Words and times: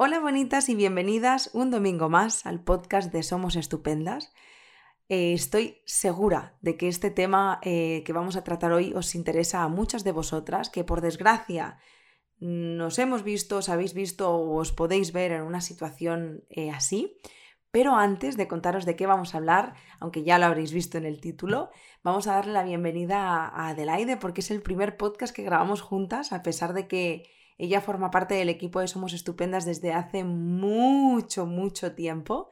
Hola 0.00 0.20
bonitas 0.20 0.68
y 0.68 0.76
bienvenidas 0.76 1.50
un 1.54 1.72
domingo 1.72 2.08
más 2.08 2.46
al 2.46 2.62
podcast 2.62 3.12
de 3.12 3.24
Somos 3.24 3.56
Estupendas. 3.56 4.32
Eh, 5.08 5.32
estoy 5.32 5.82
segura 5.86 6.56
de 6.60 6.76
que 6.76 6.86
este 6.86 7.10
tema 7.10 7.58
eh, 7.64 8.04
que 8.06 8.12
vamos 8.12 8.36
a 8.36 8.44
tratar 8.44 8.70
hoy 8.70 8.92
os 8.94 9.16
interesa 9.16 9.64
a 9.64 9.68
muchas 9.68 10.04
de 10.04 10.12
vosotras, 10.12 10.70
que 10.70 10.84
por 10.84 11.00
desgracia 11.00 11.80
nos 12.38 12.96
hemos 13.00 13.24
visto, 13.24 13.56
os 13.56 13.68
habéis 13.68 13.92
visto 13.92 14.30
o 14.30 14.58
os 14.58 14.70
podéis 14.70 15.12
ver 15.12 15.32
en 15.32 15.42
una 15.42 15.60
situación 15.60 16.44
eh, 16.48 16.70
así. 16.70 17.18
Pero 17.72 17.96
antes 17.96 18.36
de 18.36 18.46
contaros 18.46 18.86
de 18.86 18.94
qué 18.94 19.08
vamos 19.08 19.34
a 19.34 19.38
hablar, 19.38 19.74
aunque 19.98 20.22
ya 20.22 20.38
lo 20.38 20.46
habréis 20.46 20.72
visto 20.72 20.96
en 20.96 21.06
el 21.06 21.20
título, 21.20 21.70
vamos 22.04 22.28
a 22.28 22.34
darle 22.34 22.52
la 22.52 22.62
bienvenida 22.62 23.48
a 23.48 23.70
Adelaide 23.70 24.16
porque 24.16 24.42
es 24.42 24.52
el 24.52 24.62
primer 24.62 24.96
podcast 24.96 25.34
que 25.34 25.42
grabamos 25.42 25.80
juntas, 25.80 26.32
a 26.32 26.44
pesar 26.44 26.72
de 26.72 26.86
que 26.86 27.36
ella 27.58 27.80
forma 27.80 28.10
parte 28.12 28.34
del 28.34 28.48
equipo 28.48 28.80
de 28.80 28.86
Somos 28.86 29.12
Estupendas 29.12 29.64
desde 29.66 29.92
hace 29.92 30.22
mucho, 30.22 31.44
mucho 31.44 31.94
tiempo 31.94 32.50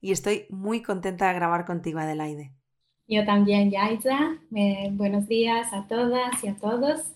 y 0.00 0.12
estoy 0.12 0.46
muy 0.50 0.82
contenta 0.82 1.28
de 1.28 1.34
grabar 1.34 1.64
contigo, 1.64 1.98
Adelaide. 1.98 2.52
Yo 3.08 3.24
también, 3.24 3.70
Yaisa. 3.70 4.36
Eh, 4.54 4.90
buenos 4.92 5.26
días 5.26 5.72
a 5.72 5.86
todas 5.88 6.44
y 6.44 6.48
a 6.48 6.56
todos. 6.56 7.12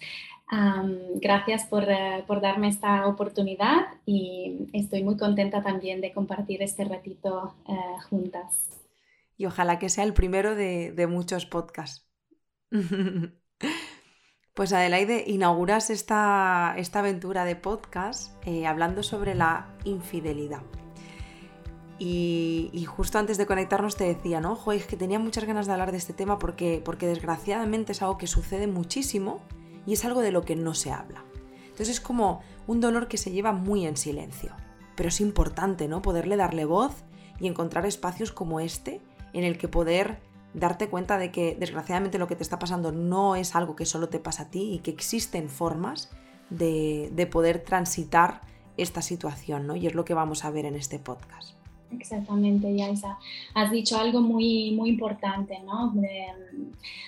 gracias 1.21 1.65
eh, 1.65 2.25
por, 2.27 2.41
darme 2.41 2.69
esta 2.69 3.07
oportunidad 3.07 3.87
y 4.07 4.69
estoy 4.73 5.03
muy 5.03 5.17
contenta 5.17 5.63
también 5.63 6.01
de 6.01 6.13
compartir 6.13 6.63
este 6.63 6.85
ratito 6.85 7.55
eh, 7.69 8.01
juntas. 8.09 8.71
Y 9.37 9.45
ojalá 9.45 9.79
que 9.79 9.91
sea 9.91 10.05
el 10.05 10.15
primero 10.15 10.55
de, 10.55 10.93
de 10.93 11.07
muchos 11.07 11.45
podcasts. 11.45 12.09
Pues 14.57 14.73
Adelaide, 14.73 15.23
inauguras 15.27 15.91
esta, 15.91 16.73
esta 16.79 17.01
aventura 17.01 17.45
de 17.45 17.57
podcast 17.57 18.33
eh, 18.47 18.67
hablando 18.67 19.03
sobre 19.03 19.35
la 19.35 19.67
infidelidad. 19.85 20.63
Y, 21.99 22.87
justo 22.89 23.19
antes 23.19 23.37
de 23.37 23.45
conectarnos 23.45 23.97
te 23.97 24.05
decía, 24.05 24.41
¿no? 24.41 24.59
Es 24.73 24.87
que 24.87 24.97
tenía 24.97 25.19
muchas 25.19 25.45
ganas 25.45 25.67
de 25.67 25.75
hablar 25.75 25.93
de 25.93 25.99
este 25.99 26.15
tema 26.15 26.39
porque, 26.39 26.81
porque 26.83 27.07
desgraciadamente 27.07 27.93
es 27.93 28.01
algo 28.01 28.17
que 28.17 28.27
sucede 28.27 28.67
muchísimo 28.67 29.43
y 29.85 29.93
es 29.93 30.07
algo 30.07 30.23
de 30.23 30.33
lo 30.33 30.41
que 30.41 30.57
no 30.57 30.73
se 30.73 30.91
habla. 30.91 31.23
Entonces 31.65 31.91
es 31.91 32.01
como 32.01 32.41
un 32.67 32.81
dolor 32.81 33.09
que 33.09 33.19
se 33.19 33.33
lleva 33.33 33.53
muy 33.53 33.87
en 33.87 33.99
silencio. 33.99 34.55
Pero 34.95 35.11
es 35.11 35.21
importante, 35.21 35.87
¿no? 35.87 36.01
Poderle 36.01 36.37
darle 36.37 36.65
voz 36.65 37.05
y 37.39 37.47
encontrar 37.47 37.85
espacios 37.85 38.33
como 38.33 38.61
este 38.61 39.03
en 39.35 39.45
el 39.45 39.59
que 39.59 39.69
poder 39.69 40.19
darte 40.57 40.89
cuenta 40.89 41.19
de 41.19 41.31
que 41.31 41.55
desgraciadamente 41.55 42.19
lo 42.19 42.27
que 42.27 42.35
te 42.35 42.43
está 42.43 42.59
pasando 42.59 42.91
no 42.91 43.37
es 43.37 43.55
algo 43.55 43.77
que 43.77 43.85
solo 43.85 44.09
te 44.09 44.19
pasa 44.19 44.45
a 44.45 44.51
ti 44.51 44.73
y 44.73 44.79
que 44.79 44.91
existen 44.91 45.49
formas 45.49 46.11
de, 46.51 47.11
de 47.13 47.27
poder 47.27 47.61
transitar 47.61 48.41
esta 48.77 49.03
situación, 49.03 49.67
¿no? 49.67 49.77
Y 49.77 49.87
es 49.87 49.95
lo 49.95 50.05
que 50.05 50.15
vamos 50.15 50.45
a 50.45 50.51
ver 50.51 50.65
en 50.65 50.75
este 50.75 50.99
podcast. 50.99 51.56
Exactamente, 51.93 52.75
Yaisa. 52.75 53.19
Has 53.55 53.71
dicho 53.71 53.99
algo 53.99 54.21
muy, 54.21 54.73
muy 54.73 54.91
importante, 54.91 55.59
¿no? 55.65 55.95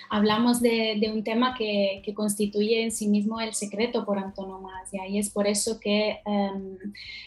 hablamos 0.09 0.59
de, 0.61 1.11
un 1.13 1.23
tema 1.23 1.55
que, 1.55 2.01
constituye 2.15 2.83
en 2.83 2.91
sí 2.91 3.07
mismo 3.07 3.39
el 3.39 3.53
secreto 3.53 4.03
por 4.03 4.17
antonomasia 4.17 5.07
y 5.07 5.19
es 5.19 5.29
por 5.29 5.45
eso 5.45 5.79
que 5.79 6.19
em, 6.25 6.77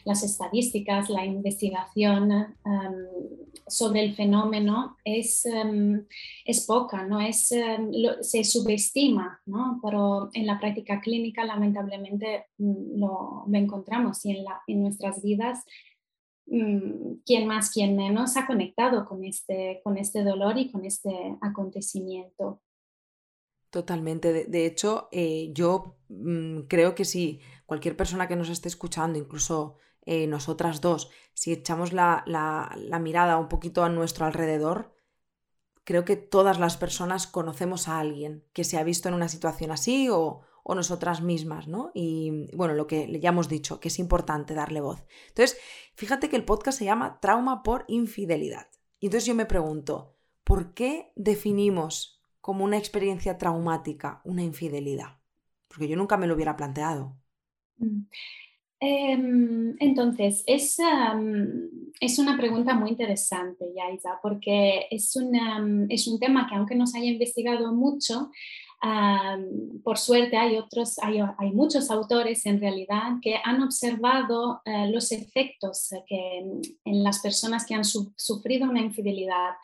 las 0.05 0.25
estadísticas, 0.25 1.09
la 1.09 1.25
investigación 1.25 2.33
em, 2.33 2.47
sobre 3.69 4.03
el 4.03 4.15
fenómeno 4.15 4.97
es, 5.05 5.47
em, 5.47 6.05
es 6.45 6.67
poca, 6.67 7.05
¿no? 7.05 7.21
Es, 7.21 7.49
se 8.21 8.45
subestima, 8.45 9.41
¿no? 9.47 9.79
Pero 9.83 10.31
en 10.35 10.47
la 10.47 10.59
práctica 10.59 11.01
clínica 11.01 11.45
lamentablemente 11.45 12.47
mm, 12.59 12.99
lo, 12.99 13.45
lo 13.47 13.59
encontramos 13.59 14.25
y 14.27 14.33
en, 14.33 14.45
la, 14.45 14.61
en 14.67 14.83
nuestras 14.83 15.23
vidas 15.23 15.65
Mm, 16.47 17.23
quien 17.25 17.47
más, 17.47 17.71
quien 17.71 17.97
menos 17.97 18.37
ha 18.37 18.47
conectado 18.47 19.07
con 19.07 19.25
este, 19.25 19.81
con 19.85 19.97
este 19.97 20.25
dolor 20.25 20.59
y 20.59 20.71
con 20.71 20.85
este 20.85 21.39
acontecimiento. 21.41 22.61
Totalmente. 23.71 24.45
De, 24.45 24.67
hecho, 24.67 25.09
eh, 25.13 25.51
yo 25.55 25.97
mm, 26.09 26.63
creo 26.69 26.95
que 26.95 27.07
si 27.07 27.41
cualquier 27.65 27.97
persona 27.97 28.29
que 28.29 28.37
nos 28.37 28.51
esté 28.51 28.69
escuchando, 28.69 29.19
incluso 29.19 29.77
eh, 30.05 30.27
nosotras 30.27 30.81
dos, 30.81 31.11
si 31.33 31.53
echamos 31.53 31.93
la, 31.95 32.23
la, 32.27 32.99
mirada 32.99 33.39
un 33.39 33.49
poquito 33.49 33.83
a 33.83 33.89
nuestro 33.89 34.27
alrededor, 34.27 34.95
creo 35.85 36.05
que 36.05 36.17
todas 36.17 36.59
las 36.59 36.77
personas 36.77 37.27
conocemos 37.27 37.89
a 37.89 37.99
alguien 37.99 38.45
que 38.53 38.65
se 38.65 38.77
ha 38.77 38.85
visto 38.85 39.09
en 39.09 39.15
una 39.15 39.29
situación 39.29 39.71
así 39.71 40.09
o, 40.11 40.43
o 40.63 40.75
nosotras 40.75 41.23
mismas, 41.23 41.67
¿no? 41.67 41.91
Y 41.95 42.49
bueno, 42.55 42.75
lo 42.75 42.87
que 42.87 43.19
ya 43.21 43.31
hemos 43.31 43.49
dicho, 43.49 43.81
que 43.81 43.89
es 43.89 43.99
importante 43.99 44.55
darle 44.55 44.81
voz. 44.81 45.05
Entonces, 45.29 45.59
fíjate 45.95 46.29
que 46.29 46.37
el 46.37 46.45
podcast 46.45 46.79
se 46.79 46.85
llama 46.85 47.19
Trauma 47.21 47.63
por 47.63 47.85
Infidelidad. 47.89 48.69
Y 49.01 49.07
entonces 49.07 49.27
yo 49.27 49.35
me 49.35 49.47
pregunto, 49.47 50.17
¿por 50.45 50.75
qué 50.75 51.13
definimos 51.17 52.23
como 52.41 52.65
una 52.65 52.79
experiencia 52.79 53.39
traumática 53.39 54.21
una 54.25 54.43
infidelidad? 54.43 55.19
Porque 55.69 55.89
yo 55.89 55.97
nunca 55.97 56.17
me 56.17 56.27
lo 56.27 56.35
hubiera 56.35 56.57
planteado. 56.57 57.17
Mm. 57.79 58.03
Em, 58.85 59.77
entonces, 59.79 60.43
es, 60.45 60.77
es, 62.01 62.19
una 62.19 62.37
pregunta 62.37 62.75
muy 62.75 62.91
interesante, 62.91 63.67
Yaisa, 63.77 64.19
porque 64.21 64.89
es, 64.91 65.17
es 65.89 66.09
un 66.09 66.19
tema 66.19 66.49
que 66.49 66.57
aunque 66.57 66.75
no 66.75 66.89
se 66.89 66.99
haya 66.99 67.13
investigado 67.13 67.73
mucho, 67.73 68.33
por 69.85 69.99
suerte 69.99 70.37
hay 70.37 70.57
otros, 70.57 70.99
hay, 70.99 71.21
muchos 71.53 71.91
autores 71.91 72.45
en 72.47 72.61
realidad 72.61 73.19
que 73.21 73.37
han 73.45 73.63
observado 73.63 74.61
eh, 74.65 74.89
los 74.91 75.13
efectos 75.13 75.91
que, 76.07 76.39
en 76.85 77.05
las 77.05 77.21
personas 77.21 77.65
que 77.65 77.75
han 77.75 77.85
sufrido 77.85 78.69
una 78.69 78.81
infidelidad 78.81 79.55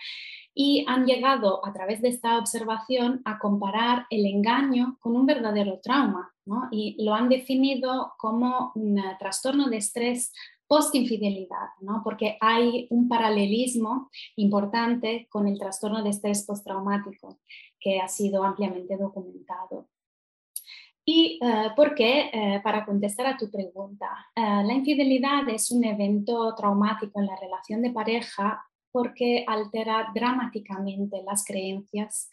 y 0.55 0.85
han 0.89 1.07
llegado 1.07 1.65
a 1.67 1.73
través 1.73 2.01
de 2.03 2.09
esta 2.09 2.39
observación 2.39 3.23
a 3.25 3.39
comparar 3.39 4.07
el 4.11 4.27
engaño 4.27 4.97
con 5.01 5.17
un 5.17 5.27
verdadero 5.27 5.81
trauma 5.83 6.33
y 6.71 7.03
lo 7.03 7.15
han 7.15 7.29
definido 7.29 8.15
como 8.19 8.73
un 8.75 9.01
trastorno 9.19 9.69
de 9.69 9.77
estrés 9.77 10.33
post-infidelidad, 10.67 11.69
¿no? 11.81 12.03
porque 12.05 12.37
hay 12.41 12.87
un 12.91 13.09
paralelismo 13.09 14.11
importante 14.37 15.27
con 15.31 15.49
el 15.49 15.59
trastorno 15.59 16.03
de 16.03 16.11
estrés 16.11 16.45
postraumático 16.45 17.39
que 17.81 18.01
ha 18.01 18.09
sido 18.09 18.45
ampliamente 18.45 18.97
documentado. 18.97 19.89
¿Y 21.05 21.39
uh, 21.43 21.75
por 21.75 21.95
qué? 21.95 22.29
Eh, 22.33 22.61
para 22.63 22.85
contestar 22.85 23.27
a 23.27 23.37
tu 23.37 23.51
pregunta, 23.51 24.27
eh, 24.37 24.41
la 24.43 24.75
infidelidad 24.75 25.49
es 25.49 25.71
un 25.71 25.83
evento 25.85 26.55
traumático 26.55 27.19
en 27.19 27.27
la 27.27 27.37
relación 27.37 27.81
de 27.81 27.91
pareja 27.91 28.63
porque 28.93 29.45
altera 29.47 30.11
dramáticamente 30.15 31.23
las 31.23 31.45
creencias 31.47 32.31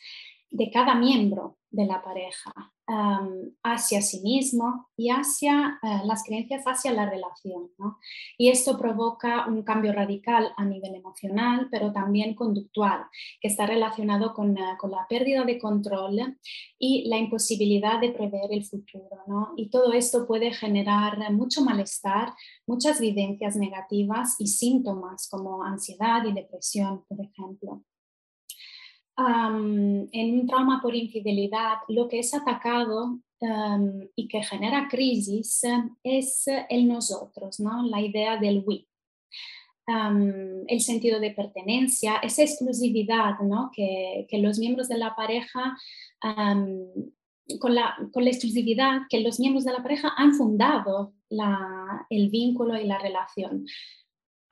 de 0.50 0.70
cada 0.72 0.94
miembro 0.94 1.58
de 1.70 1.86
la 1.86 2.02
pareja 2.02 2.54
hacia 2.88 4.02
sí 4.02 4.22
mismo 4.22 4.90
y 4.96 5.10
hacia 5.10 5.80
eh, 5.82 6.02
las 6.06 6.24
creencias 6.24 6.64
hacia 6.66 6.94
la 6.94 7.10
relación. 7.10 7.72
Y 8.38 8.50
esto 8.50 8.78
provoca 8.78 9.48
un 9.48 9.64
cambio 9.64 9.92
radical 9.92 10.54
a 10.56 10.66
nivel 10.66 10.96
emocional, 10.96 11.68
pero 11.72 11.92
también 11.92 12.36
conductual, 12.36 13.06
que 13.42 13.48
está 13.48 13.66
relacionado 13.66 14.34
con, 14.34 14.58
eh, 14.58 14.78
con 14.78 14.92
la 14.92 15.06
pérdida 15.10 15.44
de 15.44 15.58
control 15.58 16.38
y 16.78 17.08
la 17.08 17.18
imposibilidad 17.18 18.00
de 18.00 18.12
prever 18.12 18.52
el 18.52 18.64
futuro. 18.64 19.54
Y 19.58 19.70
todo 19.70 19.94
esto 19.94 20.28
puede 20.28 20.54
generar 20.54 21.32
mucho 21.32 21.64
malestar, 21.64 22.34
muchas 22.68 23.00
vivencias 23.00 23.56
negativas 23.56 24.36
y 24.40 24.48
síntomas 24.48 25.28
como 25.30 25.64
ansiedad 25.64 26.24
y 26.26 26.34
depresión, 26.34 27.04
por 27.08 27.20
ejemplo 27.22 27.84
en 29.18 30.40
un 30.40 30.48
trauma 30.48 30.82
por 30.82 30.96
infidelidad, 30.96 31.78
lo 31.88 32.08
que 32.08 32.20
es 32.20 32.34
atacado 32.34 33.20
y 34.16 34.28
que 34.28 34.44
genera 34.44 34.88
crisis 34.90 35.62
es 36.04 36.46
el 36.70 36.88
nosotros, 36.88 37.60
¿no? 37.60 37.84
la 37.84 38.02
idea 38.02 38.38
del 38.38 38.64
we. 38.66 38.88
el 40.68 40.82
sentido 40.82 41.20
de 41.20 41.32
pertenencia, 41.32 42.18
esa 42.18 42.44
exclusividad 42.44 43.40
¿no? 43.42 43.72
que, 43.74 44.26
que, 44.30 44.40
los 44.40 44.58
miembros 44.58 44.88
de 44.88 44.98
la 44.98 45.16
pareja, 45.16 45.78
con, 46.22 47.76
la, 47.76 47.96
con, 48.12 48.24
la, 48.24 48.32
exclusividad 48.32 49.02
que 49.10 49.22
los 49.22 49.40
miembros 49.40 49.64
de 49.64 49.74
la 49.74 49.84
pareja 49.84 50.14
han 50.18 50.34
fundado 50.34 51.14
la, 51.30 52.06
el 52.10 52.30
vínculo 52.30 52.80
y 52.80 52.86
la 52.86 52.98
relación, 52.98 53.66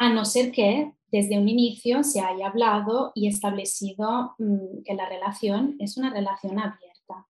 a 0.04 0.10
no 0.10 0.26
ser 0.26 0.52
que 0.52 0.92
desde 1.14 1.40
un 1.40 1.48
inicio 1.48 2.04
se 2.04 2.20
haya 2.20 2.48
hablado 2.48 3.14
y 3.16 3.30
establecido 3.30 4.36
mm, 4.38 4.84
que 4.84 4.96
la 4.96 5.08
relación 5.08 5.78
es 5.80 5.96
una 5.96 6.10
relación 6.10 6.60
abierta. 6.60 7.28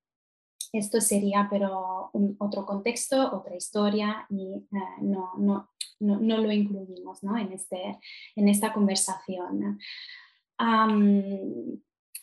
Esto 0.71 0.99
sería 0.99 1.47
pero 1.51 2.09
un, 2.13 2.35
otro 2.39 2.65
contexto, 2.65 3.31
otra 3.31 3.55
historia 3.55 4.25
y 4.27 4.55
eh, 4.55 5.01
no, 5.01 5.33
no, 5.37 5.69
no, 5.99 6.19
no, 6.19 6.37
lo 6.39 6.51
incluimos 6.51 7.21
en, 7.21 7.51
este, 7.51 7.99
en 8.35 8.47
esta 8.49 8.73
conversación. 8.73 9.77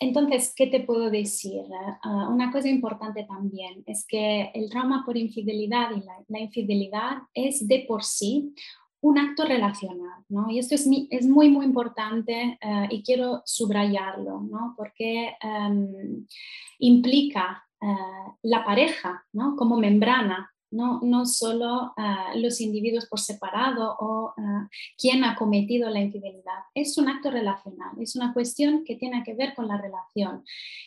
entonces, 0.00 0.52
¿qué 0.56 0.66
te 0.66 0.80
puedo 0.80 1.10
decir? 1.10 1.62
Ah, 2.02 2.28
una 2.28 2.50
cosa 2.50 2.68
importante 2.68 3.22
también 3.22 3.84
es 3.86 4.04
que 4.04 4.50
el 4.52 4.68
trauma 4.68 5.04
por 5.06 5.16
infidelidad 5.16 5.92
y 5.92 6.00
la, 6.00 6.24
la 6.26 6.40
infidelidad 6.40 7.18
es 7.34 7.68
de 7.68 7.84
por 7.86 8.02
sí 8.02 8.52
un 9.02 9.18
acto 9.18 9.44
relacional, 9.44 10.24
¿no? 10.28 10.50
Y 10.50 10.58
esto 10.58 10.74
es, 10.74 10.86
es 11.10 11.26
muy, 11.26 11.48
muy 11.48 11.64
importante 11.64 12.58
eh, 12.60 12.86
y 12.90 13.02
quiero 13.02 13.42
subrayarlo, 13.46 14.40
¿no? 14.42 14.74
Porque 14.76 15.36
em, 15.40 16.26
implica 16.78 17.64
eh, 17.80 17.86
la 18.42 18.64
pareja, 18.64 19.24
¿no? 19.32 19.56
Como 19.56 19.78
membrana, 19.78 20.52
no, 20.72 21.00
no 21.02 21.26
solo 21.26 21.94
eh, 21.96 22.38
los 22.38 22.60
individuos 22.60 23.06
por 23.06 23.18
separado 23.18 23.96
o 23.98 24.34
quién 24.96 25.24
ha 25.24 25.34
cometido 25.34 25.90
la 25.90 26.00
infidelidad. 26.00 26.60
Es 26.74 26.96
un 26.96 27.08
acto 27.08 27.30
relacional, 27.30 27.90
es 27.98 28.14
una 28.14 28.32
cuestión 28.32 28.84
que 28.84 28.96
tiene 28.96 29.24
que 29.24 29.34
ver 29.34 29.54
con 29.54 29.66
la 29.66 29.78
relación. 29.78 30.44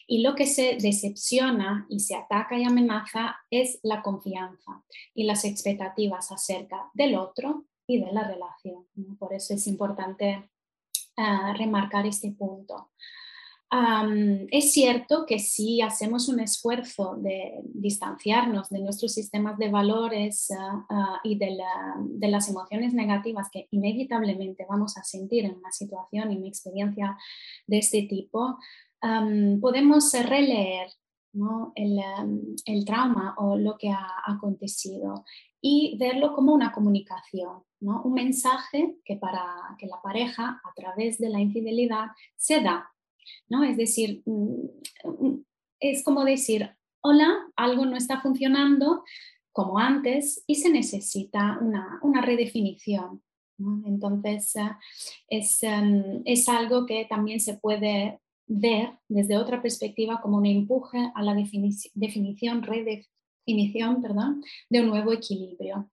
Y 0.07 0.21
lo 0.21 0.35
que 0.35 0.45
se 0.45 0.77
decepciona 0.79 1.85
y 1.89 1.99
se 1.99 2.15
ataca 2.15 2.57
y 2.57 2.63
amenaza 2.63 3.35
es 3.49 3.79
la 3.83 4.01
confianza 4.01 4.83
y 5.13 5.25
las 5.25 5.43
expectativas 5.43 6.31
acerca 6.31 6.89
del 6.93 7.15
otro 7.15 7.65
y 7.87 8.01
de 8.01 8.11
la 8.11 8.27
relación. 8.27 8.85
Por 9.19 9.33
eso 9.33 9.53
es 9.53 9.67
importante 9.67 10.49
ah, 11.17 11.53
remarcar 11.57 12.05
este 12.05 12.31
punto. 12.31 12.91
es 14.51 14.71
cierto 14.71 15.25
que 15.25 15.39
si 15.39 15.81
hacemos 15.81 16.29
un 16.29 16.39
esfuerzo 16.39 17.15
de 17.17 17.59
distanciarnos 17.73 18.69
de 18.69 18.79
nuestros 18.81 19.13
sistemas 19.13 19.57
de 19.57 19.69
valores 19.69 20.51
ah, 20.51 20.85
ah, 20.89 21.19
y 21.23 21.37
de, 21.37 21.57
de, 22.21 22.27
las 22.27 22.49
emociones 22.49 22.93
negativas 22.93 23.49
que 23.51 23.67
inevitablemente 23.71 24.65
vamos 24.69 24.97
a 24.97 25.03
sentir 25.03 25.45
en 25.45 25.55
una 25.55 25.71
situación 25.71 26.31
y 26.31 26.37
una 26.37 26.47
experiencia 26.47 27.17
de 27.67 27.77
este 27.79 28.03
tipo, 28.03 28.57
podemos 29.59 30.13
releer 30.13 30.87
el, 31.75 31.99
el, 32.65 32.85
trauma 32.85 33.35
o 33.37 33.57
lo 33.57 33.75
que 33.77 33.89
ha 33.89 34.07
acontecido 34.25 35.25
y 35.65 35.95
verlo 35.97 36.33
como 36.33 36.53
una 36.53 36.73
comunicación, 36.73 37.63
¿no? 37.79 38.01
un 38.03 38.13
mensaje 38.13 38.97
que 39.05 39.15
para 39.15 39.41
que 39.79 39.87
la 39.87 40.01
pareja 40.03 40.61
a 40.61 40.73
través 40.75 41.17
de 41.19 41.29
la 41.29 41.39
infidelidad 41.39 42.07
se 42.35 42.59
da. 42.59 42.91
¿no? 43.47 43.63
Es 43.63 43.77
decir, 43.77 44.23
mm, 44.25 45.37
es 45.79 46.03
como 46.03 46.25
decir, 46.25 46.69
hola, 47.01 47.33
algo 47.55 47.85
no 47.85 47.95
está 47.95 48.19
funcionando 48.19 49.05
como 49.53 49.79
antes 49.79 50.43
y 50.47 50.55
se 50.55 50.69
necesita 50.69 51.57
una, 51.61 51.97
una 52.01 52.21
redefinición. 52.21 53.23
Entonces, 53.85 54.53
eh, 54.57 54.69
es, 55.29 55.63
em, 55.63 56.23
es 56.25 56.49
algo 56.49 56.85
que 56.85 57.05
también 57.05 57.39
se 57.39 57.53
puede 57.53 58.19
ver 58.47 58.97
desde 59.07 59.37
otra 59.37 59.61
perspectiva 59.61 60.19
como 60.21 60.39
un 60.39 60.45
empuje 60.45 61.09
a 61.15 61.23
la 61.23 61.33
definición, 61.33 62.63
definición 63.45 64.01
perdón, 64.01 64.43
de 64.69 64.81
un 64.81 64.87
nuevo 64.87 65.11
equilibrio. 65.11 65.89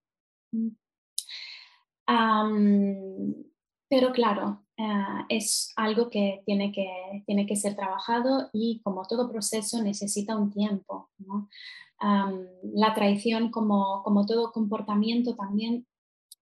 pero 3.88 4.12
claro, 4.12 4.64
eh, 4.76 5.25
es 5.29 5.73
algo 5.76 6.11
que 6.11 6.43
tiene, 6.47 6.73
que 6.73 7.23
tiene 7.26 7.47
que 7.47 7.56
ser 7.56 7.76
trabajado 7.76 8.49
y 8.52 8.81
como 8.82 9.06
todo 9.06 9.31
proceso 9.31 9.82
necesita 9.82 10.37
un 10.37 10.50
tiempo. 10.50 11.11
la 12.73 12.94
traición, 12.94 13.50
como, 13.50 14.02
como 14.02 14.25
todo 14.25 14.52
comportamiento, 14.52 15.37
también 15.37 15.87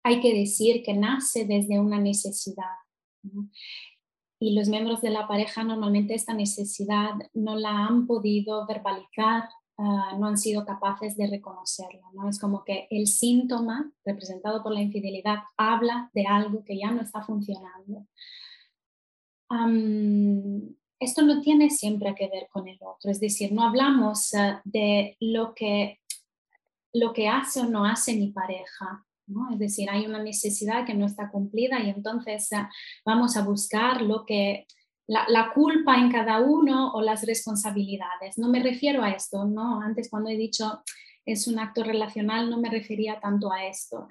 hay 0.04 0.20
que 0.20 0.34
decir 0.34 0.82
que 0.82 0.92
nace 0.94 1.46
desde 1.46 1.80
una 1.80 1.98
necesidad. 1.98 2.76
Y 4.38 4.54
los 4.54 4.68
miembros 4.68 5.00
de 5.00 5.10
la 5.10 5.26
pareja 5.26 5.64
normalmente 5.64 6.14
esta 6.14 6.34
necesidad 6.34 7.14
no 7.32 7.56
la 7.56 7.86
han 7.86 8.06
podido 8.06 8.66
verbalizar 8.66 9.48
Ah, 9.78 10.16
no 10.18 10.26
han 10.26 10.38
sido 10.38 10.64
capaces 10.64 11.16
de 11.18 11.26
reconocerlo. 11.26 12.00
¿no? 12.14 12.30
Es 12.30 12.40
como 12.40 12.64
que 12.64 12.88
el 12.90 13.06
síntoma 13.06 13.92
representado 14.06 14.62
por 14.62 14.72
la 14.72 14.80
infidelidad 14.80 15.40
habla 15.58 16.10
de 16.14 16.26
algo 16.26 16.64
que 16.64 16.78
ya 16.78 16.90
no 16.90 17.02
está 17.02 17.22
funcionando. 17.22 18.06
esto 20.98 21.22
no 21.22 21.40
tiene 21.42 21.68
siempre 21.68 22.14
que 22.14 22.28
ver 22.28 22.48
con 22.50 22.66
el 22.68 22.78
otro, 22.82 23.10
es 23.10 23.20
decir, 23.20 23.52
no 23.52 23.62
hablamos 23.64 24.32
ah, 24.34 24.62
de 24.64 25.16
lo 25.20 25.54
que, 25.54 26.00
lo 26.94 27.12
que 27.12 27.28
hace 27.28 27.60
o 27.60 27.66
no 27.66 27.84
hace 27.84 28.16
mi 28.16 28.32
pareja, 28.32 29.04
¿no? 29.26 29.50
Es 29.52 29.58
decir, 29.58 29.90
hay 29.90 30.06
una 30.06 30.22
necesidad 30.22 30.86
que 30.86 30.94
no 30.94 31.06
está 31.06 31.30
cumplida 31.30 31.80
y 31.80 31.90
entonces 31.90 32.50
ah, 32.54 32.70
vamos 33.04 33.36
a 33.36 33.44
buscar 33.44 34.00
lo 34.00 34.24
que 34.24 34.66
la, 35.06 35.52
culpa 35.54 35.96
en 35.96 36.10
cada 36.10 36.40
uno 36.40 36.92
o 36.92 37.00
las 37.00 37.24
responsabilidades. 37.26 38.38
No 38.38 38.48
me 38.48 38.62
refiero 38.62 39.02
a 39.02 39.10
esto, 39.10 39.44
¿no? 39.44 39.80
Antes 39.80 40.10
cuando 40.10 40.30
he 40.30 40.36
dicho 40.36 40.82
es 41.24 41.48
un 41.48 41.58
acto 41.58 41.82
relacional 41.82 42.48
no 42.48 42.60
me 42.60 42.70
refería 42.70 43.18
tanto 43.20 43.52
a 43.52 43.66
esto, 43.66 44.08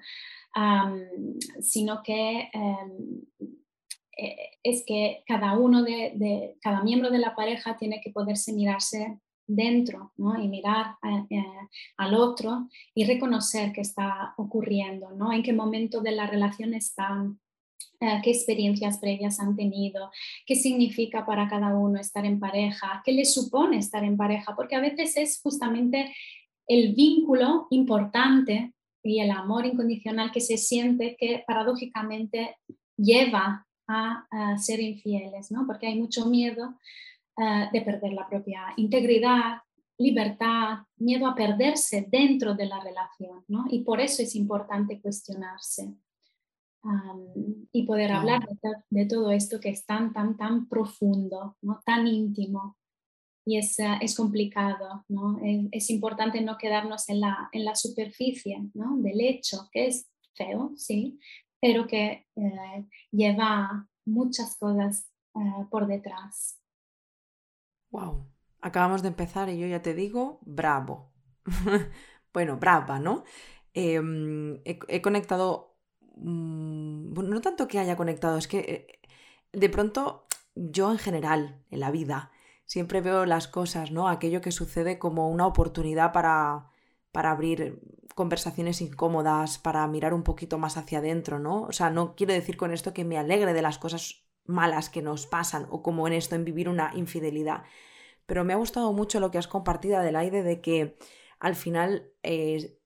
sino 1.60 2.02
que 2.02 2.50
em, 2.52 3.22
eh, 4.18 4.50
es 4.62 4.84
que 4.86 5.22
cada 5.26 5.58
uno 5.58 5.82
de, 5.82 6.56
cada 6.60 6.82
miembro 6.82 7.10
de 7.10 7.18
la 7.18 7.34
pareja 7.34 7.76
tiene 7.76 8.00
que 8.02 8.10
poderse 8.10 8.52
mirarse 8.52 9.18
dentro 9.46 10.12
¿no? 10.16 10.38
y 10.42 10.48
mirar 10.48 10.96
eh, 11.02 11.26
eh, 11.30 11.44
al 11.98 12.14
otro 12.14 12.68
y 12.94 13.04
reconocer 13.04 13.72
qué 13.72 13.80
está 13.80 14.34
ocurriendo, 14.36 15.10
¿no? 15.12 15.32
en 15.32 15.42
qué 15.42 15.52
momento 15.52 16.00
de 16.00 16.12
la 16.12 16.26
relación 16.26 16.74
están, 16.74 17.38
eh, 17.38 17.45
qué 17.98 18.30
experiencias 18.30 18.98
previas 18.98 19.40
han 19.40 19.56
tenido, 19.56 20.10
qué 20.46 20.54
significa 20.54 21.24
para 21.24 21.48
cada 21.48 21.76
uno 21.76 21.98
estar 21.98 22.24
en 22.24 22.38
pareja, 22.38 23.02
qué 23.04 23.12
le 23.12 23.24
supone 23.24 23.78
estar 23.78 24.04
en 24.04 24.16
pareja, 24.16 24.54
porque 24.54 24.76
a 24.76 24.80
veces 24.80 25.16
es 25.16 25.40
justamente 25.42 26.14
el 26.66 26.94
vínculo 26.94 27.68
importante 27.70 28.72
y 29.02 29.20
el 29.20 29.30
amor 29.30 29.66
incondicional 29.66 30.32
que 30.32 30.40
se 30.40 30.58
siente 30.58 31.16
que 31.18 31.44
paradójicamente 31.46 32.56
lleva 32.96 33.66
a, 33.88 34.56
ser 34.58 34.80
infieles, 34.80 35.52
¿no? 35.52 35.64
porque 35.64 35.86
hay 35.86 35.96
mucho 35.96 36.26
miedo 36.26 36.74
eh, 37.36 37.68
de 37.72 37.82
perder 37.82 38.12
la 38.14 38.28
propia 38.28 38.72
integridad, 38.76 39.58
libertad, 39.98 40.78
miedo 40.96 41.28
a 41.28 41.36
perderse 41.36 42.06
dentro 42.10 42.54
de 42.54 42.66
la 42.66 42.80
relación, 42.80 43.44
¿no? 43.46 43.64
y 43.70 43.84
por 43.84 44.00
eso 44.00 44.22
es 44.22 44.34
importante 44.34 45.00
cuestionarse 45.00 45.94
y 47.72 47.86
poder 47.86 48.12
hablar 48.12 48.48
de, 48.90 49.06
todo 49.06 49.30
esto 49.30 49.60
que 49.60 49.70
es 49.70 49.84
tan, 49.84 50.12
tan, 50.12 50.36
tan 50.36 50.68
profundo, 50.68 51.56
¿no? 51.62 51.80
tan 51.84 52.06
íntimo. 52.06 52.76
Y 53.44 53.58
es, 53.58 53.78
ah, 53.78 53.98
es 54.00 54.16
complicado, 54.16 55.04
¿no? 55.08 55.38
Es, 55.70 55.88
importante 55.90 56.40
no 56.40 56.58
quedarnos 56.58 57.08
en 57.08 57.20
la, 57.20 57.48
en 57.52 57.64
la 57.64 57.76
superficie 57.76 58.58
¿no? 58.74 58.96
del 58.96 59.20
hecho, 59.20 59.68
que 59.70 59.86
es 59.86 60.10
feo, 60.34 60.72
sí, 60.76 61.20
pero 61.60 61.86
que 61.86 62.26
eh, 62.34 62.86
lleva 63.12 63.88
muchas 64.04 64.56
cosas 64.58 65.08
eh, 65.36 65.66
por 65.70 65.86
detrás. 65.86 66.60
Wow, 67.90 68.26
acabamos 68.60 69.02
de 69.02 69.08
empezar 69.08 69.48
y 69.48 69.58
yo 69.58 69.66
ya 69.66 69.82
te 69.82 69.94
digo, 69.94 70.40
bravo. 70.42 71.12
bueno, 72.32 72.56
brava, 72.56 72.98
¿no? 72.98 73.24
Em, 73.74 74.60
he, 74.64 75.02
conectado 75.02 75.75
Mm, 76.16 77.12
no 77.14 77.40
tanto 77.40 77.68
que 77.68 77.78
haya 77.78 77.96
conectado, 77.96 78.38
es 78.38 78.48
que 78.48 78.58
eh, 78.58 79.00
de 79.52 79.68
pronto 79.70 80.26
yo 80.54 80.90
en 80.90 80.98
general, 80.98 81.62
en 81.70 81.80
la 81.80 81.90
vida, 81.90 82.32
siempre 82.64 83.00
veo 83.00 83.26
las 83.26 83.48
cosas, 83.48 83.90
¿no? 83.90 84.08
Aquello 84.08 84.40
que 84.40 84.52
sucede 84.52 84.98
como 84.98 85.30
una 85.30 85.46
oportunidad 85.46 86.12
para, 86.12 86.70
para 87.12 87.30
abrir 87.30 87.80
conversaciones 88.14 88.80
incómodas, 88.80 89.58
para 89.58 89.86
mirar 89.86 90.14
un 90.14 90.22
poquito 90.22 90.58
más 90.58 90.76
hacia 90.76 90.98
adentro, 90.98 91.38
¿no? 91.38 91.62
O 91.62 91.72
sea, 91.72 91.90
no 91.90 92.16
quiero 92.16 92.32
decir 92.32 92.56
con 92.56 92.72
esto 92.72 92.94
que 92.94 93.04
me 93.04 93.18
alegre 93.18 93.52
de 93.52 93.62
las 93.62 93.78
cosas 93.78 94.24
malas 94.46 94.90
que 94.90 95.02
nos 95.02 95.26
pasan 95.26 95.66
o 95.70 95.82
como 95.82 96.06
en 96.06 96.14
esto, 96.14 96.34
en 96.34 96.44
vivir 96.44 96.68
una 96.68 96.92
infidelidad. 96.94 97.64
Pero 98.26 98.44
me 98.44 98.52
ha 98.54 98.56
gustado 98.56 98.92
mucho 98.92 99.20
lo 99.20 99.30
que 99.30 99.38
has 99.38 99.48
compartido, 99.48 99.98
Adelaide, 99.98 100.42
de 100.42 100.60
que 100.60 100.96
al 101.38 101.54
final 101.54 102.10
eh, 102.22 102.78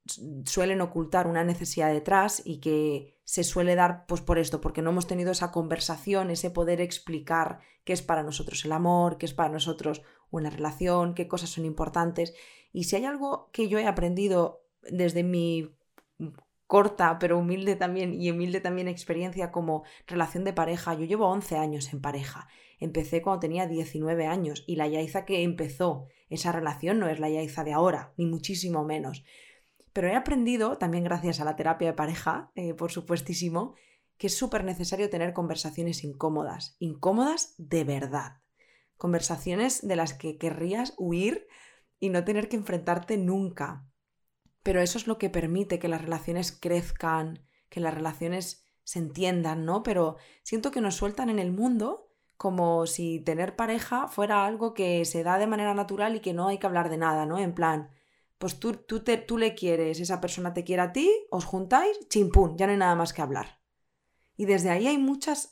suelen 0.45 0.81
ocultar 0.81 1.27
una 1.27 1.45
necesidad 1.45 1.93
detrás 1.93 2.43
y 2.45 2.59
que 2.59 3.20
se 3.31 3.45
suele 3.45 3.77
dar 3.77 4.07
pues 4.07 4.21
por 4.23 4.41
esto, 4.41 4.61
porque 4.61 4.83
no 4.83 4.91
hemos 4.91 5.07
tenido 5.07 5.31
esa 5.31 5.53
conversación, 5.53 6.33
ese 6.33 6.51
poder 6.51 6.81
explicar 6.81 7.61
qué 7.85 7.93
es 7.93 8.03
para 8.03 8.25
nosotros 8.25 8.65
el 8.65 8.73
amor, 8.73 9.19
qué 9.19 9.27
es 9.27 9.35
para 9.35 9.49
nosotros 9.49 10.03
una 10.33 10.51
relación, 10.51 11.15
qué 11.15 11.29
cosas 11.29 11.49
son 11.51 11.65
importantes. 11.65 12.35
Y 12.73 12.85
si 12.85 12.97
hay 12.97 13.05
algo 13.05 13.49
que 13.53 13.69
yo 13.69 13.79
he 13.79 13.87
aprendido 13.87 14.65
desde 14.83 15.23
mi 15.23 15.77
corta 16.67 17.21
pero 17.21 17.39
humilde 17.39 17.77
también 17.77 18.21
y 18.21 18.33
humilde 18.33 18.61
también 18.61 18.89
experiencia 18.89 19.53
como 19.53 19.85
relación 20.09 20.43
de 20.43 20.53
pareja, 20.53 20.95
yo 20.95 21.05
llevo 21.05 21.29
11 21.29 21.57
años 21.57 21.93
en 21.93 22.01
pareja. 22.01 22.49
Empecé 22.81 23.23
cuando 23.23 23.39
tenía 23.39 23.69
19 23.69 24.27
años 24.27 24.65
y 24.67 24.75
la 24.75 24.89
Yaiza 24.89 25.25
que 25.25 25.45
empezó 25.45 26.09
esa 26.31 26.51
relación 26.51 26.99
no 26.99 27.07
es 27.07 27.21
la 27.21 27.31
Yaiza 27.31 27.63
de 27.63 27.75
ahora, 27.75 28.13
ni 28.17 28.27
muchísimo 28.27 28.85
menos. 28.85 29.23
Pero 29.93 30.09
he 30.09 30.15
aprendido, 30.15 30.79
también 30.79 31.05
gracias 31.05 31.41
a 31.41 31.45
la 31.45 31.57
terapia 31.57 31.89
de 31.89 31.95
pareja, 31.95 32.53
eh, 32.55 32.75
por 32.75 32.93
supuestísimo, 32.93 33.75
que 34.19 34.29
es 34.29 34.37
súper 34.37 34.65
necesario 34.65 35.11
tener 35.11 35.33
conversaciones 35.33 36.05
incómodas, 36.05 36.77
incómodas 36.79 37.55
de 37.59 37.85
verdad. 37.85 38.43
Conversaciones 38.97 39.87
de 39.87 39.97
las 39.97 40.15
que 40.15 40.37
querrías 40.37 40.95
huir 40.99 41.49
y 41.99 42.11
no 42.11 42.25
tener 42.25 42.49
que 42.49 42.57
enfrentarte 42.57 43.17
nunca. 43.17 43.87
Pero 44.63 44.81
eso 44.81 44.99
es 44.99 45.07
lo 45.07 45.19
que 45.19 45.31
permite 45.31 45.79
que 45.79 45.89
las 45.89 46.03
relaciones 46.03 46.53
crezcan, 46.53 47.47
que 47.71 47.81
las 47.81 47.95
relaciones 47.95 48.67
se 48.85 48.99
entiendan, 48.99 49.65
¿no? 49.65 49.83
Pero 49.83 50.17
siento 50.43 50.71
que 50.71 50.81
nos 50.81 50.97
sueltan 50.97 51.31
en 51.31 51.39
el 51.39 51.53
mundo 51.53 52.11
como 52.37 52.87
si 52.87 53.21
tener 53.21 53.57
pareja 53.57 54.09
fuera 54.09 54.47
algo 54.47 54.75
que 54.75 55.05
se 55.05 55.23
da 55.23 55.39
de 55.39 55.47
manera 55.47 55.75
natural 55.75 56.17
y 56.17 56.21
que 56.21 56.33
no 56.33 56.49
hay 56.49 56.59
que 56.59 56.67
hablar 56.67 56.91
de 56.91 56.97
nada, 56.97 57.27
¿no? 57.27 57.39
En 57.39 57.55
plan, 57.55 57.91
pues 58.41 58.59
tú, 58.59 58.73
tú, 58.73 59.01
te, 59.01 59.19
tú 59.19 59.37
le 59.37 59.55
quieres, 59.55 60.01
esa 60.01 60.19
persona 60.19 60.55
te 60.55 60.65
quiere 60.65 60.81
a 60.81 60.93
ti, 60.93 61.11
os 61.31 61.45
juntáis, 61.45 62.09
chimpún, 62.09 62.57
ya 62.57 62.65
no 62.65 62.73
hay 62.73 62.79
nada 62.79 62.95
más 62.95 63.13
que 63.13 63.21
hablar. 63.21 63.61
Y 64.35 64.47
desde 64.47 64.71
ahí 64.71 64.87
hay 64.87 64.97
muchas, 64.97 65.51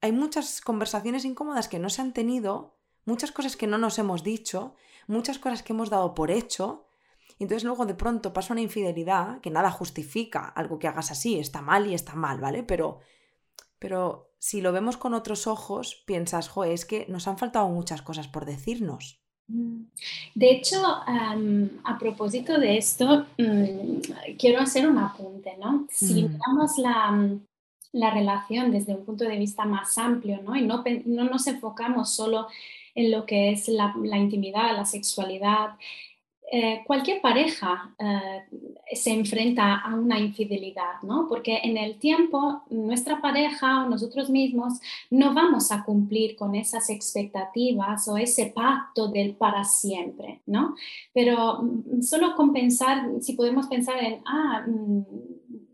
hay 0.00 0.10
muchas 0.10 0.60
conversaciones 0.60 1.24
incómodas 1.24 1.68
que 1.68 1.78
no 1.78 1.88
se 1.88 2.02
han 2.02 2.12
tenido, 2.12 2.80
muchas 3.04 3.30
cosas 3.30 3.56
que 3.56 3.68
no 3.68 3.78
nos 3.78 4.00
hemos 4.00 4.24
dicho, 4.24 4.74
muchas 5.06 5.38
cosas 5.38 5.62
que 5.62 5.72
hemos 5.72 5.88
dado 5.88 6.14
por 6.14 6.32
hecho. 6.32 6.88
Y 7.38 7.44
entonces 7.44 7.62
luego 7.62 7.86
de 7.86 7.94
pronto 7.94 8.32
pasa 8.32 8.54
una 8.54 8.62
infidelidad 8.62 9.40
que 9.40 9.50
nada 9.50 9.70
justifica 9.70 10.48
algo 10.48 10.80
que 10.80 10.88
hagas 10.88 11.12
así, 11.12 11.38
está 11.38 11.62
mal 11.62 11.86
y 11.86 11.94
está 11.94 12.16
mal, 12.16 12.40
¿vale? 12.40 12.64
Pero, 12.64 12.98
pero 13.78 14.32
si 14.40 14.62
lo 14.62 14.72
vemos 14.72 14.96
con 14.96 15.14
otros 15.14 15.46
ojos, 15.46 16.02
piensas, 16.06 16.48
jo, 16.48 16.64
es 16.64 16.84
que 16.84 17.06
nos 17.08 17.28
han 17.28 17.38
faltado 17.38 17.68
muchas 17.68 18.02
cosas 18.02 18.26
por 18.26 18.46
decirnos. 18.46 19.23
Mm. 19.48 19.82
De 20.34 20.50
hecho, 20.50 20.76
a 20.84 21.98
propósito 21.98 22.58
de 22.58 22.78
esto, 22.78 23.26
mm, 23.38 24.34
quiero 24.38 24.60
hacer 24.60 24.88
un 24.88 24.98
apunte, 24.98 25.56
¿no? 25.58 25.86
Si 25.90 26.24
mm. 26.24 26.32
miramos 26.32 26.78
la, 26.78 27.38
la, 27.92 28.10
relación 28.10 28.70
desde 28.70 28.94
un 28.94 29.04
punto 29.04 29.24
de 29.24 29.38
vista 29.38 29.64
más 29.64 29.96
amplio, 29.98 30.40
¿no? 30.42 30.56
Y 30.56 30.62
no, 30.62 30.82
no 31.06 31.24
nos 31.24 31.46
enfocamos 31.46 32.14
solo 32.14 32.48
en 32.94 33.10
lo 33.10 33.26
que 33.26 33.50
es 33.52 33.68
la, 33.68 33.94
la 34.02 34.18
intimidad, 34.18 34.76
la 34.76 34.84
sexualidad, 34.84 35.70
eh, 36.52 36.82
cualquier 36.86 37.20
pareja 37.20 37.90
eh, 37.98 38.44
se 38.92 39.10
enfrenta 39.12 39.76
a 39.76 39.94
una 39.94 40.20
infidelidad, 40.20 41.00
¿no? 41.02 41.26
Porque 41.28 41.60
en 41.64 41.76
el 41.76 41.98
tiempo 41.98 42.62
nuestra 42.70 43.20
pareja 43.20 43.84
o 43.84 43.88
nosotros 43.88 44.28
mismos 44.28 44.74
no 45.10 45.32
vamos 45.32 45.72
a 45.72 45.84
cumplir 45.84 46.36
con 46.36 46.54
esas 46.54 46.90
expectativas 46.90 48.06
o 48.08 48.18
ese 48.18 48.46
pacto 48.54 49.08
del 49.08 49.34
para 49.34 49.64
siempre, 49.64 50.42
¿no? 50.46 50.76
Pero 51.12 51.62
mm, 51.62 52.02
solo 52.02 52.36
con 52.36 52.52
pensar, 52.52 53.08
si 53.20 53.32
podemos 53.32 53.66
pensar 53.66 53.96
en, 54.04 54.20
ah, 54.26 54.64
mm, 54.66 55.02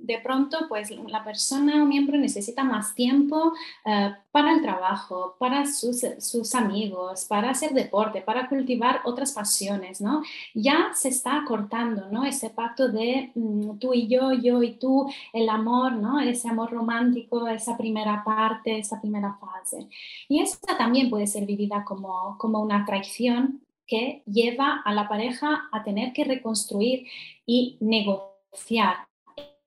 de 0.00 0.18
pronto 0.18 0.66
pues 0.68 0.90
la 0.90 1.22
persona 1.22 1.82
o 1.82 1.86
miembro 1.86 2.16
necesita 2.16 2.64
más 2.64 2.94
tiempo 2.94 3.52
eh, 3.84 4.12
para 4.32 4.52
el 4.52 4.62
trabajo, 4.62 5.36
para 5.38 5.66
sus, 5.66 6.04
sus, 6.18 6.54
amigos, 6.54 7.26
para 7.26 7.50
hacer 7.50 7.72
deporte, 7.72 8.22
para 8.22 8.48
cultivar 8.48 9.02
otras 9.04 9.32
pasiones, 9.32 10.00
¿no? 10.00 10.22
Ya 10.54 10.90
se 10.94 11.08
está 11.08 11.44
cortando, 11.46 12.08
¿no? 12.10 12.24
Ese 12.24 12.50
pacto 12.50 12.88
de 12.88 13.30
mm, 13.34 13.78
tú 13.78 13.92
y 13.92 14.08
yo, 14.08 14.32
yo 14.32 14.62
y 14.62 14.72
tú, 14.72 15.10
el 15.32 15.48
amor, 15.48 15.92
¿no? 15.92 16.20
Ese 16.20 16.48
amor 16.48 16.70
romántico, 16.70 17.46
esa 17.48 17.76
primera 17.76 18.22
parte, 18.24 18.78
esa 18.78 19.00
primera 19.00 19.38
fase. 19.40 19.88
Y 20.28 20.40
esta 20.40 20.78
también 20.78 21.10
puede 21.10 21.26
ser 21.26 21.44
vivida 21.44 21.84
como, 21.84 22.36
como 22.38 22.60
una 22.60 22.84
traición 22.84 23.60
que 23.86 24.22
lleva 24.24 24.80
a 24.84 24.94
la 24.94 25.08
pareja 25.08 25.68
a 25.72 25.82
tener 25.82 26.12
que 26.12 26.24
reconstruir 26.24 27.06
y 27.44 27.76
negociar 27.80 29.09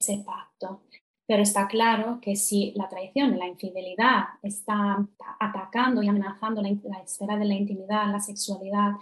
ese 0.03 0.23
pacto. 0.23 0.81
Pero 1.25 1.41
está 1.41 1.67
claro 1.67 2.19
que 2.21 2.35
si 2.35 2.73
la 2.75 2.89
traición, 2.89 3.39
la 3.39 3.47
infidelidad 3.47 4.25
está 4.41 5.07
atacando 5.39 6.03
y 6.03 6.09
amenazando 6.09 6.61
la, 6.61 6.69
esfera 7.01 7.37
de 7.37 7.45
la 7.45 7.53
intimidad, 7.53 8.11
la 8.11 8.19
sexualidad 8.19 8.93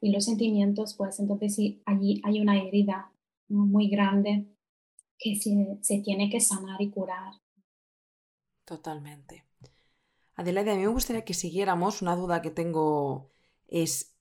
y 0.00 0.12
los 0.12 0.26
sentimientos, 0.26 0.94
pues 0.94 1.18
entonces 1.20 1.54
sí, 1.54 1.82
allí 1.86 2.20
hay 2.24 2.40
una 2.40 2.60
herida 2.62 3.10
muy 3.48 3.88
grande 3.88 4.46
que 5.18 5.36
se, 5.36 5.78
se, 5.80 5.98
tiene 6.00 6.28
que 6.28 6.40
sanar 6.40 6.80
y 6.80 6.90
curar. 6.90 7.32
Totalmente. 8.64 9.44
Adelaide, 10.36 10.72
a 10.72 10.74
mí 10.76 10.82
me 10.82 10.88
gustaría 10.88 11.24
que 11.24 11.34
siguiéramos. 11.34 12.02
Una 12.02 12.14
duda 12.14 12.42
que 12.42 12.50
tengo 12.50 13.30
es, 13.68 14.16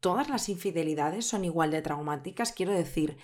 ¿todas 0.00 0.28
las 0.28 0.48
infidelidades 0.48 1.26
son 1.26 1.44
igual 1.44 1.70
de 1.70 1.82
traumáticas? 1.82 2.52
Quiero 2.52 2.72
decir, 2.72 3.16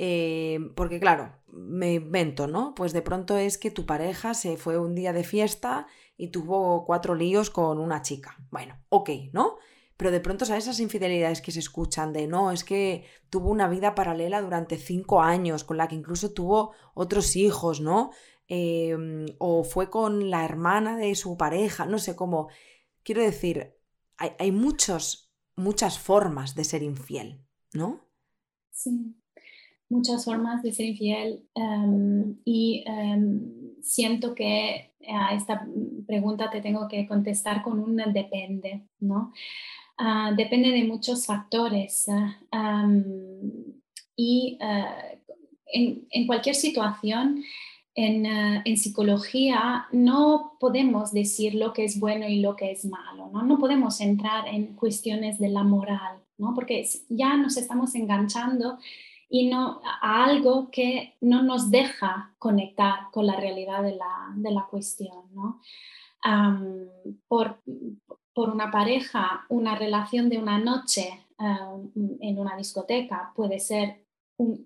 eh, 0.00 0.60
porque 0.76 1.00
claro, 1.00 1.32
me 1.48 1.94
invento, 1.94 2.46
¿no? 2.46 2.72
Pues 2.76 2.92
de 2.92 3.02
pronto 3.02 3.36
es 3.36 3.58
que 3.58 3.72
tu 3.72 3.84
pareja 3.84 4.32
se 4.32 4.56
fue 4.56 4.78
un 4.78 4.94
día 4.94 5.12
de 5.12 5.24
fiesta 5.24 5.88
y 6.16 6.28
tuvo 6.28 6.84
cuatro 6.86 7.16
líos 7.16 7.50
con 7.50 7.80
una 7.80 8.00
chica. 8.00 8.36
Bueno, 8.52 8.78
ok, 8.90 9.10
¿no? 9.32 9.56
Pero 9.96 10.12
de 10.12 10.20
pronto, 10.20 10.44
¿sabes 10.44 10.64
esas 10.64 10.78
infidelidades 10.78 11.42
que 11.42 11.50
se 11.50 11.58
escuchan 11.58 12.12
de 12.12 12.28
no, 12.28 12.52
es 12.52 12.62
que 12.62 13.06
tuvo 13.28 13.50
una 13.50 13.68
vida 13.68 13.96
paralela 13.96 14.40
durante 14.40 14.76
cinco 14.76 15.20
años, 15.20 15.64
con 15.64 15.76
la 15.76 15.88
que 15.88 15.96
incluso 15.96 16.32
tuvo 16.32 16.74
otros 16.94 17.34
hijos, 17.34 17.80
¿no? 17.80 18.12
Em, 18.46 19.26
o 19.38 19.64
fue 19.64 19.90
con 19.90 20.30
la 20.30 20.44
hermana 20.44 20.96
de 20.96 21.16
su 21.16 21.36
pareja, 21.36 21.86
no 21.86 21.98
sé 21.98 22.14
cómo. 22.14 22.50
Quiero 23.02 23.22
decir, 23.22 23.74
hay, 24.16 24.30
hay 24.38 24.52
muchos, 24.52 25.34
muchas 25.56 25.98
formas 25.98 26.54
de 26.54 26.62
ser 26.62 26.84
infiel, 26.84 27.44
¿no? 27.72 28.08
Sí 28.70 29.16
muchas 29.88 30.24
formas 30.24 30.62
de 30.62 30.72
ser 30.72 30.86
infiel 30.86 31.42
em, 31.54 32.36
y 32.44 32.84
em, 32.86 33.40
siento 33.82 34.34
que 34.34 34.92
a 35.08 35.34
esta 35.34 35.66
pregunta 36.06 36.50
te 36.50 36.60
tengo 36.60 36.86
que 36.88 37.06
contestar 37.06 37.62
con 37.62 37.78
un 37.78 37.96
depende, 38.12 38.86
¿no? 39.00 39.32
Ah, 39.96 40.32
depende 40.36 40.70
de 40.70 40.84
muchos 40.84 41.26
factores 41.26 42.06
em, 42.52 43.42
y 44.16 44.58
eh, 44.60 45.20
en, 46.10 46.26
cualquier 46.26 46.54
situación 46.54 47.42
en, 47.94 48.26
eh, 48.26 48.62
en, 48.64 48.76
psicología 48.76 49.86
no 49.92 50.56
podemos 50.60 51.12
decir 51.12 51.54
lo 51.54 51.72
que 51.72 51.84
es 51.84 51.98
bueno 51.98 52.28
y 52.28 52.40
lo 52.40 52.54
que 52.54 52.70
es 52.70 52.84
malo, 52.84 53.28
¿no? 53.32 53.42
No 53.42 53.58
podemos 53.58 54.00
entrar 54.00 54.46
en 54.46 54.76
cuestiones 54.76 55.38
de 55.38 55.48
la 55.48 55.64
moral, 55.64 56.18
¿no? 56.36 56.54
Porque 56.54 56.86
ya 57.08 57.36
nos 57.36 57.56
estamos 57.56 57.94
enganchando 57.94 58.78
y 59.28 59.48
no 59.48 59.80
a 59.84 60.24
algo 60.24 60.70
que 60.70 61.16
no 61.20 61.42
nos 61.42 61.70
deja 61.70 62.34
conectar 62.38 63.10
con 63.10 63.26
la 63.26 63.36
realidad 63.36 63.82
de 63.82 63.96
la, 63.96 64.32
de 64.34 64.50
la 64.50 64.66
cuestión. 64.66 65.24
¿no? 65.32 65.60
por, 67.28 67.60
por, 68.34 68.50
una 68.50 68.70
pareja, 68.70 69.44
una 69.48 69.76
relación 69.76 70.28
de 70.28 70.38
una 70.38 70.58
noche 70.58 71.26
en 71.38 72.38
una 72.38 72.56
discoteca 72.56 73.32
puede 73.36 73.60
ser 73.60 74.04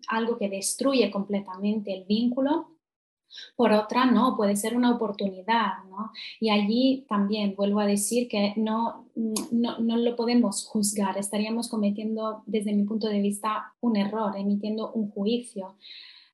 algo 0.09 0.38
que 0.38 0.49
destruye 0.49 1.11
completamente 1.11 1.92
el 1.92 2.04
vínculo 2.04 2.73
por 3.56 3.72
otra, 3.72 4.06
no, 4.06 4.36
puede 4.36 4.56
ser 4.56 4.76
una 4.76 4.94
oportunidad, 4.94 5.84
¿no? 5.88 6.12
Y 6.40 6.50
allí 6.50 7.06
también 7.08 7.54
vuelvo 7.56 7.80
a 7.80 7.86
decir 7.86 8.28
que 8.28 8.54
no, 8.56 9.08
no, 9.14 9.78
no, 9.78 9.96
lo 9.96 10.16
podemos 10.16 10.66
juzgar, 10.66 11.18
estaríamos 11.18 11.68
cometiendo, 11.68 12.42
desde 12.46 12.72
mi 12.72 12.84
punto 12.84 13.08
de 13.08 13.20
vista, 13.20 13.74
un 13.80 13.96
error, 13.96 14.36
emitiendo 14.36 14.92
un 14.92 15.10
juicio, 15.10 15.76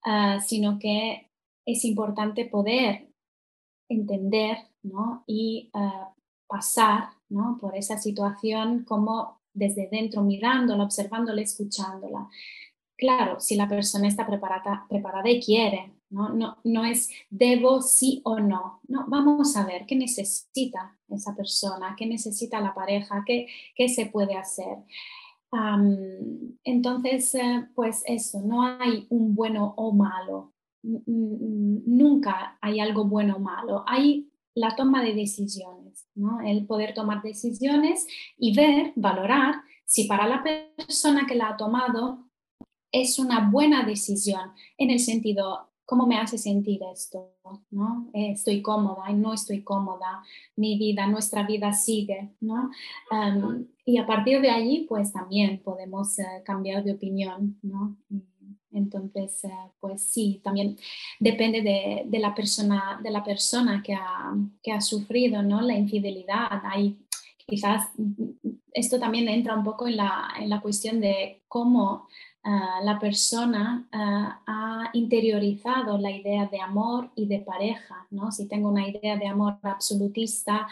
ah, 0.04 0.40
sino 0.40 0.78
que 0.78 1.30
es 1.66 1.84
importante 1.84 2.46
poder 2.46 3.08
entender, 3.88 4.58
¿no? 4.82 5.24
Y 5.26 5.70
ah, 5.74 6.14
pasar, 6.46 7.10
¿no? 7.28 7.58
Por 7.60 7.76
esa 7.76 7.98
situación 7.98 8.84
como 8.84 9.38
desde 9.52 9.88
dentro, 9.88 10.22
mirándola, 10.22 10.84
observándola, 10.84 11.42
escuchándola. 11.42 12.28
Claro, 12.96 13.40
si 13.40 13.56
la 13.56 13.68
persona 13.68 14.08
está 14.08 14.26
preparada, 14.26 14.86
preparada 14.88 15.28
y 15.30 15.40
quiere, 15.40 15.92
¿no? 16.10 16.30
No, 16.30 16.58
no 16.64 16.84
es 16.84 17.08
debo 17.30 17.82
sí 17.82 18.20
o 18.24 18.40
no. 18.40 18.80
No, 18.88 19.06
vamos 19.08 19.56
a 19.56 19.66
ver 19.66 19.86
qué 19.86 19.96
necesita 19.96 20.96
esa 21.08 21.34
persona, 21.34 21.94
qué 21.96 22.06
necesita 22.06 22.60
la 22.60 22.74
pareja, 22.74 23.22
qué, 23.26 23.46
qué 23.74 23.88
se 23.88 24.06
puede 24.06 24.36
hacer. 24.36 24.78
entonces, 26.64 27.34
eh, 27.34 27.68
pues 27.74 28.02
eso, 28.06 28.40
no 28.42 28.62
hay 28.62 29.06
un 29.10 29.34
bueno 29.34 29.74
o 29.76 29.92
malo. 29.92 30.52
Nunca 30.82 32.58
hay 32.60 32.80
algo 32.80 33.04
bueno 33.04 33.36
o 33.36 33.40
malo. 33.40 33.84
Hay 33.86 34.30
la 34.54 34.74
toma 34.74 35.02
de 35.02 35.14
decisiones, 35.14 36.08
¿no? 36.14 36.40
el 36.40 36.66
poder 36.66 36.92
tomar 36.92 37.22
decisiones 37.22 38.06
y 38.36 38.54
ver, 38.56 38.92
valorar 38.96 39.54
si 39.84 40.04
para 40.04 40.26
la 40.26 40.42
persona 40.42 41.26
que 41.26 41.34
la 41.34 41.50
ha 41.50 41.56
tomado 41.56 42.28
es 42.92 43.18
una 43.18 43.50
buena 43.50 43.84
decisión 43.84 44.52
en 44.76 44.90
el 44.90 44.98
sentido 44.98 45.67
¿cómo 45.88 46.06
me 46.06 46.18
hace 46.18 46.36
sentir 46.36 46.80
esto? 46.92 47.32
¿no? 47.70 48.10
Eh, 48.12 48.32
estoy 48.32 48.60
cómoda 48.60 49.08
no 49.14 49.32
estoy 49.32 49.62
cómoda, 49.62 50.22
mi 50.54 50.78
vida, 50.78 51.06
nuestra 51.06 51.44
vida 51.44 51.72
sigue, 51.72 52.28
¿no? 52.40 52.70
y 53.86 53.96
a 53.96 54.06
partir 54.06 54.42
de 54.42 54.50
allí, 54.50 54.84
pues 54.86 55.14
también 55.14 55.62
podemos 55.62 56.18
eh, 56.18 56.42
cambiar 56.44 56.84
de 56.84 56.92
opinión, 56.92 57.58
¿no? 57.62 57.96
entonces, 58.70 59.44
eh, 59.44 59.50
pues 59.80 60.02
sí, 60.02 60.42
también 60.44 60.76
depende 61.20 61.62
de, 61.62 62.18
la 62.18 62.34
persona, 62.34 63.00
de 63.02 63.10
la 63.10 63.24
persona 63.24 63.82
que 63.82 63.94
ha, 63.94 64.34
que 64.62 64.72
ha 64.72 64.82
sufrido, 64.82 65.42
¿no? 65.42 65.62
La 65.62 65.74
infidelidad. 65.74 66.60
Hay 66.64 66.98
quizás 67.46 67.90
esto 68.72 69.00
también 69.00 69.26
entra 69.28 69.54
un 69.54 69.64
poco 69.64 69.88
en 69.88 69.96
la, 69.96 70.28
en 70.38 70.50
la 70.50 70.60
cuestión 70.60 71.00
de 71.00 71.42
cómo 71.48 72.06
ah, 72.44 72.80
la 72.82 72.98
persona 72.98 73.88
ah, 73.92 74.42
ha 74.46 74.90
interiorizado 74.92 75.98
la 75.98 76.10
idea 76.10 76.46
de 76.46 76.60
amor 76.60 77.10
y 77.14 77.26
de 77.26 77.40
pareja. 77.40 78.06
¿no? 78.10 78.30
Si 78.32 78.46
tengo 78.48 78.68
una 78.68 78.88
idea 78.88 79.16
de 79.16 79.26
amor 79.26 79.58
absolutista, 79.62 80.66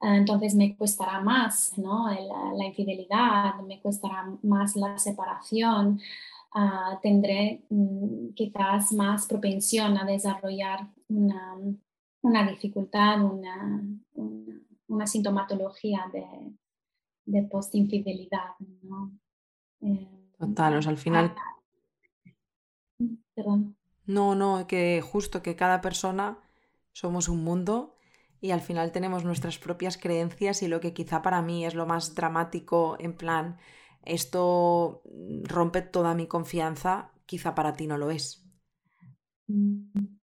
entonces 0.00 0.54
me 0.54 0.76
costará 0.76 1.20
más 1.20 1.76
¿no? 1.76 2.08
la 2.08 2.64
infidelidad, 2.64 3.56
me 3.66 3.80
costará 3.80 4.32
más 4.42 4.76
la 4.76 4.96
separación. 4.98 6.00
tendré 7.02 7.64
mm, 7.68 8.28
quizás 8.34 8.92
más 8.92 9.26
propensión 9.26 9.98
a 9.98 10.04
desarrollar 10.04 10.88
una, 11.08 11.56
una 12.22 12.48
dificultad, 12.48 13.22
una, 13.22 13.82
una, 14.86 15.06
sintomatología 15.06 16.06
de, 16.12 16.24
de 17.26 17.42
post-infidelidad. 17.48 18.54
¿no? 18.82 19.12
Eh, 19.80 20.17
Total, 20.38 20.76
o 20.76 20.82
sea, 20.82 20.90
al 20.90 20.98
final... 20.98 21.34
Ah, 21.36 21.58
perdón. 23.34 23.76
No, 24.06 24.34
no, 24.34 24.66
que 24.66 25.02
justo 25.02 25.42
que 25.42 25.56
cada 25.56 25.80
persona 25.80 26.38
somos 26.92 27.28
un 27.28 27.44
mundo 27.44 27.96
y 28.40 28.52
al 28.52 28.60
final 28.60 28.92
tenemos 28.92 29.24
nuestras 29.24 29.58
propias 29.58 29.98
creencias 29.98 30.62
y 30.62 30.68
lo 30.68 30.80
que 30.80 30.94
quizá 30.94 31.22
para 31.22 31.42
mí 31.42 31.66
es 31.66 31.74
lo 31.74 31.86
más 31.86 32.14
dramático, 32.14 32.96
en 33.00 33.12
plan, 33.14 33.58
esto 34.04 35.02
rompe 35.42 35.82
toda 35.82 36.14
mi 36.14 36.26
confianza, 36.26 37.10
quizá 37.26 37.54
para 37.54 37.74
ti 37.74 37.86
no 37.86 37.98
lo 37.98 38.10
es. 38.10 38.48
Mm. 39.48 40.17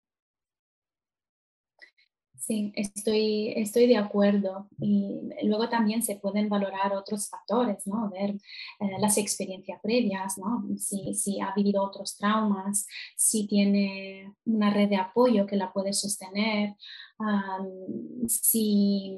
Sí, 2.46 2.74
estoy, 2.76 3.54
estoy 3.56 3.88
de 3.88 3.96
acuerdo. 3.96 4.68
Y 4.78 5.30
luego 5.44 5.70
también 5.70 6.04
se 6.04 6.18
pueden 6.18 6.50
valorar 6.50 6.94
otros 6.94 7.30
factores, 7.30 7.88
¿no? 7.88 8.10
Ver 8.10 8.32
eh, 8.32 9.00
las 9.00 9.18
experiencias 9.18 9.80
previas, 9.82 10.38
¿no? 10.38 10.66
Si, 10.78 11.40
ha 11.40 11.54
vivido 11.56 11.82
otros 11.82 12.18
traumas, 12.18 12.86
si 13.16 13.48
tiene 13.48 14.34
una 14.44 14.74
red 14.74 14.90
de 14.90 14.98
apoyo 14.98 15.46
que 15.46 15.56
la 15.56 15.72
puede 15.72 15.94
sostener, 15.94 16.76
si, 18.28 19.18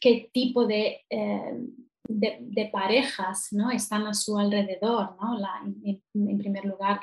qué 0.00 0.28
tipo 0.32 0.66
de... 0.66 1.02
Eh, 1.10 1.58
de, 2.08 2.70
parejas 2.72 3.48
¿no? 3.52 3.70
están 3.70 4.06
a 4.06 4.14
su 4.14 4.38
alrededor. 4.38 5.16
¿no? 5.20 5.38
en, 5.84 6.38
primer 6.38 6.64
lugar, 6.64 7.00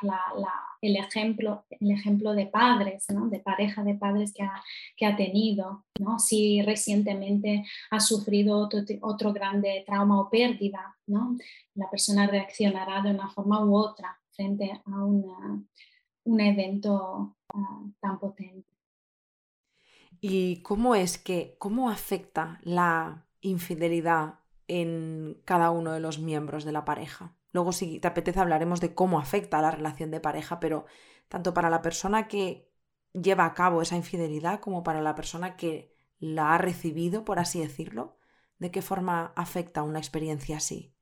el, 0.82 0.96
ejemplo, 0.96 1.66
el 1.70 1.92
ejemplo 1.92 2.34
de 2.34 2.48
padres, 2.48 3.06
¿no? 3.10 3.30
de 3.30 3.40
pareja 3.40 3.84
de 3.84 3.96
padres 3.96 4.34
que 4.34 4.44
ha, 4.44 4.64
que 4.96 5.06
ha 5.06 5.16
tenido. 5.16 5.86
¿no? 6.00 6.20
Si 6.20 6.62
recientemente 6.62 7.66
ha 7.92 8.00
sufrido 8.00 8.58
otro, 8.58 8.82
otro 9.02 9.34
grande 9.34 9.84
trauma 9.86 10.22
o 10.22 10.30
pérdida, 10.30 10.98
¿no? 11.08 11.38
la 11.76 11.90
persona 11.90 12.28
reaccionará 12.28 13.02
de 13.02 13.12
una 13.12 13.30
forma 13.30 13.64
u 13.64 13.76
otra 13.76 14.20
frente 14.32 14.72
a 14.86 15.04
una, 15.04 15.62
un 16.24 16.40
evento 16.40 17.38
ah, 17.54 17.84
tan 18.00 18.20
potente. 18.20 18.70
¿Y 20.22 20.62
cómo 20.62 20.96
es 20.96 21.18
que, 21.18 21.56
cómo 21.60 21.90
afecta 21.90 22.60
la 22.64 23.26
infidelidad 23.42 24.39
en 24.70 25.42
cada 25.46 25.72
uno 25.72 25.92
de 25.92 26.00
los 26.00 26.20
miembros 26.20 26.64
de 26.64 26.72
la 26.72 26.86
pareja. 26.86 27.36
Luego, 27.52 27.72
si 27.72 28.00
te 28.00 28.08
apetece, 28.08 28.40
hablaremos 28.40 28.80
de 28.80 28.94
cómo 28.94 29.20
afecta 29.20 29.62
la 29.62 29.72
relación 29.72 30.12
de 30.12 30.22
pareja, 30.22 30.60
pero 30.60 30.86
tanto 31.28 31.54
para 31.54 31.70
la 31.70 31.82
persona 31.82 32.28
que 32.28 32.70
lleva 33.14 33.46
a 33.46 33.54
cabo 33.54 33.82
esa 33.82 33.98
infidelidad 33.98 34.60
como 34.60 34.84
para 34.84 35.02
la 35.02 35.16
persona 35.16 35.56
que 35.58 35.96
la 36.20 36.54
ha 36.54 36.58
recibido, 36.60 37.26
por 37.26 37.40
así 37.40 37.60
decirlo, 37.60 38.18
¿de 38.60 38.72
qué 38.72 38.82
forma 38.82 39.34
afecta 39.36 39.84
una 39.84 40.00
experiencia 40.00 40.58
así? 40.58 40.94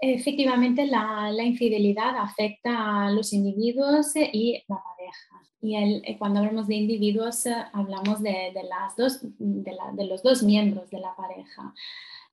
Efectivamente, 0.00 0.84
la, 0.86 1.32
infidelidad 1.42 2.16
afecta 2.18 3.06
a 3.06 3.10
los 3.10 3.32
individuos 3.32 4.12
y 4.16 4.62
la 4.68 4.82
pareja. 4.82 5.42
Y 5.60 5.76
eh, 5.76 6.16
cuando 6.18 6.40
hablamos 6.40 6.66
de 6.66 6.74
individuos, 6.74 7.46
eh, 7.46 7.54
hablamos 7.72 8.20
de, 8.20 8.52
las 8.68 8.96
dos, 8.96 9.20
de 9.38 10.04
los 10.06 10.22
dos 10.24 10.42
miembros 10.42 10.90
de 10.90 10.98
la 10.98 11.14
pareja. 11.14 11.72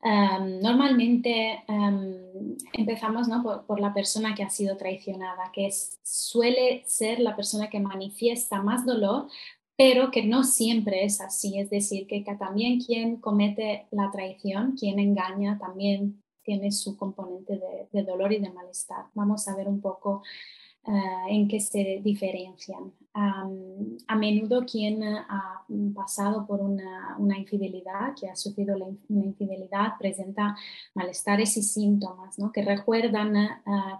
Em, 0.01 0.61
normalmente 0.61 1.61
em, 1.67 2.57
empezamos 2.73 3.27
por, 3.67 3.79
la 3.81 3.93
persona 3.93 4.33
que 4.33 4.43
ha 4.43 4.49
sido 4.49 4.77
traicionada, 4.77 5.51
que 5.51 5.69
suele 6.03 6.83
ser 6.85 7.19
la 7.19 7.35
persona 7.35 7.69
que 7.69 7.79
manifiesta 7.81 8.61
más 8.61 8.85
dolor, 8.85 9.27
pero 9.75 10.11
que 10.11 10.23
no 10.25 10.43
siempre 10.43 11.03
es 11.03 11.21
así. 11.21 11.59
Es 11.59 11.69
decir, 11.69 12.07
que, 12.07 12.21
también 12.37 12.79
quien 12.79 13.17
comete 13.17 13.87
la 13.91 14.09
traición, 14.11 14.75
quien 14.77 14.99
engaña, 14.99 15.57
también 15.59 16.23
tiene 16.43 16.71
su 16.71 16.97
componente 16.97 17.59
de 17.91 18.03
dolor 18.03 18.33
y 18.33 18.39
de 18.39 18.49
malestar. 18.51 19.05
Vamos 19.13 19.47
a 19.47 19.55
ver 19.55 19.67
un 19.67 19.81
poco 19.81 20.23
eh, 20.87 20.91
en 21.29 21.47
que 21.47 21.59
se 21.59 22.01
diferencian. 22.03 22.93
A 23.13 24.15
menudo 24.15 24.65
quien 24.65 25.03
ha 25.03 25.65
pasado 25.95 26.45
por 26.45 26.61
una, 26.61 27.37
infidelidad, 27.37 28.15
que 28.19 28.29
ha 28.29 28.35
sufrido 28.35 28.75
una 29.07 29.25
infidelidad, 29.25 29.97
presenta 29.99 30.55
malestares 30.93 31.57
y 31.57 31.63
síntomas 31.63 32.37
¿no? 32.39 32.51
que 32.51 32.63
recuerdan, 32.63 33.35
eh, 33.35 33.49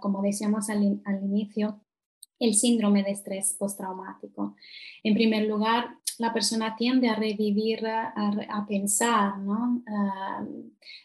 como 0.00 0.22
decíamos 0.22 0.68
al, 0.70 0.82
inicio, 1.22 1.80
el 2.38 2.54
síndrome 2.54 3.02
de 3.02 3.10
estrés 3.10 3.54
postraumático. 3.58 4.56
En 5.02 5.14
primer 5.14 5.46
lugar, 5.46 5.96
la 6.18 6.32
persona 6.32 6.76
tiende 6.76 7.08
a 7.08 7.14
revivir, 7.14 7.86
a, 7.86 8.66
pensar 8.68 9.38
¿no? 9.38 9.82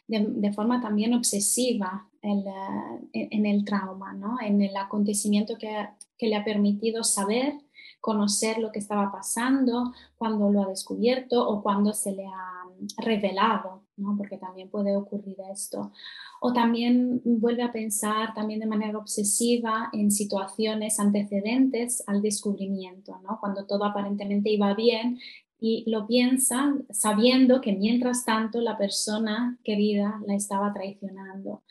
de, 0.07 0.53
forma 0.53 0.81
también 0.81 1.13
obsesiva 1.13 2.09
en, 2.21 3.45
el 3.45 3.65
trauma, 3.65 4.13
¿no? 4.13 4.37
en 4.41 4.61
el 4.61 4.75
acontecimiento 4.75 5.57
que, 5.57 5.87
que, 6.17 6.27
le 6.27 6.35
ha 6.35 6.43
permitido 6.43 7.03
saber, 7.03 7.64
conocer 8.05 8.59
lo 8.59 8.71
que 8.71 8.77
estaba 8.77 9.11
pasando, 9.11 9.91
cuando 10.15 10.51
lo 10.51 10.61
ha 10.61 10.67
descubierto 10.67 11.43
o 11.49 11.63
cuando 11.63 11.91
se 11.91 12.11
le 12.11 12.27
ha 12.27 12.63
revelado, 12.97 13.81
¿no? 13.97 14.15
porque 14.15 14.37
también 14.37 14.69
puede 14.69 14.95
ocurrir 14.95 15.37
esto. 15.51 15.91
O 16.39 16.53
también 16.53 17.19
vuelve 17.25 17.63
a 17.63 17.71
pensar 17.71 18.35
también 18.35 18.59
de 18.59 18.67
manera 18.67 18.99
obsesiva 18.99 19.89
en 19.91 20.11
situaciones 20.11 20.99
antecedentes 20.99 22.03
al 22.05 22.21
descubrimiento, 22.21 23.19
¿no? 23.23 23.39
cuando 23.39 23.65
todo 23.65 23.85
aparentemente 23.85 24.51
iba 24.51 24.75
bien 24.75 25.17
y 25.59 25.83
lo 25.89 26.05
piensa 26.05 26.75
sabiendo 26.91 27.59
que 27.59 27.73
mientras 27.73 28.23
tanto 28.23 28.61
la 28.61 28.77
persona 28.77 29.57
querida 29.63 30.21
la 30.27 30.35
estaba 30.35 30.71
traicionando. 30.73 31.63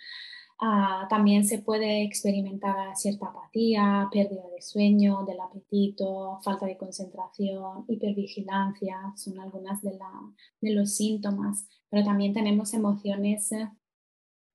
Ah, 0.66 1.06
también 1.10 1.44
se 1.44 1.58
puede 1.58 2.02
experimentar 2.04 2.96
cierta 2.96 3.26
apatía, 3.26 4.08
pérdida 4.10 4.48
de 4.48 4.62
sueño, 4.62 5.22
del 5.26 5.38
apetito, 5.38 6.40
falta 6.42 6.64
de 6.64 6.78
concentración, 6.78 7.84
hipervigilancia, 7.86 9.12
son 9.14 9.38
algunas 9.40 9.82
de, 9.82 9.92
los 10.74 10.94
síntomas, 10.96 11.68
pero 11.90 12.02
también 12.02 12.32
tenemos 12.32 12.72
emociones 12.72 13.50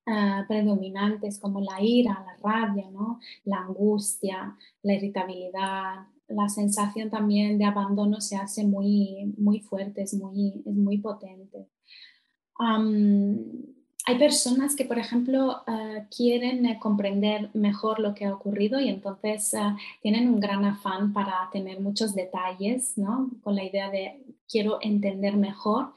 ah, 0.08 0.46
predominantes 0.48 1.40
como 1.40 1.62
la 1.62 1.80
ira, 1.80 2.26
la 2.26 2.38
rabia, 2.42 2.90
¿no? 2.90 3.20
la 3.44 3.58
angustia, 3.58 4.58
la 4.82 4.94
irritabilidad, 4.96 6.08
la 6.28 6.50
sensación 6.50 7.12
también 7.12 7.60
de 7.60 7.66
abandono 7.66 8.20
se 8.20 8.36
hace 8.36 8.66
muy, 8.66 9.36
muy 9.38 9.60
fuerte, 9.60 10.02
es 10.02 10.16
muy, 10.16 10.64
es 10.66 10.74
muy 10.76 10.98
potente 10.98 11.68
hay 14.10 14.18
personas 14.18 14.76
que, 14.76 14.86
por 14.86 14.98
ejemplo, 14.98 15.62
eh, 15.68 16.04
quieren 16.10 16.66
eh, 16.66 16.80
comprender 16.80 17.52
mejor 17.54 18.00
lo 18.00 18.16
que 18.16 18.26
ha 18.26 18.34
ocurrido 18.34 18.80
y 18.80 18.90
entonces 18.90 19.54
eh, 19.54 19.60
tienen 20.02 20.28
un 20.30 20.40
gran 20.40 20.66
afán 20.66 21.14
para 21.14 21.48
tener 21.52 21.80
muchos 21.80 22.16
detalles, 22.16 22.98
¿no? 22.98 23.30
Con 23.44 23.56
la 23.56 23.64
idea 23.64 23.92
de 23.92 24.20
quiero 24.48 24.80
entender 24.82 25.38
mejor. 25.38 25.94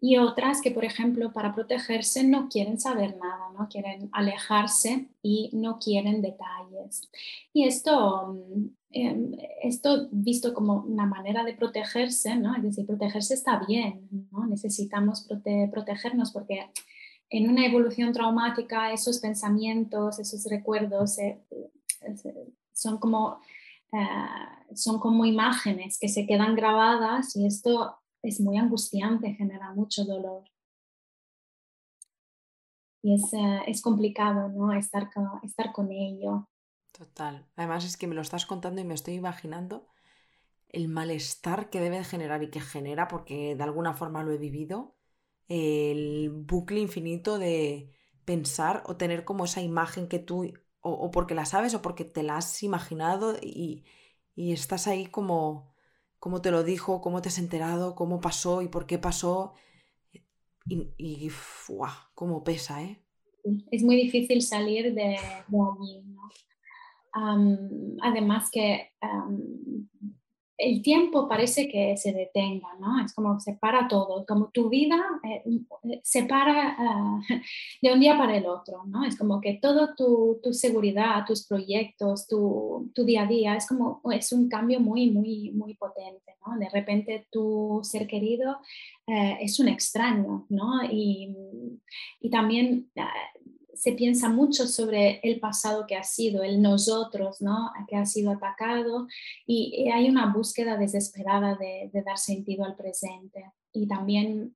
Y 0.00 0.16
otras 0.16 0.60
que, 0.60 0.72
por 0.72 0.84
ejemplo, 0.84 1.32
para 1.32 1.54
protegerse 1.54 2.24
no 2.24 2.48
quieren 2.48 2.80
saber 2.80 3.16
nada, 3.16 3.50
¿no? 3.56 3.68
Quieren 3.68 4.08
alejarse 4.10 5.06
y 5.22 5.50
no 5.52 5.78
quieren 5.78 6.20
detalles. 6.20 7.08
Y 7.52 7.68
esto, 7.68 8.34
mm, 8.34 8.66
em, 8.90 9.36
esto 9.62 10.08
visto 10.10 10.52
como 10.52 10.80
una 10.82 11.06
manera 11.06 11.44
de 11.44 11.54
protegerse, 11.54 12.34
¿no? 12.34 12.56
Es 12.56 12.64
decir, 12.64 12.86
protegerse 12.86 13.34
está 13.34 13.60
bien, 13.68 14.08
¿no? 14.32 14.46
Necesitamos 14.46 15.28
protegernos 15.70 16.32
porque 16.32 16.66
en 17.32 17.48
una 17.48 17.64
evolución 17.64 18.12
traumática 18.12 18.92
esos 18.92 19.18
pensamientos, 19.18 20.18
esos 20.18 20.44
recuerdos 20.50 21.18
eh, 21.18 21.42
son, 22.74 22.98
como, 22.98 23.40
eh, 23.90 24.74
son 24.74 25.00
como 25.00 25.24
imágenes 25.24 25.98
que 25.98 26.08
se 26.08 26.26
quedan 26.26 26.54
grabadas 26.54 27.34
y 27.34 27.46
esto 27.46 27.96
es 28.22 28.38
muy 28.38 28.58
angustiante, 28.58 29.32
genera 29.32 29.72
mucho 29.72 30.04
dolor. 30.04 30.44
Y 33.02 33.14
es, 33.14 33.32
eh, 33.32 33.62
es 33.66 33.80
complicado 33.80 34.50
¿no? 34.50 34.72
estar, 34.74 35.08
estar 35.42 35.72
con 35.72 35.90
ello. 35.90 36.50
Total. 36.92 37.46
Además 37.56 37.86
es 37.86 37.96
que 37.96 38.06
me 38.06 38.14
lo 38.14 38.20
estás 38.20 38.44
contando 38.44 38.82
y 38.82 38.84
me 38.84 38.94
estoy 38.94 39.14
imaginando 39.14 39.88
el 40.68 40.88
malestar 40.88 41.70
que 41.70 41.80
debe 41.80 42.04
generar 42.04 42.42
y 42.42 42.50
que 42.50 42.60
genera 42.60 43.08
porque 43.08 43.56
de 43.56 43.62
alguna 43.62 43.94
forma 43.94 44.22
lo 44.22 44.32
he 44.32 44.38
vivido 44.38 44.94
el 45.48 46.30
bucle 46.30 46.80
infinito 46.80 47.38
de 47.38 47.90
pensar 48.24 48.82
o 48.86 48.96
tener 48.96 49.24
como 49.24 49.44
esa 49.44 49.60
imagen 49.60 50.08
que 50.08 50.18
tú 50.18 50.52
o, 50.82 51.10
porque 51.12 51.34
la 51.34 51.44
sabes 51.44 51.74
o 51.74 51.82
porque 51.82 52.04
te 52.04 52.22
la 52.22 52.38
has 52.38 52.62
imaginado 52.62 53.36
y, 53.40 53.84
estás 54.36 54.88
ahí 54.88 55.06
como, 55.06 55.72
cómo 56.18 56.40
te 56.42 56.50
lo 56.50 56.64
dijo, 56.64 57.00
cómo 57.00 57.22
te 57.22 57.28
has 57.28 57.38
enterado, 57.38 57.94
cómo 57.94 58.20
pasó 58.20 58.62
y 58.62 58.68
por 58.68 58.86
qué 58.86 58.98
pasó. 58.98 59.54
Y, 60.66 60.92
y 60.96 61.30
cómo 62.14 62.44
pesa, 62.44 62.82
¿eh? 62.82 63.02
Es 63.70 63.82
muy 63.82 63.96
difícil 63.96 64.42
salir 64.42 64.94
de, 64.94 65.16
allí, 65.16 66.02
¿no? 66.04 66.30
además 68.00 68.48
que 68.50 68.90
el 70.62 70.80
tiempo 70.80 71.28
parece 71.28 71.68
que 71.68 71.96
se 71.96 72.12
detenga, 72.12 72.68
¿no? 72.78 73.04
Es 73.04 73.12
como 73.12 73.40
se 73.40 73.54
para 73.54 73.88
todo, 73.88 74.24
como 74.26 74.48
tu 74.50 74.68
vida 74.68 74.96
eh, 75.24 75.42
eh, 75.84 76.00
se 76.04 76.24
para 76.24 76.76
ah, 76.78 77.20
de 77.82 77.92
un 77.92 77.98
día 77.98 78.16
para 78.16 78.36
el 78.36 78.46
otro, 78.46 78.84
¿no? 78.86 79.04
Es 79.04 79.18
como 79.18 79.40
que 79.40 79.54
todo 79.54 79.94
tu, 79.96 80.40
seguridad, 80.52 81.24
tus 81.26 81.46
proyectos, 81.46 82.28
tu, 82.28 82.90
tu, 82.94 83.04
día 83.04 83.22
a 83.22 83.26
día, 83.26 83.56
es 83.56 83.66
como, 83.66 84.00
es 84.12 84.32
un 84.32 84.48
cambio 84.48 84.78
muy, 84.78 85.10
muy, 85.10 85.50
muy 85.50 85.74
potente, 85.74 86.36
¿no? 86.46 86.56
De 86.56 86.68
repente 86.68 87.26
tu 87.30 87.80
ser 87.82 88.06
querido 88.06 88.58
eh, 89.08 89.38
es 89.40 89.58
un 89.58 89.68
extraño, 89.68 90.46
¿no? 90.48 90.84
Y, 90.84 91.34
y 92.20 92.30
también 92.30 92.88
ah, 92.96 93.10
se 93.74 93.92
piensa 93.92 94.28
mucho 94.28 94.66
sobre 94.66 95.20
el 95.22 95.40
pasado 95.40 95.86
que 95.86 95.96
ha 95.96 96.04
sido, 96.04 96.42
el 96.42 96.60
nosotros, 96.60 97.40
¿no? 97.40 97.70
Que 97.88 97.96
ha 97.96 98.06
sido 98.06 98.30
atacado 98.30 99.06
y, 99.46 99.88
hay 99.90 100.08
una 100.08 100.32
búsqueda 100.32 100.76
desesperada 100.76 101.56
de, 101.56 101.90
dar 102.04 102.18
sentido 102.18 102.64
al 102.64 102.76
presente. 102.76 103.52
Y 103.72 103.86
también 103.86 104.54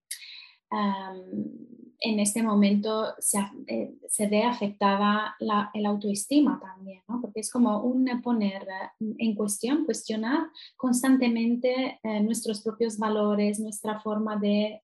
en 2.00 2.20
este 2.20 2.42
momento 2.42 3.14
se, 3.18 3.38
eh, 3.68 4.28
ve 4.28 4.42
afectada 4.42 5.34
la 5.38 5.70
autoestima 5.88 6.60
también, 6.60 7.02
¿no? 7.08 7.20
Porque 7.20 7.40
es 7.40 7.50
como 7.50 7.82
un 7.82 8.20
poner 8.22 8.66
en 9.00 9.34
cuestión, 9.34 9.84
cuestionar 9.84 10.48
constantemente 10.76 12.00
eh, 12.02 12.20
nuestros 12.20 12.60
propios 12.62 12.98
valores, 12.98 13.60
nuestra 13.60 14.00
forma 14.00 14.36
de... 14.36 14.82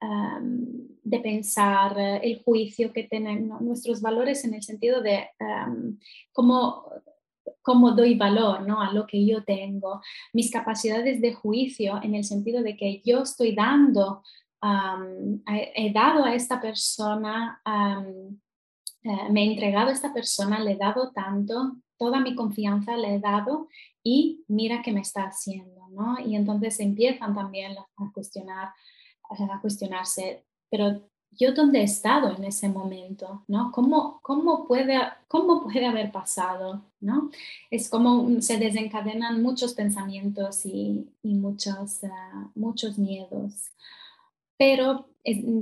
De 0.00 1.20
pensar, 1.20 1.98
eh, 1.98 2.20
el 2.22 2.42
juicio 2.42 2.92
que 2.92 3.04
tenemos, 3.04 3.60
nuestros 3.60 4.00
valores 4.00 4.44
en 4.44 4.54
el 4.54 4.62
sentido 4.62 5.00
de 5.00 5.28
cómo, 6.32 6.84
cómo, 7.62 7.92
doy 7.92 8.14
valor 8.14 8.66
¿no? 8.66 8.80
a 8.80 8.92
lo 8.92 9.06
que 9.06 9.24
yo 9.24 9.42
tengo, 9.42 10.00
mis 10.32 10.50
capacidades 10.50 11.20
de 11.20 11.32
juicio 11.32 12.00
en 12.02 12.14
el 12.14 12.24
sentido 12.24 12.62
de 12.62 12.76
que 12.76 13.00
yo 13.04 13.22
estoy 13.22 13.54
dando, 13.54 14.22
he 15.46 15.92
dado 15.92 16.24
a 16.24 16.34
esta 16.34 16.60
persona, 16.60 17.60
eh, 19.02 19.30
me 19.30 19.44
he 19.44 19.52
entregado 19.52 19.88
a 19.88 19.92
esta 19.92 20.12
persona, 20.12 20.58
le 20.58 20.72
he 20.72 20.76
dado 20.76 21.12
tanto, 21.12 21.76
toda 21.96 22.20
mi 22.20 22.34
confianza 22.34 22.96
le 22.96 23.14
he 23.14 23.20
dado 23.20 23.68
y 24.02 24.44
mira 24.48 24.82
qué 24.82 24.92
me 24.92 25.00
está 25.00 25.22
haciendo, 25.22 25.88
¿no? 25.90 26.18
Y 26.20 26.36
entonces 26.36 26.78
empiezan 26.80 27.34
también 27.34 27.76
a 27.78 28.12
cuestionar 28.12 28.68
a 29.28 29.60
cuestionarse, 29.60 30.44
pero 30.70 31.00
yo 31.32 31.52
dónde 31.52 31.80
he 31.80 31.84
estado 31.84 32.34
en 32.34 32.44
ese 32.44 32.68
momento, 32.68 33.44
¿no? 33.48 33.70
¿Cómo, 33.72 34.18
cómo, 34.22 34.66
puede, 34.66 34.98
cómo 35.28 35.62
puede 35.62 35.86
haber 35.86 36.10
pasado, 36.10 36.82
¿no? 37.00 37.30
Es 37.70 37.88
como 37.88 38.40
se 38.40 38.56
desencadenan 38.58 39.42
muchos 39.42 39.74
pensamientos 39.74 40.64
y, 40.66 41.08
y 41.22 41.34
muchos, 41.34 42.04
ah, 42.04 42.50
muchos 42.54 42.98
miedos. 42.98 43.70
Pero 44.56 45.08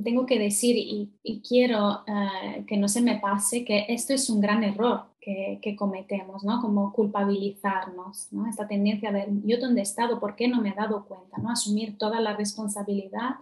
tengo 0.04 0.26
que 0.26 0.38
decir 0.38 0.76
y, 0.76 1.10
y 1.22 1.40
quiero 1.40 1.78
ah, 2.06 2.56
que 2.66 2.76
no 2.76 2.88
se 2.88 3.00
me 3.00 3.18
pase 3.18 3.64
que 3.64 3.86
esto 3.88 4.12
es 4.14 4.28
un 4.28 4.40
gran 4.40 4.62
error 4.64 5.04
que, 5.20 5.58
que, 5.62 5.74
cometemos, 5.74 6.44
¿no? 6.44 6.60
Como 6.60 6.92
culpabilizarnos, 6.92 8.32
¿no? 8.32 8.46
Esta 8.46 8.68
tendencia 8.68 9.12
de 9.12 9.26
yo 9.44 9.58
dónde 9.58 9.80
he 9.80 9.82
estado, 9.82 10.20
por 10.20 10.36
qué 10.36 10.48
no 10.48 10.60
me 10.60 10.70
he 10.70 10.74
dado 10.74 11.04
cuenta, 11.06 11.38
¿no? 11.38 11.50
Asumir 11.50 11.98
toda 11.98 12.20
la 12.20 12.36
responsabilidad 12.36 13.36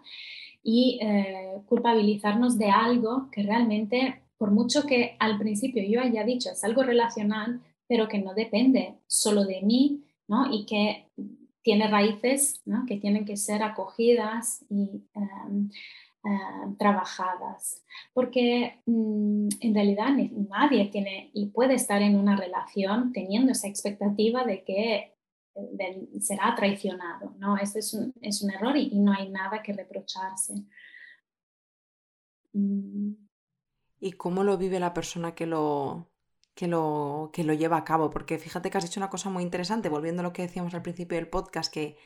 y 0.62 0.98
eh, 1.02 1.62
culpabilizarnos 1.66 2.58
de 2.58 2.70
algo 2.70 3.28
que 3.30 3.42
realmente, 3.42 4.22
por 4.38 4.50
mucho 4.50 4.86
que 4.86 5.16
al 5.18 5.38
principio 5.38 5.82
yo 5.86 6.00
haya 6.00 6.24
dicho 6.24 6.50
es 6.50 6.64
algo 6.64 6.82
relacional, 6.82 7.60
pero 7.86 8.08
que 8.08 8.18
no 8.18 8.34
depende 8.34 8.94
solo 9.06 9.44
de 9.44 9.60
mí, 9.62 10.04
¿no? 10.26 10.52
Y 10.52 10.64
que 10.64 11.06
tiene 11.64 11.88
raíces 11.88 12.60
¿no? 12.66 12.84
que 12.86 12.98
tienen 12.98 13.24
que 13.24 13.36
ser 13.36 13.62
acogidas 13.62 14.64
y 14.68 15.02
em, 15.14 15.70
em, 16.24 16.76
trabajadas. 16.76 17.82
Porque 18.12 18.80
mm, 18.86 19.48
en 19.60 19.74
realidad 19.74 20.10
nadie 20.48 20.86
tiene 20.86 21.30
y 21.34 21.46
puede 21.46 21.74
estar 21.74 22.02
en 22.02 22.16
una 22.16 22.36
relación 22.36 23.12
teniendo 23.12 23.52
esa 23.52 23.68
expectativa 23.68 24.44
de 24.44 24.64
que 24.64 25.14
será 26.20 26.54
traicionado. 26.54 27.34
¿no? 27.38 27.56
Este 27.56 27.78
es 27.80 27.94
un, 27.94 28.12
es 28.20 28.42
un 28.42 28.50
error 28.50 28.76
y, 28.76 28.90
no 28.98 29.12
hay 29.12 29.28
nada 29.30 29.62
que 29.62 29.72
reprocharse. 29.72 30.54
Mm. 32.52 33.12
¿Y 34.00 34.12
cómo 34.12 34.44
lo 34.44 34.58
vive 34.58 34.80
la 34.80 34.92
persona 34.92 35.34
que 35.34 35.46
lo, 35.46 36.10
que 36.54 36.66
lo, 36.66 37.30
que 37.32 37.44
lo 37.44 37.54
lleva 37.54 37.78
a 37.78 37.84
cabo? 37.84 38.10
Porque 38.10 38.38
fíjate 38.38 38.70
que 38.70 38.78
has 38.78 38.84
dicho 38.84 39.00
una 39.00 39.10
cosa 39.10 39.30
muy 39.30 39.42
interesante, 39.42 39.88
volviendo 39.88 40.20
a 40.20 40.24
lo 40.24 40.32
que 40.32 40.42
decíamos 40.42 40.74
al 40.74 40.82
principio 40.82 41.16
del 41.16 41.28
podcast, 41.28 41.72
que 41.72 41.96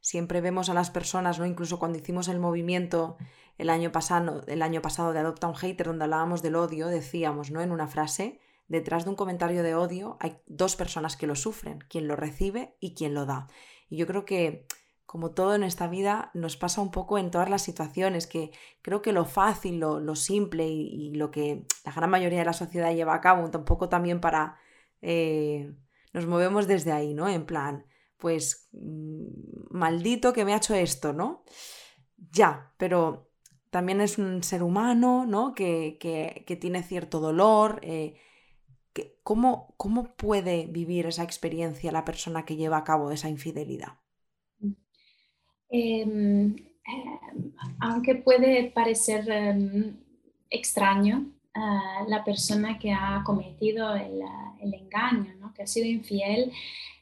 siempre 0.00 0.40
vemos 0.40 0.68
a 0.68 0.74
las 0.74 0.90
personas, 0.90 1.38
¿no? 1.38 1.46
Incluso 1.46 1.78
cuando 1.78 1.98
hicimos 1.98 2.28
el 2.28 2.38
movimiento 2.38 3.16
el 3.58 3.70
año 3.70 3.92
pasado, 3.92 4.42
el 4.46 4.62
año 4.62 4.82
pasado 4.82 5.12
de 5.12 5.20
Adopta 5.20 5.48
un 5.48 5.54
Hater, 5.54 5.86
donde 5.86 6.04
hablábamos 6.04 6.42
del 6.42 6.56
odio, 6.56 6.88
decíamos, 6.88 7.50
¿no? 7.50 7.60
En 7.60 7.72
una 7.72 7.88
frase, 7.88 8.40
detrás 8.68 9.04
de 9.04 9.10
un 9.10 9.16
comentario 9.16 9.62
de 9.62 9.74
odio 9.74 10.16
hay 10.20 10.38
dos 10.46 10.76
personas 10.76 11.16
que 11.16 11.26
lo 11.26 11.34
sufren, 11.34 11.78
quien 11.88 12.08
lo 12.08 12.16
recibe 12.16 12.76
y 12.80 12.94
quien 12.94 13.14
lo 13.14 13.26
da. 13.26 13.48
Y 13.88 13.96
yo 13.96 14.06
creo 14.06 14.24
que, 14.24 14.66
como 15.06 15.30
todo 15.30 15.54
en 15.54 15.62
esta 15.62 15.86
vida, 15.86 16.30
nos 16.34 16.56
pasa 16.56 16.80
un 16.80 16.90
poco 16.90 17.18
en 17.18 17.30
todas 17.30 17.48
las 17.48 17.62
situaciones, 17.62 18.26
que 18.26 18.50
creo 18.82 19.02
que 19.02 19.12
lo 19.12 19.24
fácil, 19.24 19.78
lo, 19.78 20.16
simple 20.16 20.66
y, 20.66 21.14
lo 21.14 21.30
que 21.30 21.66
la 21.84 21.92
gran 21.92 22.10
mayoría 22.10 22.40
de 22.40 22.44
la 22.44 22.52
sociedad 22.52 22.94
lleva 22.94 23.14
a 23.14 23.20
cabo, 23.20 23.44
un 23.44 23.64
poco 23.64 23.88
también 23.88 24.20
para... 24.20 24.58
Eh, 25.02 25.74
nos 26.12 26.26
movemos 26.26 26.66
desde 26.66 26.92
ahí, 26.92 27.12
¿no? 27.14 27.28
En 27.28 27.44
plan, 27.44 27.84
pues 28.18 28.68
mm, 28.72 29.26
maldito 29.70 30.32
que 30.32 30.44
me 30.44 30.54
ha 30.54 30.58
hecho 30.58 30.74
esto, 30.74 31.12
¿no? 31.12 31.44
Ya, 32.32 32.72
pero 32.78 33.30
también 33.70 34.00
es 34.00 34.18
un 34.18 34.42
ser 34.42 34.62
humano, 34.62 35.26
¿no? 35.26 35.54
Que, 35.54 35.98
que, 36.00 36.56
tiene 36.56 36.82
cierto 36.82 37.20
dolor, 37.20 37.80
eh, 37.82 38.16
¿cómo, 39.22 39.74
¿cómo 39.76 40.14
puede 40.16 40.66
vivir 40.66 41.06
esa 41.06 41.22
experiencia 41.22 41.92
la 41.92 42.04
persona 42.04 42.44
que 42.44 42.56
lleva 42.56 42.78
a 42.78 42.84
cabo 42.84 43.10
esa 43.10 43.28
infidelidad? 43.28 43.98
Em, 45.68 46.54
em, 46.54 47.52
aunque 47.80 48.14
puede 48.14 48.70
parecer 48.70 49.28
em, 49.28 49.96
extraño, 50.48 51.32
ah, 51.54 52.04
la 52.08 52.24
persona 52.24 52.78
que 52.78 52.92
ha 52.92 53.22
cometido 53.24 53.94
el, 53.94 54.22
engaño, 54.72 55.52
que 55.54 55.62
ha 55.62 55.66
sido 55.66 55.86
infiel, 55.86 56.52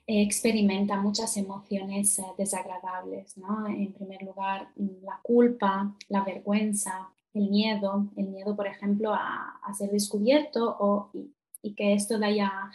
experimenta 0.06 0.96
muchas 0.96 1.36
emociones 1.36 2.18
eh, 2.18 2.24
desagradables. 2.36 3.34
En 3.68 3.92
primer 3.92 4.22
lugar, 4.22 4.68
la 4.76 5.18
culpa, 5.22 5.94
la 6.08 6.22
vergüenza, 6.22 7.10
el 7.32 7.50
miedo, 7.50 8.06
el 8.16 8.28
miedo, 8.28 8.54
por 8.54 8.66
ejemplo, 8.66 9.12
a, 9.12 9.60
ser 9.76 9.90
descubierto 9.90 10.76
o, 10.78 11.10
y 11.62 11.74
que 11.74 11.94
esto 11.94 12.18
da 12.18 12.30
ya, 12.30 12.70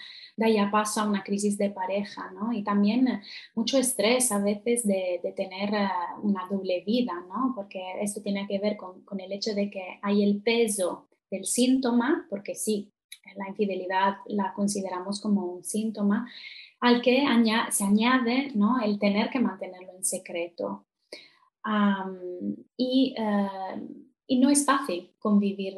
paso 0.72 1.02
a 1.02 1.08
una 1.08 1.24
crisis 1.24 1.58
de 1.58 1.70
pareja, 1.70 2.32
¿no? 2.32 2.52
Y 2.52 2.64
también 2.64 3.08
eh, 3.08 3.22
mucho 3.56 3.78
estrés 3.78 4.32
a 4.32 4.40
veces 4.40 4.86
de, 4.86 5.22
tener 5.36 5.74
eh, 5.74 5.90
una 6.24 6.48
doble 6.50 6.84
vida, 6.86 7.14
¿no? 7.30 7.54
Porque 7.56 7.80
esto 8.02 8.22
tiene 8.22 8.48
que 8.48 8.60
ver 8.60 8.76
con, 8.76 9.20
el 9.20 9.32
hecho 9.32 9.54
de 9.54 9.70
que 9.70 10.00
hay 10.02 10.24
el 10.24 10.42
peso 10.42 11.08
del 11.30 11.46
síntoma, 11.46 12.26
porque 12.30 12.56
sí, 12.56 12.92
la 13.36 13.48
infidelidad 13.48 14.18
la 14.26 14.54
consideramos 14.54 15.22
como 15.22 15.46
un 15.46 15.64
síntoma, 15.64 16.28
al 16.82 17.02
que 17.02 17.26
se 17.72 17.84
añade 17.84 18.52
¿no? 18.56 18.82
el 18.82 19.00
tener 19.00 19.30
que 19.30 19.40
mantenerlo 19.40 19.94
en 19.96 20.06
secreto. 20.06 20.86
y, 22.78 23.16
eh, 23.18 23.88
y, 24.28 24.40
no 24.40 24.50
es 24.50 24.66
fácil 24.66 25.12
convivir, 25.20 25.76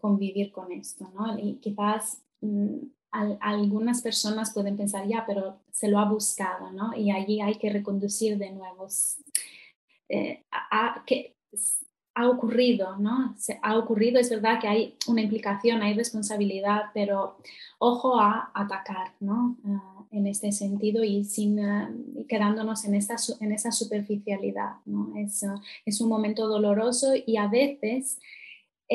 convivir 0.00 0.52
con 0.52 0.70
esto, 0.72 1.10
¿no? 1.14 1.36
Quizás 1.60 2.22
Mm, 2.42 2.88
algunas 3.12 4.00
personas 4.02 4.52
pueden 4.52 4.76
pensar, 4.76 5.06
ya, 5.06 5.24
pero 5.26 5.60
se 5.70 5.88
lo 5.88 5.98
ha 5.98 6.06
buscado, 6.06 6.72
¿no? 6.72 6.94
Y 6.96 7.10
allí 7.10 7.40
hay 7.40 7.56
que 7.56 7.70
reconducir 7.70 8.38
de 8.38 8.50
nuevo. 8.52 8.88
Eh, 10.08 10.44
que 11.06 11.36
ha 12.14 12.28
ocurrido, 12.28 12.96
¿no? 12.98 13.34
Ha 13.62 13.78
ocurrido, 13.78 14.18
es 14.18 14.30
verdad 14.30 14.60
que 14.60 14.68
hay 14.68 14.96
una 15.06 15.22
implicación, 15.22 15.82
hay 15.82 15.94
responsabilidad, 15.94 16.84
pero 16.94 17.36
ojo 17.78 18.18
a 18.18 18.50
atacar, 18.54 19.14
¿no? 19.20 19.56
Ah, 19.66 19.91
en 20.12 20.26
este 20.26 20.52
sentido 20.52 21.02
y 21.02 21.24
sin 21.24 21.58
ah, 21.60 21.92
quedándonos 22.28 22.84
en, 22.84 22.94
esta, 22.94 23.16
en 23.40 23.52
esa 23.52 23.72
superficialidad, 23.72 24.76
¿no? 24.84 25.14
Es, 25.16 25.44
es 25.84 26.00
un 26.00 26.08
momento 26.08 26.46
doloroso 26.46 27.14
y 27.26 27.36
a 27.36 27.48
veces 27.48 28.18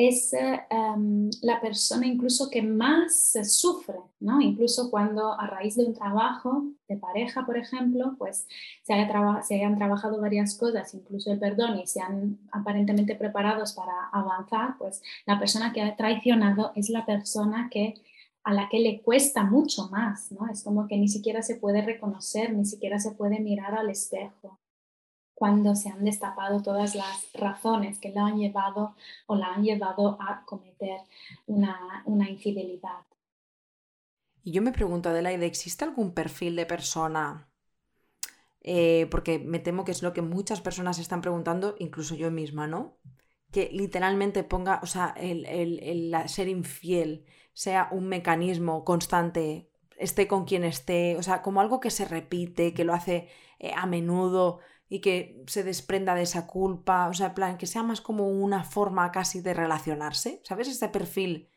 es 0.00 0.32
em, 0.32 1.28
la 1.42 1.60
persona 1.60 2.06
incluso 2.06 2.48
que 2.50 2.62
más 2.62 3.36
sufre, 3.42 3.98
¿no? 4.20 4.40
Incluso 4.40 4.92
cuando 4.92 5.32
a 5.32 5.48
raíz 5.48 5.74
de 5.74 5.86
un 5.86 5.92
trabajo 5.92 6.66
de 6.86 6.96
pareja, 6.96 7.44
por 7.44 7.58
ejemplo, 7.58 8.14
pues 8.16 8.46
se, 8.84 8.94
se 9.42 9.54
hayan 9.56 9.76
trabajado 9.76 10.20
varias 10.20 10.56
cosas, 10.56 10.94
incluso 10.94 11.32
el 11.32 11.40
perdón, 11.40 11.80
y 11.80 11.88
sean 11.88 12.38
aparentemente 12.52 13.16
preparados 13.16 13.72
para 13.72 14.08
avanzar, 14.12 14.76
pues 14.78 15.02
la 15.26 15.36
persona 15.40 15.72
que 15.72 15.82
ha 15.82 15.96
traicionado 15.96 16.70
es 16.76 16.90
la 16.90 17.04
persona 17.04 17.68
que 17.68 17.94
a 18.48 18.54
la 18.54 18.70
que 18.70 18.78
le 18.78 19.02
cuesta 19.02 19.44
mucho 19.44 19.90
más, 19.90 20.32
¿no? 20.32 20.48
Es 20.50 20.64
como 20.64 20.88
que 20.88 20.96
ni 20.96 21.08
siquiera 21.08 21.42
se 21.42 21.56
puede 21.56 21.82
reconocer, 21.82 22.54
ni 22.54 22.64
siquiera 22.64 22.98
se 22.98 23.10
puede 23.10 23.40
mirar 23.40 23.74
al 23.74 23.90
espejo 23.90 24.58
cuando 25.34 25.76
se 25.76 25.90
han 25.90 26.02
destapado 26.02 26.62
todas 26.62 26.94
las 26.94 27.30
razones 27.34 27.98
que 27.98 28.08
la 28.08 28.24
han 28.24 28.38
llevado 28.38 28.96
o 29.26 29.36
la 29.36 29.48
han 29.52 29.64
llevado 29.64 30.16
a 30.18 30.46
cometer 30.46 30.98
una, 31.46 32.02
infidelidad. 32.30 33.04
Y 34.42 34.52
yo 34.52 34.62
me 34.62 34.72
pregunto, 34.72 35.10
Adelaide, 35.10 35.44
¿existe 35.44 35.84
algún 35.84 36.14
perfil 36.14 36.56
de 36.56 36.64
persona? 36.64 37.50
Eh, 38.62 39.08
porque 39.10 39.38
me 39.38 39.58
temo 39.58 39.84
que 39.84 39.92
es 39.92 40.02
lo 40.02 40.14
que 40.14 40.22
muchas 40.22 40.62
personas 40.62 40.98
están 40.98 41.20
preguntando, 41.20 41.76
incluso 41.80 42.14
yo 42.14 42.30
misma, 42.30 42.66
¿no? 42.66 42.96
Que 43.50 43.68
literalmente 43.74 44.42
ponga, 44.42 44.80
o 44.82 44.86
sea, 44.86 45.14
el, 45.18 46.16
ser 46.28 46.48
infiel 46.48 47.26
sea 47.58 47.88
un 47.90 48.06
mecanismo 48.06 48.84
constante, 48.84 49.68
esté 49.96 50.28
con 50.28 50.44
quien 50.44 50.62
esté, 50.62 51.16
o 51.16 51.24
sea, 51.24 51.42
como 51.42 51.60
algo 51.60 51.80
que 51.80 51.90
se 51.90 52.04
repite, 52.04 52.72
que 52.72 52.84
lo 52.84 52.94
hace 52.94 53.26
eh, 53.58 53.72
a 53.74 53.84
menudo 53.84 54.60
y 54.88 55.00
que 55.00 55.42
se 55.48 55.64
desprenda 55.64 56.14
de 56.14 56.22
esa 56.22 56.46
culpa, 56.46 57.08
o 57.08 57.14
sea, 57.14 57.34
plan, 57.34 57.58
que 57.58 57.66
sea 57.66 57.82
más 57.82 58.00
como 58.00 58.28
una 58.28 58.62
forma 58.62 59.10
casi 59.10 59.40
de 59.40 59.54
relacionarse, 59.54 60.40
¿sabes? 60.44 60.68
Este 60.68 60.88
perfil, 60.88 61.48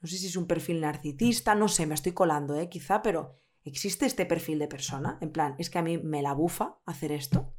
no 0.00 0.06
sé 0.06 0.18
si 0.18 0.28
es 0.28 0.36
un 0.36 0.46
perfil 0.46 0.80
narcisista, 0.80 1.56
no 1.56 1.66
sé, 1.66 1.86
me 1.86 1.94
estoy 1.94 2.12
colando, 2.12 2.54
¿eh? 2.54 2.68
Quizá, 2.68 3.02
pero 3.02 3.40
¿existe 3.64 4.06
este 4.06 4.26
perfil 4.26 4.60
de 4.60 4.68
persona? 4.68 5.18
En 5.20 5.32
plan, 5.32 5.56
es 5.58 5.70
que 5.70 5.80
a 5.80 5.82
mí 5.82 5.98
me 5.98 6.22
la 6.22 6.34
bufa 6.34 6.78
hacer 6.86 7.10
esto. 7.10 7.52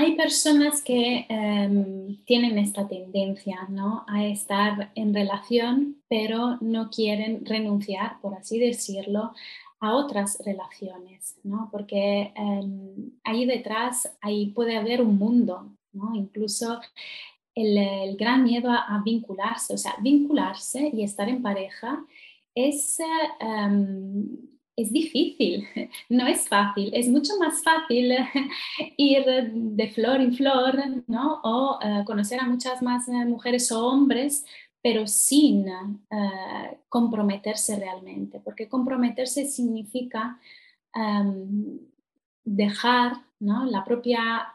Hay 0.00 0.16
personas 0.16 0.82
que 0.82 1.26
em, 1.28 2.16
tienen 2.24 2.56
esta 2.56 2.88
tendencia 2.88 3.66
¿no? 3.68 4.06
a 4.08 4.24
estar 4.24 4.90
en 4.94 5.12
relación, 5.12 6.02
pero 6.08 6.56
no 6.62 6.88
quieren 6.88 7.44
renunciar, 7.44 8.18
por 8.22 8.32
así 8.32 8.58
decirlo, 8.58 9.34
a 9.78 9.94
otras 9.94 10.38
relaciones, 10.42 11.38
¿no? 11.42 11.68
porque 11.70 12.32
em, 12.34 13.10
ahí 13.24 13.44
detrás 13.44 14.16
ahí 14.22 14.46
puede 14.52 14.78
haber 14.78 15.02
un 15.02 15.18
mundo, 15.18 15.70
¿no? 15.92 16.14
incluso 16.14 16.80
el, 17.54 18.16
gran 18.16 18.44
miedo 18.44 18.70
a, 18.70 19.02
vincularse, 19.04 19.74
o 19.74 19.78
sea, 19.78 19.96
vincularse 20.00 20.90
y 20.94 21.02
estar 21.02 21.28
en 21.28 21.42
pareja 21.42 22.02
es, 22.54 23.00
em, 23.38 24.34
es 24.82 24.92
difícil, 24.92 25.66
no 26.08 26.26
es 26.26 26.48
fácil, 26.48 26.90
es 26.94 27.08
mucho 27.08 27.34
más 27.38 27.62
fácil 27.62 28.12
ir 28.96 29.24
de 29.52 29.88
flor 29.88 30.20
en 30.20 30.34
flor 30.34 30.76
¿no? 31.06 31.40
o 31.42 31.78
eh, 31.82 32.02
conocer 32.04 32.40
a 32.40 32.46
muchas 32.46 32.82
más 32.82 33.08
eh, 33.08 33.24
mujeres 33.26 33.70
o 33.72 33.86
hombres 33.86 34.44
pero 34.82 35.06
sin 35.06 35.68
eh, 35.68 36.78
comprometerse 36.88 37.76
realmente, 37.76 38.40
porque 38.40 38.68
comprometerse 38.68 39.44
significa 39.44 40.40
em, 40.94 41.78
dejar 42.44 43.12
la 43.40 43.84
propia 43.84 44.52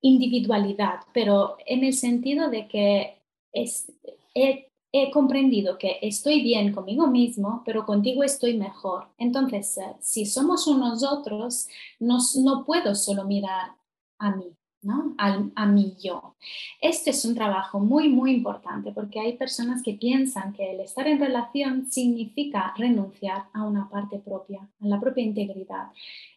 individualidad, 0.00 1.00
pero 1.12 1.56
en 1.66 1.84
el 1.84 1.94
sentido 1.94 2.50
de 2.50 2.66
que 2.68 3.22
he, 3.52 4.71
comprendido 5.12 5.78
que 5.78 5.98
estoy 6.02 6.42
bien 6.42 6.72
conmigo 6.72 7.06
mismo, 7.06 7.62
pero 7.64 7.86
contigo 7.86 8.22
estoy 8.22 8.58
mejor. 8.58 9.08
Entonces, 9.16 9.78
eh, 9.78 9.96
si 10.00 10.26
somos 10.26 10.66
unos 10.66 11.02
otros, 11.02 11.66
no 11.98 12.64
puedo 12.66 12.94
solo 12.94 13.24
mirar 13.24 13.72
a 14.18 14.36
mí, 14.36 14.54
¿no? 14.82 15.14
a 15.18 15.66
mi 15.66 15.96
yo. 15.98 16.36
Este 16.80 17.10
es 17.10 17.24
un 17.24 17.34
trabajo 17.34 17.80
muy, 17.80 18.08
muy 18.08 18.32
importante 18.32 18.92
porque 18.92 19.20
hay 19.20 19.36
personas 19.36 19.82
que 19.82 19.94
piensan 19.94 20.52
que 20.52 20.72
el 20.72 20.80
estar 20.80 21.06
en 21.06 21.20
relación 21.20 21.90
significa 21.90 22.74
renunciar 22.76 23.46
a 23.54 23.64
una 23.64 23.88
parte 23.88 24.18
propia, 24.18 24.68
a 24.80 24.86
la 24.86 25.00
propia 25.00 25.24
integridad. 25.24 25.88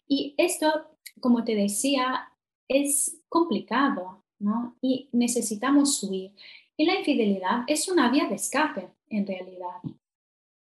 Y 0.07 0.33
esto, 0.37 0.71
como 1.19 1.43
te 1.43 1.55
decía, 1.55 2.29
es 2.67 3.21
complicado 3.27 4.23
¿no? 4.39 4.75
y 4.81 5.09
necesitamos 5.11 6.01
huir. 6.03 6.31
Y 6.77 6.85
la 6.85 6.95
infidelidad 6.95 7.63
es 7.67 7.87
una 7.87 8.09
vía 8.09 8.27
de 8.27 8.35
escape 8.35 8.89
en 9.09 9.25
realidad 9.25 9.81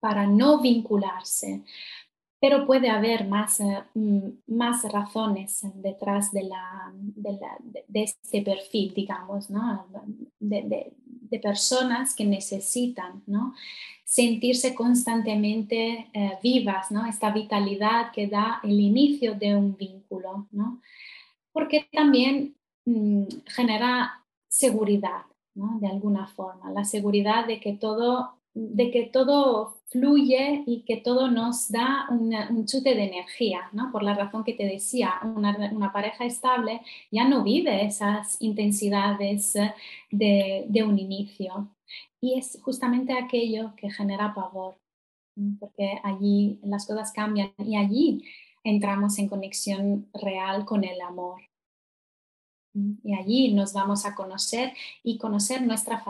para 0.00 0.26
no 0.26 0.60
vincularse, 0.60 1.64
pero 2.40 2.66
puede 2.66 2.88
haber 2.88 3.26
más, 3.26 3.60
eh, 3.60 3.82
mm, 3.94 4.28
más 4.46 4.84
razones 4.92 5.62
detrás 5.74 6.30
de, 6.32 6.44
la, 6.44 6.92
de, 6.94 8.02
este 8.02 8.42
perfil, 8.42 8.94
digamos, 8.94 9.50
¿no? 9.50 9.86
de, 10.38 10.92
personas 11.42 12.14
que 12.14 12.24
necesitan 12.24 13.22
¿no? 13.26 13.54
sentirse 14.04 14.74
constantemente 14.74 16.08
eh, 16.12 16.38
vivas, 16.42 16.90
¿no? 16.90 17.06
esta 17.06 17.30
vitalidad 17.30 18.12
que 18.12 18.26
da 18.26 18.60
el 18.64 18.80
inicio 18.80 19.34
de 19.34 19.54
un 19.54 19.76
vínculo, 19.76 20.48
porque 21.52 21.86
también 21.92 22.56
mm, 22.86 23.24
genera 23.46 24.24
seguridad, 24.48 25.22
de 25.80 25.88
alguna 25.88 26.26
forma, 26.28 26.70
la 26.70 26.84
seguridad 26.84 27.46
de 27.46 27.60
que 27.60 27.72
todo, 27.72 28.34
de 28.54 28.90
que 28.90 29.04
todo 29.04 29.78
fluye 29.90 30.62
y 30.66 30.82
que 30.82 30.98
todo 30.98 31.30
nos 31.30 31.70
da 31.70 32.06
un 32.10 32.66
chute 32.66 32.94
de 32.94 33.04
energía, 33.04 33.70
¿no? 33.72 33.90
Por 33.90 34.02
la 34.02 34.14
razón 34.14 34.44
que 34.44 34.52
te 34.52 34.64
decía, 34.64 35.14
una, 35.24 35.92
pareja 35.92 36.24
estable 36.26 36.80
ya 37.10 37.26
no 37.26 37.42
vive 37.42 37.84
esas 37.84 38.36
intensidades 38.40 39.54
de, 40.10 40.66
de, 40.68 40.82
un 40.84 40.98
inicio. 40.98 41.68
Y 42.20 42.38
es 42.38 42.58
justamente 42.62 43.12
aquello 43.14 43.74
que 43.76 43.90
genera 43.90 44.34
pavor, 44.34 44.76
porque 45.58 45.98
allí 46.04 46.58
las 46.62 46.86
cosas 46.86 47.12
cambian 47.12 47.52
y 47.58 47.76
allí 47.76 48.22
entramos 48.64 49.18
en 49.18 49.28
conexión 49.28 50.08
real 50.12 50.64
con 50.64 50.84
el 50.84 51.00
amor. 51.00 51.47
Y 53.04 53.14
allí 53.14 53.54
nos 53.54 53.72
vamos 53.72 54.06
a 54.06 54.14
conocer 54.14 54.72
y 55.02 55.18
conocer 55.18 55.62
nuestra 55.62 56.04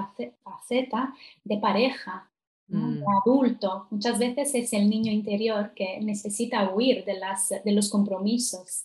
faceta 0.45 1.15
de 1.45 1.59
pareja, 1.59 2.29
Mm. 2.69 3.03
adulto. 3.23 3.87
Muchas 3.91 4.19
veces 4.19 4.55
es 4.55 4.73
el 4.75 4.91
niño 4.91 5.11
interior 5.11 5.73
que 5.75 6.01
necesita 6.01 6.71
huir 6.71 7.05
de, 7.05 7.15
las, 7.15 7.49
de 7.49 7.73
los 7.73 7.89
compromisos 7.89 8.85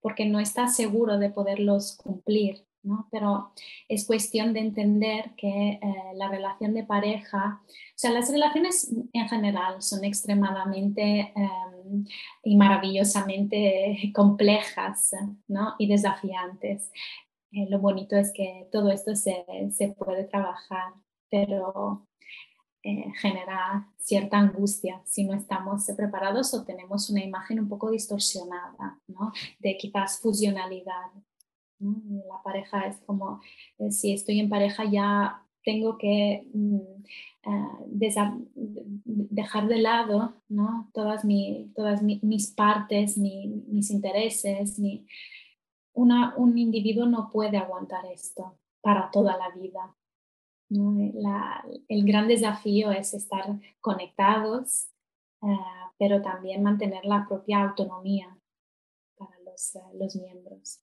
porque 0.00 0.24
no 0.24 0.40
está 0.40 0.66
seguro 0.66 1.18
de 1.18 1.30
poderlos 1.30 1.96
cumplir. 1.96 2.66
¿No? 2.82 3.08
Pero 3.10 3.52
es 3.88 4.06
cuestión 4.06 4.52
de 4.52 4.60
entender 4.60 5.32
que 5.36 5.48
eh, 5.48 5.80
la 6.14 6.28
relación 6.28 6.74
de 6.74 6.84
pareja, 6.84 7.62
o 7.66 7.72
sea, 7.94 8.10
las 8.10 8.30
relaciones 8.30 8.92
en 9.12 9.28
general 9.28 9.82
son 9.82 10.04
extremadamente 10.04 11.32
em, 11.36 12.04
y 12.44 12.56
maravillosamente 12.56 14.12
complejas 14.14 15.12
¿no? 15.48 15.74
y 15.78 15.88
desafiantes. 15.88 16.90
Eh, 17.52 17.66
lo 17.68 17.80
bonito 17.80 18.16
es 18.16 18.32
que 18.32 18.68
todo 18.72 18.90
esto 18.90 19.14
se, 19.14 19.44
se 19.72 19.88
puede 19.88 20.24
trabajar, 20.24 20.94
pero 21.30 22.06
eh, 22.82 23.12
genera 23.20 23.92
cierta 23.98 24.38
angustia 24.38 25.02
si 25.04 25.24
no 25.24 25.34
estamos 25.34 25.84
preparados 25.94 26.54
o 26.54 26.64
tenemos 26.64 27.10
una 27.10 27.22
imagen 27.22 27.60
un 27.60 27.68
poco 27.68 27.90
distorsionada 27.90 28.98
¿no? 29.06 29.32
de 29.58 29.76
quizás 29.76 30.18
fusionalidad. 30.20 31.10
La 31.80 32.42
pareja 32.44 32.86
es 32.86 32.98
como, 33.06 33.40
eh, 33.78 33.90
si 33.90 34.12
estoy 34.12 34.38
en 34.40 34.48
pareja 34.48 34.84
ya 34.84 35.42
tengo 35.64 35.98
que 35.98 36.46
mm, 36.52 36.78
eh, 37.46 37.68
dejar 37.86 39.68
de 39.68 39.78
lado 39.78 40.34
¿no? 40.48 40.90
todas, 40.92 41.22
todas 41.74 42.02
mis 42.02 42.50
partes, 42.52 43.18
mis 43.18 43.90
intereses. 43.90 44.78
Mi... 44.78 45.06
Un 45.92 46.56
individuo 46.56 47.06
no 47.06 47.30
puede 47.30 47.58
aguantar 47.58 48.06
esto 48.06 48.56
para 48.80 49.10
toda 49.10 49.36
la 49.36 49.50
vida. 49.50 49.94
el 51.88 52.04
gran 52.04 52.28
desafío 52.28 52.90
es 52.90 53.12
estar 53.12 53.58
conectados, 53.80 54.88
eh, 55.42 55.46
pero 55.98 56.22
también 56.22 56.62
mantener 56.62 57.04
la 57.04 57.26
propia 57.28 57.62
autonomía 57.62 58.38
para 59.18 59.38
los, 59.40 59.76
eh, 59.76 59.80
los, 59.98 60.16
miembros. 60.16 60.80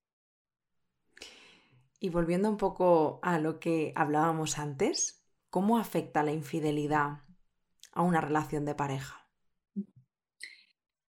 Y 1.99 2.09
volviendo 2.09 2.49
un 2.49 2.57
poco 2.57 3.19
a 3.23 3.39
lo 3.39 3.59
que 3.59 3.91
hablábamos 3.95 4.59
antes, 4.59 5.23
¿cómo 5.49 5.77
afecta 5.79 6.23
la 6.23 6.31
infidelidad 6.31 7.21
a 7.91 8.03
una 8.03 8.21
relación 8.21 8.65
de 8.65 8.75
pareja? 8.75 9.27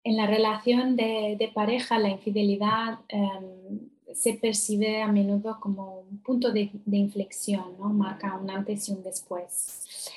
En 0.05 0.17
la 0.17 0.27
relación 0.27 0.97
de, 0.97 1.51
pareja, 1.53 1.99
la 1.99 2.09
infidelidad 2.09 3.01
em, 3.09 3.91
se 4.15 4.35
percibe 4.35 5.03
a 5.03 5.09
menudo 5.09 5.59
como 5.61 6.01
un 6.01 6.19
punto 6.23 6.53
de, 6.53 6.71
inflexión, 6.93 7.77
¿no? 7.79 7.89
marca 7.91 8.37
un 8.37 8.49
antes 8.49 8.89
y 8.89 8.93
un 8.93 9.03
después. 9.03 10.11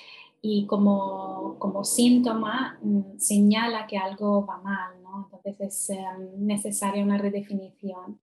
Y 0.43 0.65
como, 0.65 1.55
como 1.59 1.83
síntoma 1.83 2.79
mm, 2.81 3.17
señala 3.17 3.85
que 3.87 3.97
algo 3.97 4.45
va 4.45 4.59
mal, 4.59 5.01
¿no? 5.03 5.29
entonces 5.33 5.59
es 5.59 5.89
em, 5.89 6.45
necesaria 6.45 7.03
una 7.03 7.17
redefinición. 7.17 8.19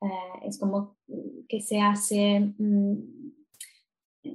Eh, 0.00 0.48
es 0.48 0.58
como 0.58 0.96
que 1.48 1.60
se 1.60 1.80
hace, 1.80 2.54
mm, 2.58 3.32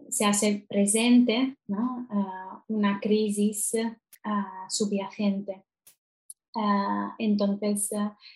se 0.10 0.26
hace 0.26 0.66
presente. 0.68 1.58
Ah, 1.74 2.64
una 2.68 3.00
crisis 3.00 3.74
ah, 4.24 4.66
subyacente. 4.70 5.64
Ah, 6.56 7.16
entonces 7.18 7.90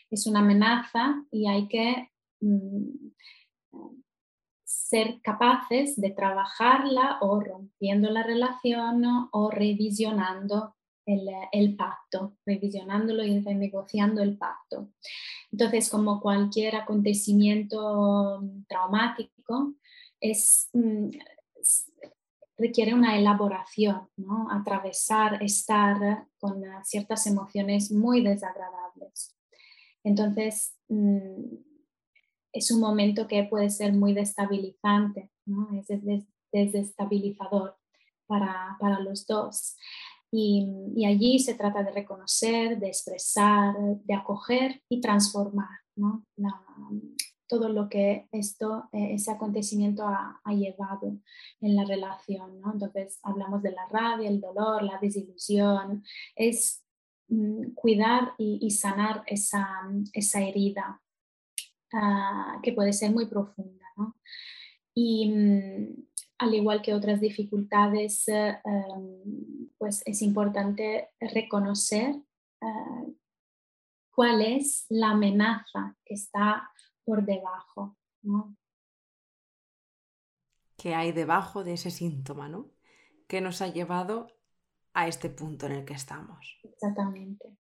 es 0.09 0.27
una 0.27 0.39
amenaza 0.39 1.25
y 1.31 1.47
hay 1.47 1.67
que 1.67 2.09
Mm, 2.45 3.11
ser 4.63 5.21
capaces 5.21 5.95
de 5.95 6.11
trabajarla 6.11 7.17
o 7.21 7.39
rompiendo 7.39 8.09
la 8.09 8.23
relación 8.23 9.03
o 9.31 9.49
revisionando 9.49 10.75
el, 11.06 11.76
pacto, 11.76 12.38
revisionándolo 12.46 13.24
y 13.24 13.39
negociando 13.39 14.22
el 14.22 14.38
pacto. 14.38 14.89
Entonces, 15.52 15.89
como 15.89 16.20
cualquier 16.20 16.76
acontecimiento 16.76 18.44
traumático, 18.68 19.76
es, 20.20 20.70
mm, 20.74 21.10
requiere 22.58 22.94
una 22.94 23.18
elaboración, 23.18 24.08
¿no? 24.15 24.48
atravesar, 24.50 25.44
estar 25.44 26.28
con 26.39 26.63
ciertas 26.84 27.28
emociones 27.28 27.91
muy 27.91 28.22
desagradables. 28.24 29.36
Entonces, 30.04 30.76
mm, 30.88 31.56
es 32.54 32.72
un 32.72 32.80
momento 32.80 33.28
que 33.28 33.44
puede 33.44 33.70
ser 33.70 33.94
muy 33.94 34.13
destabilizante, 34.13 35.30
¿no? 35.46 35.68
es 35.78 35.88
desestabilizador 36.52 37.78
para, 38.28 38.78
para 38.80 39.00
los 39.02 39.28
dos. 39.28 39.76
Y, 40.38 40.67
y, 40.95 41.06
allí 41.06 41.39
se 41.39 41.54
trata 41.54 41.84
de 41.84 41.91
reconocer, 41.91 42.78
de 42.80 42.88
expresar, 42.88 43.76
de 44.04 44.13
acoger 44.13 44.82
y 44.89 45.00
transformar 45.00 45.69
¿no? 45.95 46.26
todo 47.48 47.69
lo 47.69 47.88
que 47.88 48.28
esto, 48.32 48.89
eh, 48.91 49.13
ese 49.13 49.32
acontecimiento 49.32 50.04
ha, 50.08 50.41
ha, 50.43 50.54
llevado 50.54 51.17
en 51.62 51.76
la 51.76 51.86
relación. 51.86 52.60
¿no? 52.60 52.74
Entonces 52.74 53.19
hablamos 53.24 53.62
de 53.62 53.71
la 53.71 53.88
rabia, 53.88 54.28
el 54.28 54.41
dolor, 54.41 54.84
la 54.84 54.98
desilusión, 55.00 56.04
es 56.36 56.84
mm, 57.30 57.74
cuidar 57.76 58.34
y, 58.38 58.60
y 58.62 58.71
sanar 58.71 59.24
esa, 59.28 59.65
esa 60.13 60.41
herida 60.41 61.02
Ah, 61.98 62.60
que 62.62 62.74
puede 62.74 62.91
ser 62.93 63.12
muy 63.12 63.26
profunda. 63.28 63.86
Y 64.93 65.30
mm, 65.30 66.08
al 66.38 66.54
igual 66.54 66.82
que 66.82 66.93
otras 66.93 67.21
dificultades, 67.21 68.28
eh, 68.28 68.60
em, 68.63 69.69
pues 69.78 70.04
es 70.06 70.21
importante 70.21 71.10
reconocer 71.19 72.15
eh, 72.62 73.13
cuál 74.12 74.41
es 74.41 74.86
la 74.89 75.12
amenaza 75.12 75.95
que 76.04 76.15
está 76.15 76.69
por 77.04 77.24
debajo. 77.26 77.98
¿no? 78.24 78.56
¿Qué 80.78 80.95
hay 80.95 81.12
debajo 81.12 81.63
de 81.63 81.74
ese 81.74 81.91
síntoma? 81.91 82.50
¿no? 82.50 82.71
¿Qué 83.28 83.41
nos 83.41 83.62
ha 83.62 83.67
llevado 83.67 84.28
a 84.93 85.08
este 85.08 85.30
punto 85.30 85.65
en 85.67 85.74
el 85.74 85.86
que 85.86 85.93
estamos? 85.93 86.58
Exactamente. 86.63 87.58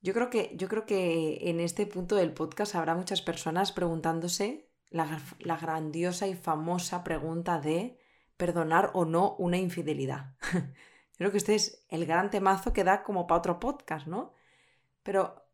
Yo 0.00 0.12
creo 0.12 0.30
que, 0.30 0.54
yo 0.56 0.68
creo 0.68 0.86
que 0.86 1.50
en 1.50 1.60
este 1.60 1.86
punto 1.86 2.16
del 2.16 2.32
podcast 2.32 2.74
habrá 2.74 2.94
muchas 2.94 3.22
personas 3.22 3.72
preguntándose 3.72 4.70
la, 4.90 5.58
grandiosa 5.60 6.26
y 6.28 6.34
famosa 6.34 7.02
pregunta 7.02 7.60
de 7.60 7.98
perdonar 8.36 8.90
o 8.94 9.04
no 9.04 9.36
una 9.36 9.56
infidelidad. 9.58 10.34
creo 11.16 11.30
que 11.30 11.38
este 11.38 11.54
es 11.54 11.84
el 11.88 12.06
gran 12.06 12.30
temazo 12.30 12.72
que 12.72 12.84
da 12.84 13.02
como 13.02 13.26
para 13.26 13.38
otro 13.38 13.60
podcast, 13.60 14.06
¿no? 14.06 14.32
Pero 15.02 15.46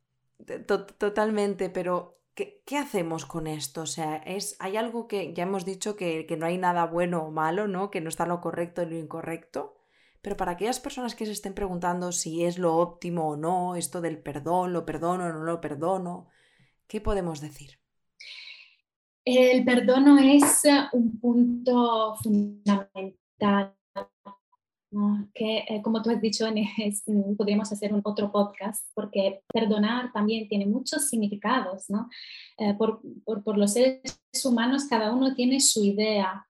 totalmente, 0.98 1.70
pero 1.70 2.18
¿qué, 2.34 2.62
hacemos 2.76 3.26
con 3.26 3.46
esto? 3.46 3.82
O 3.82 3.86
sea, 3.86 4.16
es, 4.16 4.56
hay 4.58 4.76
algo 4.76 5.06
que 5.06 5.32
ya 5.34 5.44
hemos 5.44 5.64
dicho 5.64 5.94
que, 5.96 6.26
que 6.26 6.36
no 6.36 6.46
hay 6.46 6.58
nada 6.58 6.86
bueno 6.86 7.22
o 7.24 7.30
malo, 7.30 7.68
¿no? 7.68 7.90
Que 7.90 8.00
no 8.00 8.08
está 8.08 8.26
lo 8.26 8.40
correcto 8.40 8.82
y 8.82 8.86
lo 8.86 8.96
incorrecto. 8.96 9.76
Pero 10.20 10.36
para 10.36 10.52
aquellas 10.52 10.80
personas 10.80 11.14
que 11.14 11.26
se 11.26 11.32
estén 11.32 11.54
preguntando 11.54 12.12
si 12.12 12.44
es 12.44 12.58
lo 12.58 12.76
óptimo 12.76 13.28
o 13.28 13.36
no, 13.36 13.76
esto 13.76 14.00
del 14.00 14.18
perdón, 14.18 14.72
lo 14.72 14.86
perdono 14.86 15.26
o 15.26 15.32
no 15.32 15.42
lo 15.44 15.60
perdono, 15.60 16.28
¿qué 16.86 17.00
podemos 17.00 17.40
decir? 17.40 17.81
El 19.24 19.64
perdono 19.64 20.18
es 20.18 20.62
un 20.92 21.20
punto 21.20 22.16
fundamental, 22.16 23.76
que 25.32 25.58
eh, 25.68 25.80
como 25.82 26.02
tú 26.02 26.10
has 26.10 26.20
dicho, 26.20 26.46
podríamos 27.38 27.72
hacer 27.72 27.94
un 27.94 28.00
otro 28.04 28.32
podcast, 28.32 28.86
porque 28.94 29.42
perdonar 29.52 30.12
también 30.12 30.48
tiene 30.48 30.66
muchos 30.66 31.08
significados. 31.08 31.88
¿no? 31.88 32.08
Eh, 32.58 32.74
por, 32.74 33.00
por, 33.24 33.56
los 33.56 33.72
seres 33.74 34.18
humanos 34.44 34.86
cada 34.88 35.12
uno 35.12 35.34
tiene 35.34 35.60
su 35.60 35.84
idea. 35.84 36.44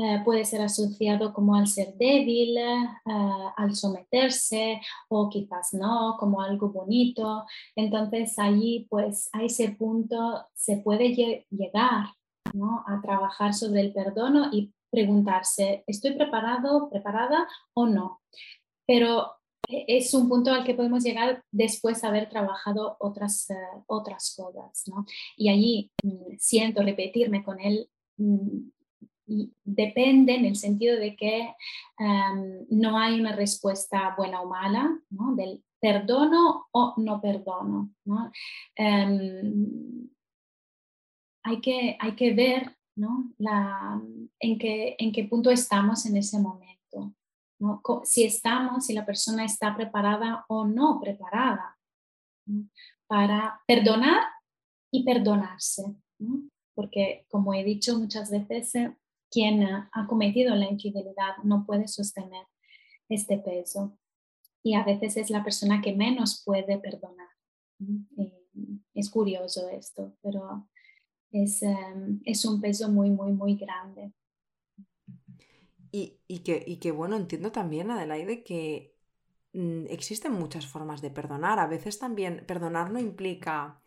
Eh, 0.00 0.22
puede 0.24 0.44
ser 0.44 0.62
asociado 0.62 1.32
como 1.32 1.56
al 1.56 1.66
ser 1.66 1.94
débil, 1.96 2.56
eh, 2.56 2.86
al 3.56 3.74
someterse 3.74 4.80
o 5.08 5.28
quizás 5.28 5.74
no, 5.74 6.16
como 6.20 6.40
algo 6.40 6.68
bonito. 6.68 7.44
Entonces 7.74 8.38
allí 8.38 8.86
pues 8.88 9.28
a 9.32 9.42
ese 9.42 9.70
punto 9.70 10.46
se 10.54 10.76
puede 10.76 11.44
llegar 11.50 12.06
¿no? 12.54 12.84
a 12.86 13.00
trabajar 13.02 13.54
sobre 13.54 13.80
el 13.80 13.92
perdono 13.92 14.50
y 14.52 14.72
preguntarse, 14.90 15.82
¿estoy 15.86 16.12
preparado, 16.12 16.88
preparada 16.90 17.48
o 17.74 17.86
no? 17.86 18.20
Pero 18.86 19.32
es 19.68 20.14
un 20.14 20.28
punto 20.28 20.52
al 20.52 20.64
que 20.64 20.74
podemos 20.74 21.02
llegar 21.02 21.42
después 21.50 22.00
de 22.00 22.08
haber 22.08 22.28
trabajado 22.28 22.96
otras, 23.00 23.50
eh, 23.50 23.54
otras 23.86 24.34
cosas, 24.36 24.84
¿no? 24.86 25.04
Y 25.36 25.48
allí 25.48 25.90
mm, 26.04 26.36
siento 26.38 26.82
repetirme 26.82 27.42
con 27.42 27.60
él, 27.60 27.90
mm, 28.16 28.70
depende 29.64 30.34
en 30.34 30.44
el 30.44 30.56
sentido 30.56 30.96
de 30.98 31.16
que 31.16 31.54
em, 31.98 32.66
no 32.70 32.98
hay 32.98 33.20
una 33.20 33.32
respuesta 33.32 34.14
buena 34.16 34.40
o 34.40 34.46
mala, 34.48 34.98
del 35.36 35.62
perdono 35.80 36.68
o 36.72 36.94
no 36.96 37.20
perdono. 37.20 37.94
Em, 38.74 40.08
hay, 41.44 41.60
que, 41.60 41.96
hay 42.00 42.14
que 42.14 42.34
ver 42.34 42.74
La, 43.38 44.00
en, 44.40 44.58
qué, 44.58 44.96
en 44.98 45.12
qué 45.12 45.24
punto 45.24 45.50
estamos 45.50 46.04
en 46.06 46.16
ese 46.16 46.38
momento. 46.38 47.14
Si 48.04 48.24
estamos, 48.24 48.86
si 48.86 48.92
la 48.92 49.04
persona 49.04 49.44
está 49.44 49.76
preparada 49.76 50.44
o 50.48 50.64
no 50.64 51.00
preparada 51.00 51.76
para 53.06 53.60
perdonar 53.66 54.22
y 54.92 55.04
perdonarse. 55.04 55.94
Porque, 56.74 57.26
como 57.28 57.54
he 57.54 57.64
dicho 57.64 57.98
muchas 57.98 58.30
veces, 58.30 58.74
quien 59.30 59.62
ha 59.62 60.06
cometido 60.08 60.54
la 60.54 60.70
infidelidad 60.70 61.36
no 61.44 61.64
puede 61.66 61.88
sostener 61.88 62.46
este 63.08 63.38
peso 63.38 63.98
y 64.62 64.74
a 64.74 64.84
veces 64.84 65.16
es 65.16 65.30
la 65.30 65.44
persona 65.44 65.80
que 65.80 65.94
menos 65.94 66.42
puede 66.44 66.78
perdonar. 66.78 67.28
es 68.94 69.08
curioso 69.10 69.68
esto, 69.70 70.14
pero 70.20 70.68
es, 71.30 71.62
em, 71.62 72.20
es, 72.24 72.44
un 72.44 72.60
peso 72.60 72.90
muy, 72.90 73.10
muy, 73.10 73.32
muy 73.32 73.56
grande. 73.56 74.12
Y, 75.92 76.20
y, 76.26 76.40
que, 76.40 76.62
y 76.66 76.76
que, 76.78 76.90
bueno, 76.90 77.16
entiendo 77.16 77.52
también, 77.52 77.90
Adelaide, 77.90 78.42
que 78.42 78.94
mm, 79.52 79.86
existen 79.88 80.32
muchas 80.32 80.66
formas 80.66 81.00
de 81.00 81.10
perdonar. 81.10 81.58
A 81.60 81.66
veces 81.66 81.98
también 81.98 82.44
perdonar 82.46 82.90
no 82.90 82.98
implica 82.98 83.80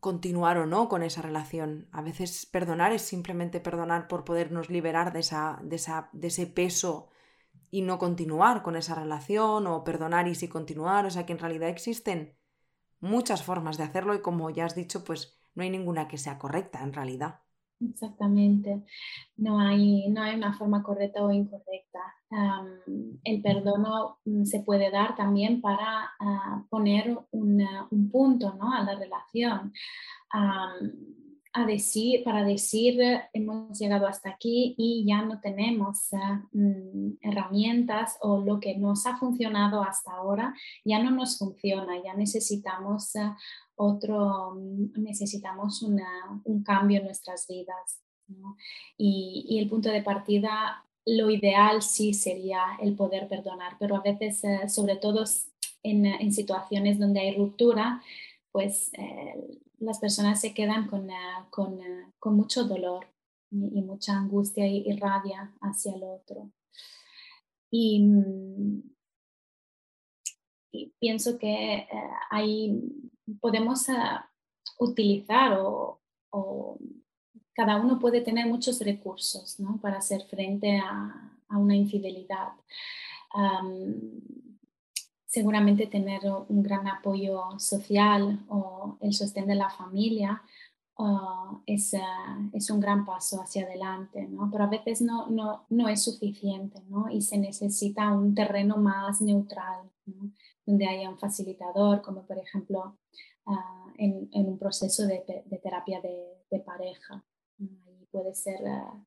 continuar 0.00 0.58
o 0.58 0.66
no 0.66 0.88
con 0.88 1.02
esa 1.02 1.22
relación. 1.22 1.88
A 1.92 2.02
veces 2.02 2.46
perdonar 2.46 2.92
es 2.92 3.02
simplemente 3.02 3.60
perdonar 3.60 4.08
por 4.08 4.24
podernos 4.24 4.70
liberar 4.70 5.12
de, 5.12 5.20
esa, 5.20 5.58
de, 5.62 5.76
esa, 5.76 6.10
de 6.12 6.28
ese 6.28 6.46
peso 6.46 7.08
y 7.70 7.82
no 7.82 7.98
continuar 7.98 8.62
con 8.62 8.76
esa 8.76 8.94
relación 8.94 9.66
o 9.66 9.84
perdonar 9.84 10.28
y 10.28 10.34
sí 10.34 10.48
continuar. 10.48 11.06
O 11.06 11.10
sea 11.10 11.26
que 11.26 11.32
en 11.32 11.38
realidad 11.38 11.68
existen 11.68 12.36
muchas 13.00 13.42
formas 13.42 13.76
de 13.76 13.84
hacerlo 13.84 14.14
y 14.14 14.20
como 14.20 14.50
ya 14.50 14.64
has 14.64 14.74
dicho, 14.74 15.04
pues 15.04 15.40
no 15.54 15.62
hay 15.62 15.70
ninguna 15.70 16.08
que 16.08 16.18
sea 16.18 16.38
correcta 16.38 16.82
en 16.82 16.92
realidad. 16.92 17.40
Exactamente. 17.80 18.84
No 19.36 19.60
hay, 19.60 20.08
no 20.08 20.22
hay 20.22 20.36
una 20.36 20.56
forma 20.56 20.82
correcta 20.82 21.22
o 21.22 21.30
incorrecta. 21.30 22.00
El 23.24 23.42
perdono 23.42 24.18
mm, 24.24 24.44
se 24.44 24.60
puede 24.60 24.90
dar 24.90 25.14
también 25.14 25.60
para 25.60 26.10
ah, 26.18 26.64
poner 26.68 27.18
un 27.30 28.10
punto 28.10 28.54
¿no? 28.54 28.72
a 28.72 28.82
la 28.82 28.94
relación. 28.96 29.72
a 31.58 31.64
decir, 31.64 32.22
para 32.22 32.44
decir 32.44 33.00
hemos 33.32 33.78
llegado 33.78 34.06
hasta 34.06 34.28
aquí 34.28 34.74
y 34.76 35.06
ya 35.06 35.22
no 35.22 35.40
tenemos 35.40 36.10
mm, 36.52 37.12
herramientas 37.22 38.18
o 38.20 38.38
lo 38.38 38.60
que 38.60 38.76
nos 38.76 39.06
ha 39.06 39.16
funcionado 39.16 39.82
hasta 39.82 40.12
ahora 40.12 40.54
ya 40.84 41.02
no 41.02 41.10
nos 41.10 41.38
funciona, 41.38 41.94
ya 42.04 42.12
necesitamos 42.14 43.16
ah, 43.16 43.36
otro 43.76 44.54
mm, 44.56 45.00
necesitamos 45.02 45.82
un 45.82 46.62
cambio 46.62 46.98
en 46.98 47.06
nuestras 47.06 47.46
vidas. 47.46 48.02
Y, 48.96 49.58
el 49.60 49.68
punto 49.68 49.90
de 49.90 50.02
partida, 50.02 50.84
lo 51.06 51.30
ideal 51.30 51.82
sí 51.82 52.12
sería 52.12 52.60
el 52.80 52.96
poder 52.96 53.28
perdonar, 53.28 53.76
pero 53.78 53.96
a 53.96 54.00
veces, 54.00 54.42
eh, 54.44 54.68
sobre 54.68 54.96
todo 54.96 55.24
en, 55.84 56.32
situaciones 56.32 56.98
donde 56.98 57.20
hay 57.20 57.36
ruptura, 57.36 58.02
pues 58.50 58.90
eh, 58.94 59.60
las 59.78 60.00
personas 60.00 60.40
se 60.40 60.52
quedan 60.52 60.88
con, 60.88 61.08
con, 61.50 61.78
con 62.18 62.34
mucho 62.34 62.64
dolor 62.64 63.06
y, 63.50 63.82
mucha 63.82 64.14
angustia 64.14 64.66
y, 64.66 64.90
rabia 64.96 65.52
hacia 65.60 65.94
el 65.94 66.02
otro. 66.02 66.50
Y, 67.70 68.00
mm, 68.00 68.82
pienso 70.98 71.38
que 71.38 71.74
eh, 71.74 71.88
ahí 72.30 72.82
podemos 73.40 73.86
utilizar 74.78 75.58
o, 75.60 76.00
cada 77.56 77.80
uno 77.80 77.98
puede 77.98 78.20
tener 78.20 78.46
muchos 78.46 78.80
recursos 78.80 79.56
para 79.80 79.98
hacer 79.98 80.22
frente 80.22 80.78
a, 80.78 81.32
una 81.50 81.76
infidelidad. 81.76 82.48
seguramente 85.26 85.86
tener 85.86 86.20
un 86.48 86.62
gran 86.62 86.86
apoyo 86.88 87.58
social 87.58 88.44
o 88.48 88.98
el 89.00 89.12
sostén 89.12 89.46
de 89.46 89.54
la 89.54 89.70
familia 89.70 90.42
Ah, 90.98 91.60
es, 91.66 91.92
es, 92.54 92.70
un 92.70 92.80
gran 92.80 93.04
paso 93.04 93.42
hacia 93.42 93.66
adelante, 93.66 94.26
pero 94.50 94.64
a 94.64 94.66
veces 94.68 95.02
no, 95.02 95.26
no, 95.28 95.66
no 95.68 95.88
es 95.88 96.02
suficiente 96.02 96.82
y 97.10 97.20
se 97.20 97.36
necesita 97.36 98.10
un 98.12 98.34
terreno 98.34 98.78
más 98.78 99.20
neutral, 99.20 99.90
donde 100.64 100.86
haya 100.86 101.10
un 101.10 101.18
facilitador, 101.18 102.00
como 102.00 102.26
por 102.26 102.38
ejemplo 102.38 102.96
ah, 103.44 103.92
en, 103.98 104.30
un 104.32 104.58
proceso 104.58 105.06
de, 105.06 105.44
terapia 105.62 106.00
de 106.00 106.60
pareja. 106.60 107.22
Puede 108.10 108.34
ser, 108.34 108.66
ah, 108.66 109.04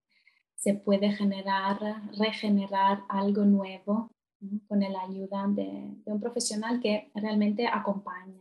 se 0.56 0.74
puede 0.74 1.12
generar, 1.12 1.80
regenerar 2.18 3.04
algo 3.10 3.46
nuevo 3.46 4.12
con 4.68 4.80
la 4.80 5.02
ayuda 5.02 5.46
de, 5.50 5.96
de 6.06 6.12
un 6.12 6.20
profesional 6.20 6.80
que 6.80 7.12
realmente 7.16 7.68
acompaña. 7.68 8.40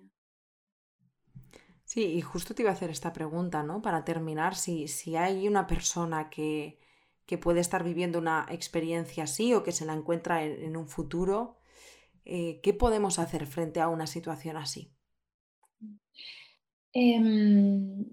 Sí, 1.88 2.04
y 2.04 2.20
justo 2.20 2.54
te 2.54 2.60
iba 2.60 2.70
a 2.70 2.74
hacer 2.74 2.90
esta 2.90 3.14
pregunta, 3.14 3.62
¿no? 3.62 3.80
Para 3.80 4.04
terminar, 4.04 4.54
si, 4.56 4.88
si 4.88 5.16
hay 5.16 5.48
una 5.48 5.66
persona 5.66 6.28
que, 6.28 6.78
puede 7.40 7.60
estar 7.60 7.82
viviendo 7.82 8.18
una 8.18 8.46
experiencia 8.50 9.24
así 9.24 9.54
o 9.54 9.62
que 9.62 9.72
se 9.72 9.86
la 9.86 9.94
encuentra 9.94 10.44
en, 10.44 10.76
un 10.76 10.86
futuro, 10.86 11.56
eh, 12.26 12.60
¿qué 12.62 12.74
podemos 12.74 13.18
hacer 13.18 13.46
frente 13.46 13.80
a 13.80 13.88
una 13.88 14.06
situación 14.06 14.58
así? 14.58 14.92
Em, 16.92 18.04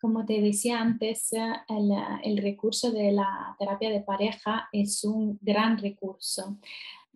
como 0.00 0.24
te 0.24 0.40
decía 0.40 0.80
antes, 0.80 1.32
el, 1.32 1.92
el, 2.22 2.38
recurso 2.38 2.90
de 2.92 3.12
la 3.12 3.56
terapia 3.58 3.90
de 3.90 4.00
pareja 4.00 4.68
es 4.72 5.04
un 5.04 5.38
gran 5.42 5.78
recurso. 5.78 6.58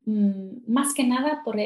Mm, 0.05 0.65
más 0.67 0.95
que 0.95 1.05
nada 1.05 1.43
por, 1.45 1.57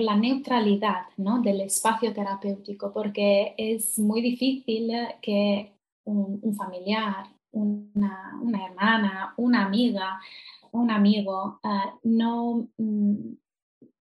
la 0.00 0.16
neutralidad 0.16 1.06
del 1.16 1.60
espacio 1.60 2.12
terapéutico, 2.12 2.92
porque 2.92 3.54
es 3.56 3.98
muy 3.98 4.20
difícil 4.20 4.90
que 5.22 5.72
un, 6.04 6.54
familiar, 6.56 7.26
una, 7.52 8.40
hermana, 8.66 9.34
una 9.36 9.64
amiga, 9.66 10.20
un 10.72 10.90
amigo 10.90 11.60
ah, 11.62 11.94
no 12.02 12.68
mm, 12.78 13.34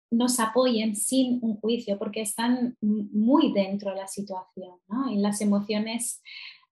nos 0.09 0.39
apoyen 0.39 0.95
sin 0.95 1.39
un 1.41 1.57
juicio, 1.57 1.97
porque 1.97 2.21
están 2.21 2.77
muy 2.81 3.51
dentro 3.53 3.91
de 3.91 3.97
la 3.97 4.07
situación 4.07 4.75
¿no? 4.87 5.11
y 5.11 5.17
las 5.17 5.41
emociones 5.41 6.21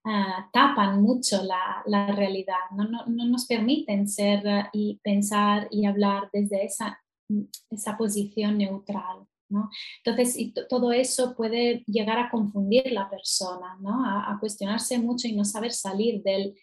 Ah, 0.07 0.47
tapan 0.53 1.01
mucho 1.01 1.41
la, 1.41 2.11
realidad, 2.11 2.53
no, 2.77 2.83
no, 2.83 3.07
no, 3.07 3.25
nos 3.25 3.47
permiten 3.47 4.07
ser 4.07 4.47
ah, 4.47 4.69
y 4.71 4.99
pensar 5.03 5.67
y 5.71 5.87
hablar 5.87 6.29
desde 6.31 6.63
esa, 6.63 7.01
posición 7.97 8.59
neutral. 8.59 9.25
Entonces, 10.03 10.53
todo 10.69 10.91
eso 10.91 11.35
puede 11.35 11.83
llegar 11.87 12.19
a 12.19 12.29
confundir 12.29 12.91
la 12.91 13.09
persona, 13.09 13.79
a, 13.83 14.31
a, 14.31 14.39
cuestionarse 14.39 14.99
mucho 14.99 15.27
y 15.27 15.35
no 15.35 15.43
saber 15.43 15.71
salir 15.71 16.21
de 16.21 16.53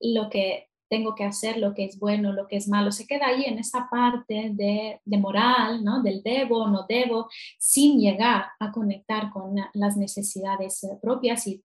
lo 0.00 0.30
que 0.30 0.67
tengo 0.88 1.14
que 1.14 1.24
hacer, 1.24 1.58
lo 1.58 1.74
que 1.74 1.84
es 1.84 1.98
bueno, 1.98 2.32
lo 2.32 2.46
que 2.46 2.56
es 2.56 2.68
malo. 2.68 2.92
Se 2.92 3.06
queda 3.06 3.26
ahí 3.26 3.44
en 3.44 3.58
esa 3.58 3.88
parte 3.90 4.50
de, 4.52 5.00
moral, 5.18 5.84
¿no? 5.84 6.02
del 6.02 6.22
debo, 6.22 6.68
no 6.68 6.86
debo, 6.88 7.28
sin 7.58 7.98
llegar 7.98 8.46
a 8.58 8.72
conectar 8.72 9.30
con 9.30 9.56
las 9.74 9.96
necesidades 9.96 10.84
eh, 10.84 10.98
propias 11.00 11.46
y, 11.46 11.62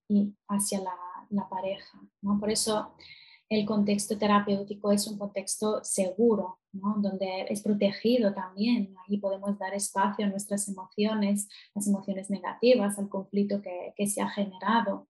hacia 0.47 0.81
la 1.29 1.49
pareja. 1.49 1.99
¿no? 2.21 2.39
Por 2.39 2.51
eso 2.51 2.93
el 3.49 3.65
contexto 3.65 4.17
terapéutico 4.17 4.91
es 4.91 5.07
un 5.07 5.17
contexto 5.17 5.83
seguro, 5.83 6.59
¿no? 6.71 6.95
donde 6.97 7.45
es 7.49 7.61
protegido 7.61 8.33
también. 8.33 8.95
Ahí 9.07 9.17
podemos 9.17 9.57
dar 9.57 9.73
espacio 9.73 10.25
a 10.25 10.29
nuestras 10.29 10.67
emociones, 10.67 11.47
las 11.75 11.87
emociones 11.87 12.29
negativas, 12.29 12.97
al 12.97 13.09
conflicto 13.09 13.61
que 13.61 14.07
se 14.07 14.21
ha 14.21 14.29
generado. 14.29 15.07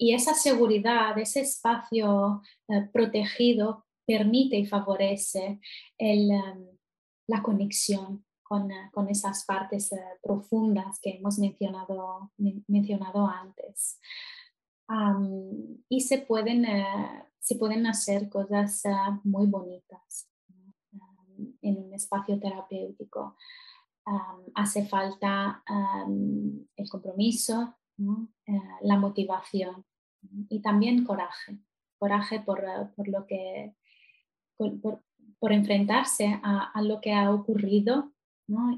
Y 0.00 0.14
esa 0.14 0.32
seguridad, 0.32 1.18
ese 1.18 1.40
espacio 1.40 2.40
eh, 2.68 2.88
protegido 2.90 3.84
permite 4.06 4.56
y 4.56 4.66
favorece 4.66 5.60
el, 5.98 6.30
la 7.26 7.42
conexión 7.42 8.24
eh, 8.50 8.88
con, 8.90 9.08
esas 9.08 9.44
partes 9.44 9.92
eh, 9.92 10.00
profundas 10.22 10.98
que 11.02 11.10
hemos 11.10 11.38
mencionado, 11.38 12.32
mencionado 12.66 13.26
antes. 13.26 14.00
y 15.90 16.00
se 16.00 16.18
pueden, 16.18 16.66
se 17.38 17.56
pueden 17.56 17.86
hacer 17.86 18.30
cosas 18.30 18.82
muy 19.22 19.46
bonitas 19.46 20.28
en 21.62 21.76
un 21.76 21.92
espacio 21.92 22.40
terapéutico. 22.40 23.36
hace 24.54 24.86
falta 24.86 25.62
el 26.74 26.88
compromiso, 26.88 27.76
la 28.82 28.98
motivación 28.98 29.84
y 30.48 30.60
también 30.60 31.04
coraje. 31.04 31.58
Coraje 31.98 32.40
por, 32.40 32.62
por 32.96 33.08
lo 33.08 33.26
que, 33.26 33.74
por, 34.56 35.02
por 35.38 35.52
enfrentarse 35.52 36.40
a, 36.42 36.80
lo 36.82 37.00
que 37.00 37.12
ha 37.12 37.32
ocurrido 37.32 38.12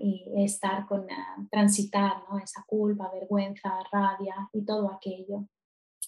y 0.00 0.24
estar 0.36 0.86
con, 0.86 1.00
uh, 1.00 1.48
transitar 1.50 2.22
esa 2.42 2.62
culpa, 2.66 3.10
vergüenza, 3.12 3.70
rabia 3.90 4.48
y 4.52 4.64
todo 4.64 4.92
aquello. 4.92 5.46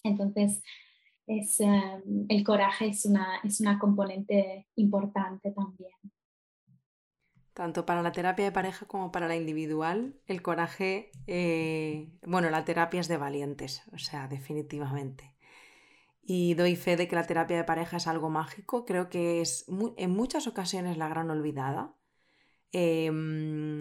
Entonces, 0.03 0.63
es, 1.27 1.61
el 1.61 2.45
coraje 2.45 2.89
es 2.89 3.07
una, 3.07 3.41
es 3.43 3.61
una 3.61 3.79
componente 3.79 4.67
importante 4.77 5.51
también. 5.53 5.93
Tanto 7.55 7.87
para 7.87 8.03
la 8.03 8.13
terapia 8.13 8.45
de 8.45 8.53
pareja 8.53 8.87
como 8.87 9.13
para 9.13 9.29
la 9.29 9.37
individual, 9.37 10.17
el 10.27 10.43
coraje, 10.43 11.13
eh, 11.27 12.11
bueno, 12.27 12.51
la 12.51 12.65
terapia 12.65 13.01
es 13.01 13.09
de 13.09 13.17
valientes, 13.17 13.83
o 13.93 13.99
sea, 13.99 14.29
definitivamente. 14.29 15.35
Y 16.23 16.55
doy 16.55 16.77
fe 16.77 16.97
de 16.97 17.07
que 17.09 17.17
la 17.17 17.27
terapia 17.27 17.57
de 17.57 17.65
pareja 17.65 17.99
es 17.99 18.07
algo 18.07 18.29
mágico, 18.29 18.85
creo 18.85 19.09
que 19.09 19.41
es 19.41 19.67
en 19.97 20.11
muchas 20.11 20.47
ocasiones 20.47 20.97
la 20.97 21.09
gran 21.09 21.31
olvidada 21.31 21.95
Em, 22.77 23.79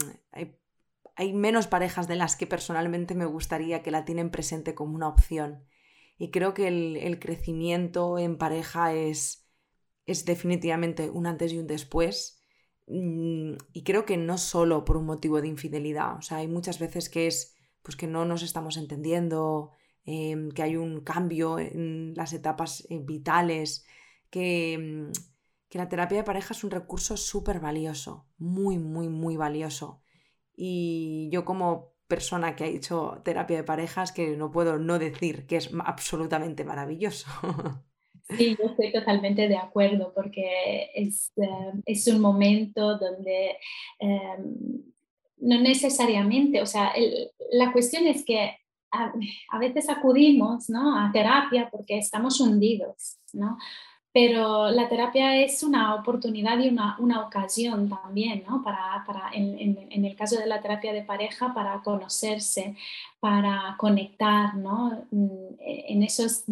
hay, 1.15 1.34
menos 1.34 1.65
parejas 1.65 2.07
de 2.07 2.15
las 2.15 2.36
que 2.36 2.45
personalmente 2.45 3.15
me 3.15 3.26
gustaría 3.26 3.82
que 3.82 3.89
la 3.89 4.05
tienen 4.05 4.30
presente 4.30 4.76
como 4.76 4.93
una 4.93 5.07
opción. 5.07 5.65
Y 6.19 6.30
creo 6.30 6.53
que 6.53 6.67
el, 6.67 7.19
crecimiento 7.19 8.19
en 8.19 8.38
pareja 8.38 8.93
es, 8.93 9.47
es 10.05 10.26
definitivamente 10.26 11.09
un 11.09 11.26
antes 11.26 11.51
y 11.53 11.57
un 11.57 11.65
después. 11.65 12.42
Mm, 12.88 13.53
y 13.71 13.84
creo 13.84 14.05
que 14.05 14.17
no 14.17 14.38
solo 14.38 14.84
por 14.86 14.97
un 14.97 15.05
motivo 15.05 15.41
de 15.41 15.47
infidelidad. 15.47 16.17
O 16.17 16.21
sea, 16.21 16.38
hay 16.38 16.47
muchas 16.47 16.79
veces 16.79 17.09
que 17.09 17.27
es 17.27 17.55
pues 17.81 17.95
que 17.97 18.07
no 18.07 18.25
nos 18.25 18.43
estamos 18.43 18.77
entendiendo, 18.77 19.71
em, 20.05 20.51
que 20.51 20.63
hay 20.63 20.75
un 20.77 21.01
cambio 21.01 21.59
en 21.59 22.13
las 22.15 22.34
etapas 22.34 22.86
eh, 22.89 22.99
vitales, 22.99 23.86
que, 24.29 24.73
em, 24.73 25.11
que 25.69 25.77
la 25.77 25.89
terapia 25.89 26.19
de 26.19 26.23
pareja 26.23 26.53
es 26.53 26.63
un 26.63 26.71
recurso 26.71 27.17
súper 27.17 27.59
valioso, 27.59 28.27
muy, 28.38 28.77
muy, 28.79 29.09
muy 29.09 29.38
valioso. 29.38 30.01
Y 30.55 31.29
yo 31.31 31.45
como 31.45 31.93
persona 32.07 32.55
que 32.55 32.63
ha 32.65 32.67
hecho 32.67 33.21
terapia 33.25 33.57
de 33.57 33.63
parejas, 33.63 34.11
que 34.11 34.38
no 34.38 34.51
puedo 34.51 34.77
no 34.77 34.99
decir 34.99 35.47
que 35.47 35.57
es 35.57 35.71
absolutamente 35.86 36.63
maravilloso. 36.63 37.27
Sí, 38.30 38.55
yo 38.57 38.65
estoy 38.65 38.91
totalmente 38.91 39.47
de 39.47 39.57
acuerdo 39.57 40.13
porque 40.15 40.89
es, 40.95 41.32
eh, 41.36 41.74
es 41.86 42.07
un 42.07 42.21
momento 42.21 42.97
donde 42.97 43.57
eh, 43.99 44.38
no 45.38 45.59
necesariamente, 45.59 46.61
o 46.61 46.65
sea, 46.65 46.93
la 47.51 47.71
cuestión 47.74 48.07
es 48.07 48.24
que 48.24 48.57
a, 48.91 49.11
a, 49.51 49.59
veces 49.59 49.89
acudimos 49.89 50.69
¿no? 50.69 50.97
a 50.97 51.11
terapia 51.11 51.69
porque 51.69 51.97
estamos 51.97 52.39
hundidos, 52.39 53.17
¿no? 53.34 53.57
Pero 54.14 54.70
la 54.70 54.88
terapia 54.88 55.38
es 55.43 55.64
una 55.64 55.95
oportunidad 55.95 56.59
y 56.59 56.70
una, 56.70 56.95
una 56.99 57.22
ocasión 57.26 57.89
también, 57.89 58.43
¿no? 58.47 58.61
Para, 58.64 59.03
para 59.07 59.32
en, 59.34 59.57
en, 59.59 59.88
en, 59.89 60.05
el 60.05 60.16
caso 60.16 60.38
de 60.38 60.45
la 60.45 60.61
terapia 60.61 60.93
de 60.93 61.01
pareja, 61.01 61.51
para 61.55 61.82
conocerse, 61.82 62.76
para 63.20 63.76
conectar, 63.78 64.53
¿no? 64.55 65.05
Mm, 65.09 65.55
en 65.59 66.03
esos 66.03 66.43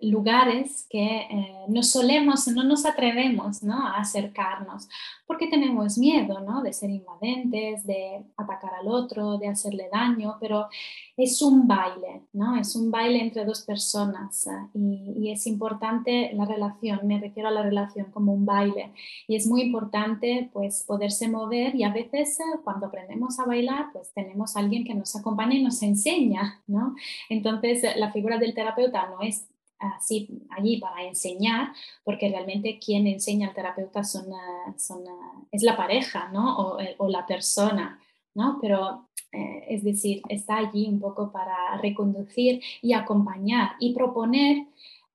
lugares 0.00 0.86
que 0.88 1.22
eh, 1.22 1.64
no 1.68 1.82
solemos, 1.82 2.46
no 2.48 2.62
nos 2.62 2.86
atrevemos, 2.86 3.62
¿no? 3.62 3.84
A 3.84 3.96
acercarnos, 3.96 4.88
porque 5.26 5.48
tenemos 5.48 5.98
miedo, 5.98 6.40
¿no? 6.40 6.62
De 6.62 6.72
ser 6.72 6.90
invadentes, 6.90 7.84
de 7.84 8.22
atacar 8.36 8.74
al 8.74 8.88
otro, 8.88 9.38
de 9.38 9.48
hacerle 9.48 9.88
daño, 9.90 10.36
pero 10.38 10.68
es 11.16 11.42
un 11.42 11.66
baile, 11.66 12.22
¿no? 12.32 12.56
Es 12.56 12.76
un 12.76 12.90
baile 12.90 13.20
entre 13.20 13.44
dos 13.44 13.62
personas 13.62 14.46
¿eh? 14.46 14.50
y, 14.74 15.14
y 15.16 15.32
es 15.32 15.46
importante 15.46 16.30
la 16.34 16.44
relación 16.44 17.07
me 17.08 17.18
refiero 17.18 17.48
a 17.48 17.52
la 17.52 17.62
relación 17.62 18.10
como 18.12 18.32
un 18.32 18.44
baile. 18.44 18.92
Y 19.26 19.36
es 19.36 19.46
muy 19.46 19.62
importante 19.62 20.50
pues 20.52 20.84
poderse 20.86 21.28
mover 21.28 21.74
y 21.74 21.82
a 21.82 21.92
veces 21.92 22.38
eh, 22.38 22.44
cuando 22.62 22.86
aprendemos 22.86 23.40
a 23.40 23.46
bailar 23.46 23.86
pues 23.92 24.12
tenemos 24.12 24.54
a 24.54 24.60
alguien 24.60 24.84
que 24.84 24.94
nos 24.94 25.16
acompaña 25.16 25.54
y 25.54 25.62
nos 25.62 25.82
enseña, 25.82 26.62
¿no? 26.66 26.94
Entonces 27.28 27.84
la 27.96 28.12
figura 28.12 28.38
del 28.38 28.54
terapeuta 28.54 29.08
no 29.08 29.22
es 29.22 29.48
así 29.78 30.28
allí 30.50 30.78
para 30.78 31.04
enseñar, 31.04 31.72
porque 32.04 32.28
realmente 32.28 32.78
quien 32.78 33.06
enseña 33.06 33.48
al 33.48 33.54
terapeuta 33.54 34.04
son, 34.04 34.32
eh, 34.32 34.74
son, 34.76 35.06
eh, 35.06 35.46
es 35.52 35.62
la 35.62 35.76
pareja, 35.76 36.28
¿no? 36.32 36.58
O, 36.58 36.78
o 36.98 37.08
la 37.08 37.26
persona, 37.26 37.98
¿no? 38.34 38.58
Pero 38.60 39.08
es 39.30 39.84
decir, 39.84 40.22
está 40.30 40.56
allí 40.56 40.88
un 40.88 41.00
poco 41.00 41.30
para 41.30 41.76
reconducir 41.82 42.62
y 42.80 42.94
acompañar 42.94 43.72
y 43.78 43.92
proponer 43.92 44.66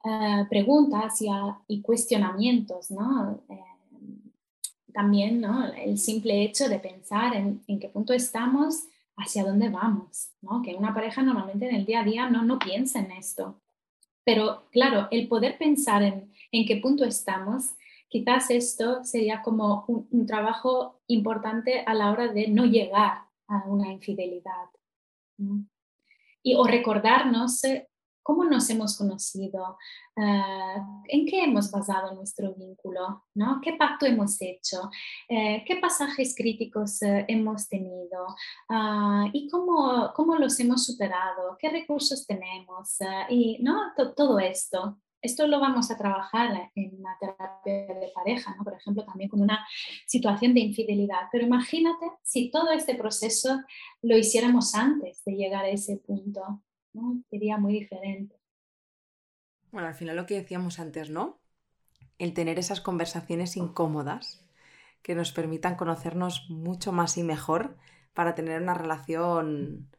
eh, 0.04 0.46
preguntas 0.50 1.22
y, 1.68 1.82
cuestionamientos, 1.82 2.92
¿no? 2.92 3.42
Eh, 3.50 3.60
también 4.94 5.42
¿no? 5.42 5.74
el 5.74 5.98
simple 5.98 6.44
hecho 6.44 6.70
de 6.70 6.80
pensar 6.80 7.36
en, 7.36 7.64
qué 7.80 7.90
punto 7.90 8.14
estamos, 8.14 8.84
hacia 9.16 9.44
dónde 9.44 9.70
vamos, 9.70 10.30
¿no? 10.42 10.62
que 10.62 10.76
una 10.76 10.94
pareja 10.94 11.22
normalmente 11.22 11.70
en 11.70 11.76
el 11.76 11.86
día 11.86 12.02
a 12.02 12.04
día 12.04 12.30
no, 12.30 12.44
no 12.44 12.60
piensa 12.60 13.00
en 13.00 13.12
esto. 13.12 13.62
Pero 14.24 14.68
claro, 14.72 15.08
el 15.12 15.28
poder 15.28 15.58
pensar 15.58 16.04
en, 16.04 16.32
qué 16.52 16.78
punto 16.78 17.06
estamos, 17.06 17.76
quizás 18.10 18.50
esto 18.50 19.04
sería 19.04 19.42
como 19.42 19.86
un, 19.88 20.26
trabajo 20.26 21.02
importante 21.08 21.84
a 21.86 21.94
la 21.94 22.12
hora 22.12 22.28
de 22.28 22.48
no 22.48 22.66
llegar 22.66 23.26
a 23.48 23.64
una 23.68 23.92
infidelidad. 23.92 24.70
Y, 26.42 26.56
o 26.56 26.66
recordarnos 26.66 27.64
eh, 27.64 27.88
cómo 28.24 28.46
nos 28.46 28.70
hemos 28.70 28.98
conocido, 28.98 29.78
ah, 30.18 31.02
en 31.08 31.26
qué 31.26 31.44
hemos 31.44 31.70
basado 31.70 32.16
nuestro 32.16 32.56
vínculo, 32.56 33.26
¿no? 33.36 33.60
qué 33.62 33.74
pacto 33.74 34.06
hemos 34.06 34.42
hecho, 34.42 34.90
eh, 35.30 35.64
qué 35.68 35.76
pasajes 35.76 36.34
críticos 36.36 37.02
eh, 37.02 37.26
hemos 37.28 37.68
tenido 37.68 38.26
ah, 38.70 39.28
y 39.34 39.50
cómo, 39.50 40.12
cómo, 40.16 40.36
los 40.36 40.60
hemos 40.60 40.86
superado, 40.86 41.58
qué 41.60 41.70
recursos 41.70 42.26
tenemos 42.26 43.02
ah, 43.02 43.28
y 43.30 43.60
¿no? 43.62 43.92
todo 44.16 44.40
esto. 44.40 44.98
Esto 45.22 45.48
lo 45.48 45.62
vamos 45.62 45.90
a 45.90 45.98
trabajar 45.98 46.70
en 46.76 47.00
una 47.00 47.18
terapia 47.18 47.96
de 47.96 48.12
pareja, 48.14 48.54
¿no? 48.58 48.64
por 48.66 48.74
ejemplo, 48.74 49.06
también 49.06 49.30
con 49.30 49.40
una 49.40 49.66
situación 50.06 50.54
de 50.54 50.60
infidelidad. 50.60 51.30
Pero 51.32 51.46
imagínate 51.46 52.12
si 52.24 52.52
todo 52.52 52.72
este 52.72 52.96
proceso 52.96 53.62
lo 54.02 54.18
hiciéramos 54.18 54.76
antes 54.76 55.24
de 55.24 55.36
llegar 55.36 55.64
a 55.64 55.70
ese 55.70 55.96
punto. 55.96 56.62
Sería 57.30 57.58
muy 57.58 57.74
diferente. 57.74 58.36
Bueno, 59.72 59.88
al 59.88 59.96
final 59.96 60.16
lo 60.16 60.26
que 60.26 60.36
decíamos 60.36 60.80
antes, 60.80 61.10
¿no? 61.10 61.40
El 62.20 62.34
tener 62.34 62.60
esas 62.60 62.82
conversaciones 62.82 63.58
incómodas 63.58 64.46
que 65.02 65.16
nos 65.16 65.32
permitan 65.32 65.76
conocernos 65.76 66.50
mucho 66.50 66.92
más 66.92 67.18
y 67.18 67.24
mejor 67.24 67.78
para 68.14 68.36
tener 68.36 68.62
una 68.62 68.76
relación, 68.76 69.90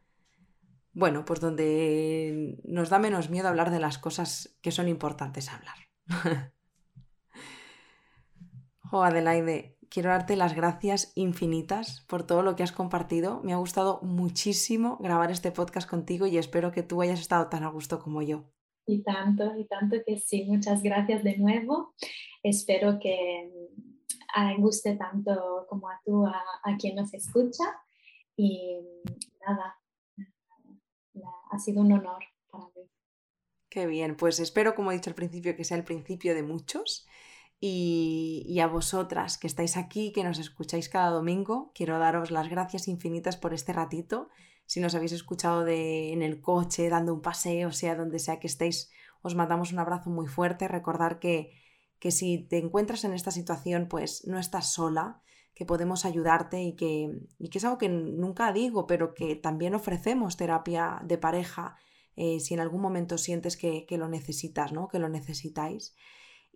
bueno, 0.93 1.25
pues 1.25 1.41
donde 1.41 2.57
nos 2.63 2.89
da 2.89 2.99
menos 2.99 3.29
miedo 3.29 3.49
hablar 3.49 3.69
de 3.69 3.79
las 3.79 3.97
cosas 3.97 4.57
que 4.61 4.71
son 4.71 4.87
importantes 4.87 5.49
hablar. 5.49 5.75
oh, 8.91 9.03
Adelaide, 9.03 9.74
quiero 9.95 10.09
darte 10.09 10.35
las 10.35 10.53
gracias 10.53 11.13
infinitas 11.15 12.01
por 12.09 12.27
todo 12.27 12.43
lo 12.43 12.57
que 12.57 12.63
has 12.63 12.73
compartido. 12.73 13.41
Me 13.43 13.53
ha 13.53 13.55
gustado 13.55 14.01
muchísimo 14.01 14.97
grabar 14.97 15.31
este 15.31 15.53
podcast 15.53 15.89
contigo 15.89 16.27
y 16.27 16.37
espero 16.37 16.73
que 16.73 16.83
tú 16.83 17.01
hayas 17.01 17.21
estado 17.21 17.47
tan 17.47 17.63
a 17.63 17.69
gusto 17.69 17.97
como 17.99 18.21
yo. 18.21 18.43
Y 18.85 19.03
tanto, 19.03 19.57
y 19.57 19.65
tanto 19.67 19.95
que 20.05 20.17
sí. 20.17 20.43
Muchas 20.49 20.83
gracias 20.83 21.23
de 21.23 21.37
nuevo. 21.37 21.93
Espero 22.43 22.99
que 22.99 23.49
mm, 24.35 24.61
guste 24.61 24.97
tanto 24.97 25.65
como 25.69 25.87
a 25.89 26.01
tú, 26.03 26.25
a, 26.25 26.77
quien 26.77 26.97
nos 26.97 27.13
escucha. 27.13 27.63
Y 28.35 28.81
nada, 29.47 29.77
ha 31.51 31.57
sido 31.57 31.79
un 31.79 31.93
honor 31.93 32.21
para 32.51 32.65
mí. 32.75 32.91
Qué 33.69 33.87
bien, 33.87 34.17
pues 34.17 34.41
espero, 34.41 34.75
como 34.75 34.91
he 34.91 34.95
dicho 34.95 35.09
al 35.09 35.15
principio, 35.15 35.55
que 35.55 35.63
sea 35.63 35.77
el 35.77 35.85
principio 35.85 36.35
de 36.35 36.43
muchos 36.43 37.07
y, 37.59 38.59
a 38.59 38.67
vosotras 38.67 39.37
que 39.37 39.47
estáis 39.47 39.77
aquí, 39.77 40.11
que 40.11 40.23
nos 40.23 40.39
escucháis 40.39 40.89
cada 40.89 41.09
domingo, 41.09 41.71
quiero 41.73 41.97
daros 41.99 42.31
las 42.31 42.49
gracias 42.49 42.87
infinitas 42.87 43.37
por 43.37 43.53
este 43.53 43.73
ratito. 43.73 44.29
Si 44.65 44.79
nos 44.79 44.95
habéis 44.95 45.13
escuchado 45.13 45.63
de, 45.63 46.11
en 46.11 46.21
el 46.21 46.41
coche, 46.41 46.89
dando 46.89 47.13
un 47.13 47.21
paseo, 47.21 47.71
sea 47.71 47.95
donde 47.95 48.19
sea 48.19 48.39
que 48.39 48.47
estéis, 48.47 48.91
os 49.21 49.35
mandamos 49.35 49.71
un 49.71 49.79
abrazo 49.79 50.09
muy 50.09 50.27
fuerte. 50.27 50.67
Recordar 50.67 51.19
que, 51.19 51.51
que 51.99 52.11
si 52.11 52.39
te 52.39 52.57
encuentras 52.57 53.03
en 53.03 53.13
esta 53.13 53.31
situación, 53.31 53.87
pues 53.87 54.25
no 54.27 54.37
estás 54.37 54.71
sola, 54.71 55.21
que 55.55 55.65
podemos 55.65 56.05
ayudarte 56.05 56.61
y 56.61 56.75
que, 56.75 57.09
y 57.39 57.49
que 57.49 57.57
es 57.57 57.63
algo 57.63 57.77
que 57.77 57.89
nunca 57.89 58.51
digo, 58.51 58.85
pero 58.87 59.13
que 59.13 59.35
también 59.35 59.73
ofrecemos 59.73 60.35
terapia 60.35 60.99
de 61.03 61.17
pareja 61.17 61.77
eh, 62.17 62.39
si 62.39 62.53
en 62.53 62.59
algún 62.59 62.81
momento 62.81 63.17
sientes 63.17 63.57
que, 63.57 63.85
que 63.85 63.97
lo 63.97 64.09
necesitas, 64.09 64.73
¿no? 64.73 64.87
que 64.87 64.99
lo 64.99 65.09
necesitáis. 65.09 65.95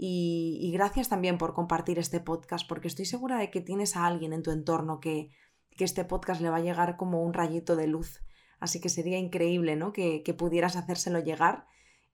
Y, 0.01 0.71
gracias 0.71 1.09
también 1.09 1.37
por 1.37 1.53
compartir 1.53 1.99
este 1.99 2.21
podcast, 2.21 2.65
porque 2.65 2.87
estoy 2.87 3.03
segura 3.03 3.37
de 3.37 3.51
que 3.51 3.59
tienes 3.59 3.97
a 3.97 4.05
alguien 4.05 4.31
en 4.31 4.43
tu 4.43 4.51
entorno 4.51 5.01
que, 5.01 5.31
que 5.75 5.83
este 5.83 6.05
podcast 6.05 6.39
le 6.39 6.49
va 6.49 6.55
a 6.55 6.61
llegar 6.61 6.95
como 6.95 7.21
un 7.21 7.33
rayito 7.33 7.75
de 7.75 7.87
luz. 7.87 8.23
Así 8.61 8.79
que 8.79 8.87
sería 8.87 9.17
increíble 9.17 9.75
¿no? 9.75 9.91
que, 9.91 10.23
que 10.23 10.33
pudieras 10.33 10.77
hacérselo 10.77 11.19
llegar. 11.19 11.65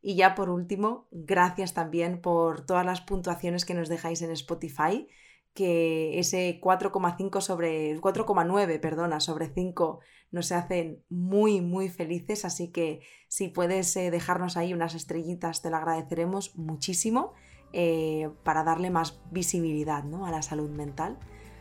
Y 0.01 0.15
ya 0.15 0.33
por 0.33 0.49
último, 0.49 1.07
gracias 1.11 1.75
también 1.75 2.21
por 2.21 2.65
todas 2.65 2.87
las 2.87 3.01
puntuaciones 3.01 3.65
que 3.65 3.75
nos 3.75 3.87
dejáis 3.87 4.23
en 4.23 4.31
Spotify, 4.31 5.07
que 5.53 6.17
ese 6.17 6.59
4,5 6.59 7.39
sobre 7.39 8.01
4,9, 8.01 8.79
perdona, 8.79 9.19
sobre 9.19 9.47
5 9.53 9.99
nos 10.31 10.51
hacen 10.51 11.03
muy 11.07 11.61
muy 11.61 11.89
felices, 11.89 12.45
así 12.45 12.71
que 12.71 13.01
si 13.27 13.47
puedes 13.47 13.95
eh, 13.95 14.09
dejarnos 14.09 14.57
ahí 14.57 14.73
unas 14.73 14.95
estrellitas 14.95 15.61
te 15.61 15.69
lo 15.69 15.77
agradeceremos 15.77 16.55
muchísimo. 16.57 17.35
Eh, 17.77 18.29
para 18.43 18.63
darle 18.63 18.89
más 18.89 19.19
visibilidad 19.31 20.05
¿no? 20.05 20.25
a 20.25 20.31
la 20.31 20.41
salud 20.41 20.69
mental. 20.69 21.17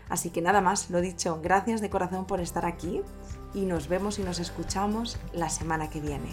Así 0.08 0.30
que 0.30 0.42
nada 0.42 0.60
más, 0.60 0.88
lo 0.90 1.00
dicho, 1.00 1.40
gracias 1.42 1.80
de 1.80 1.90
corazón 1.90 2.24
por 2.24 2.40
estar 2.40 2.66
aquí 2.66 3.02
y 3.52 3.62
nos 3.62 3.88
vemos 3.88 4.20
y 4.20 4.22
nos 4.22 4.38
escuchamos 4.38 5.18
la 5.32 5.48
semana 5.48 5.90
que 5.90 6.00
viene. 6.00 6.28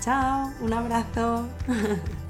Chao, 0.00 0.50
un 0.60 0.72
abrazo. 0.72 1.46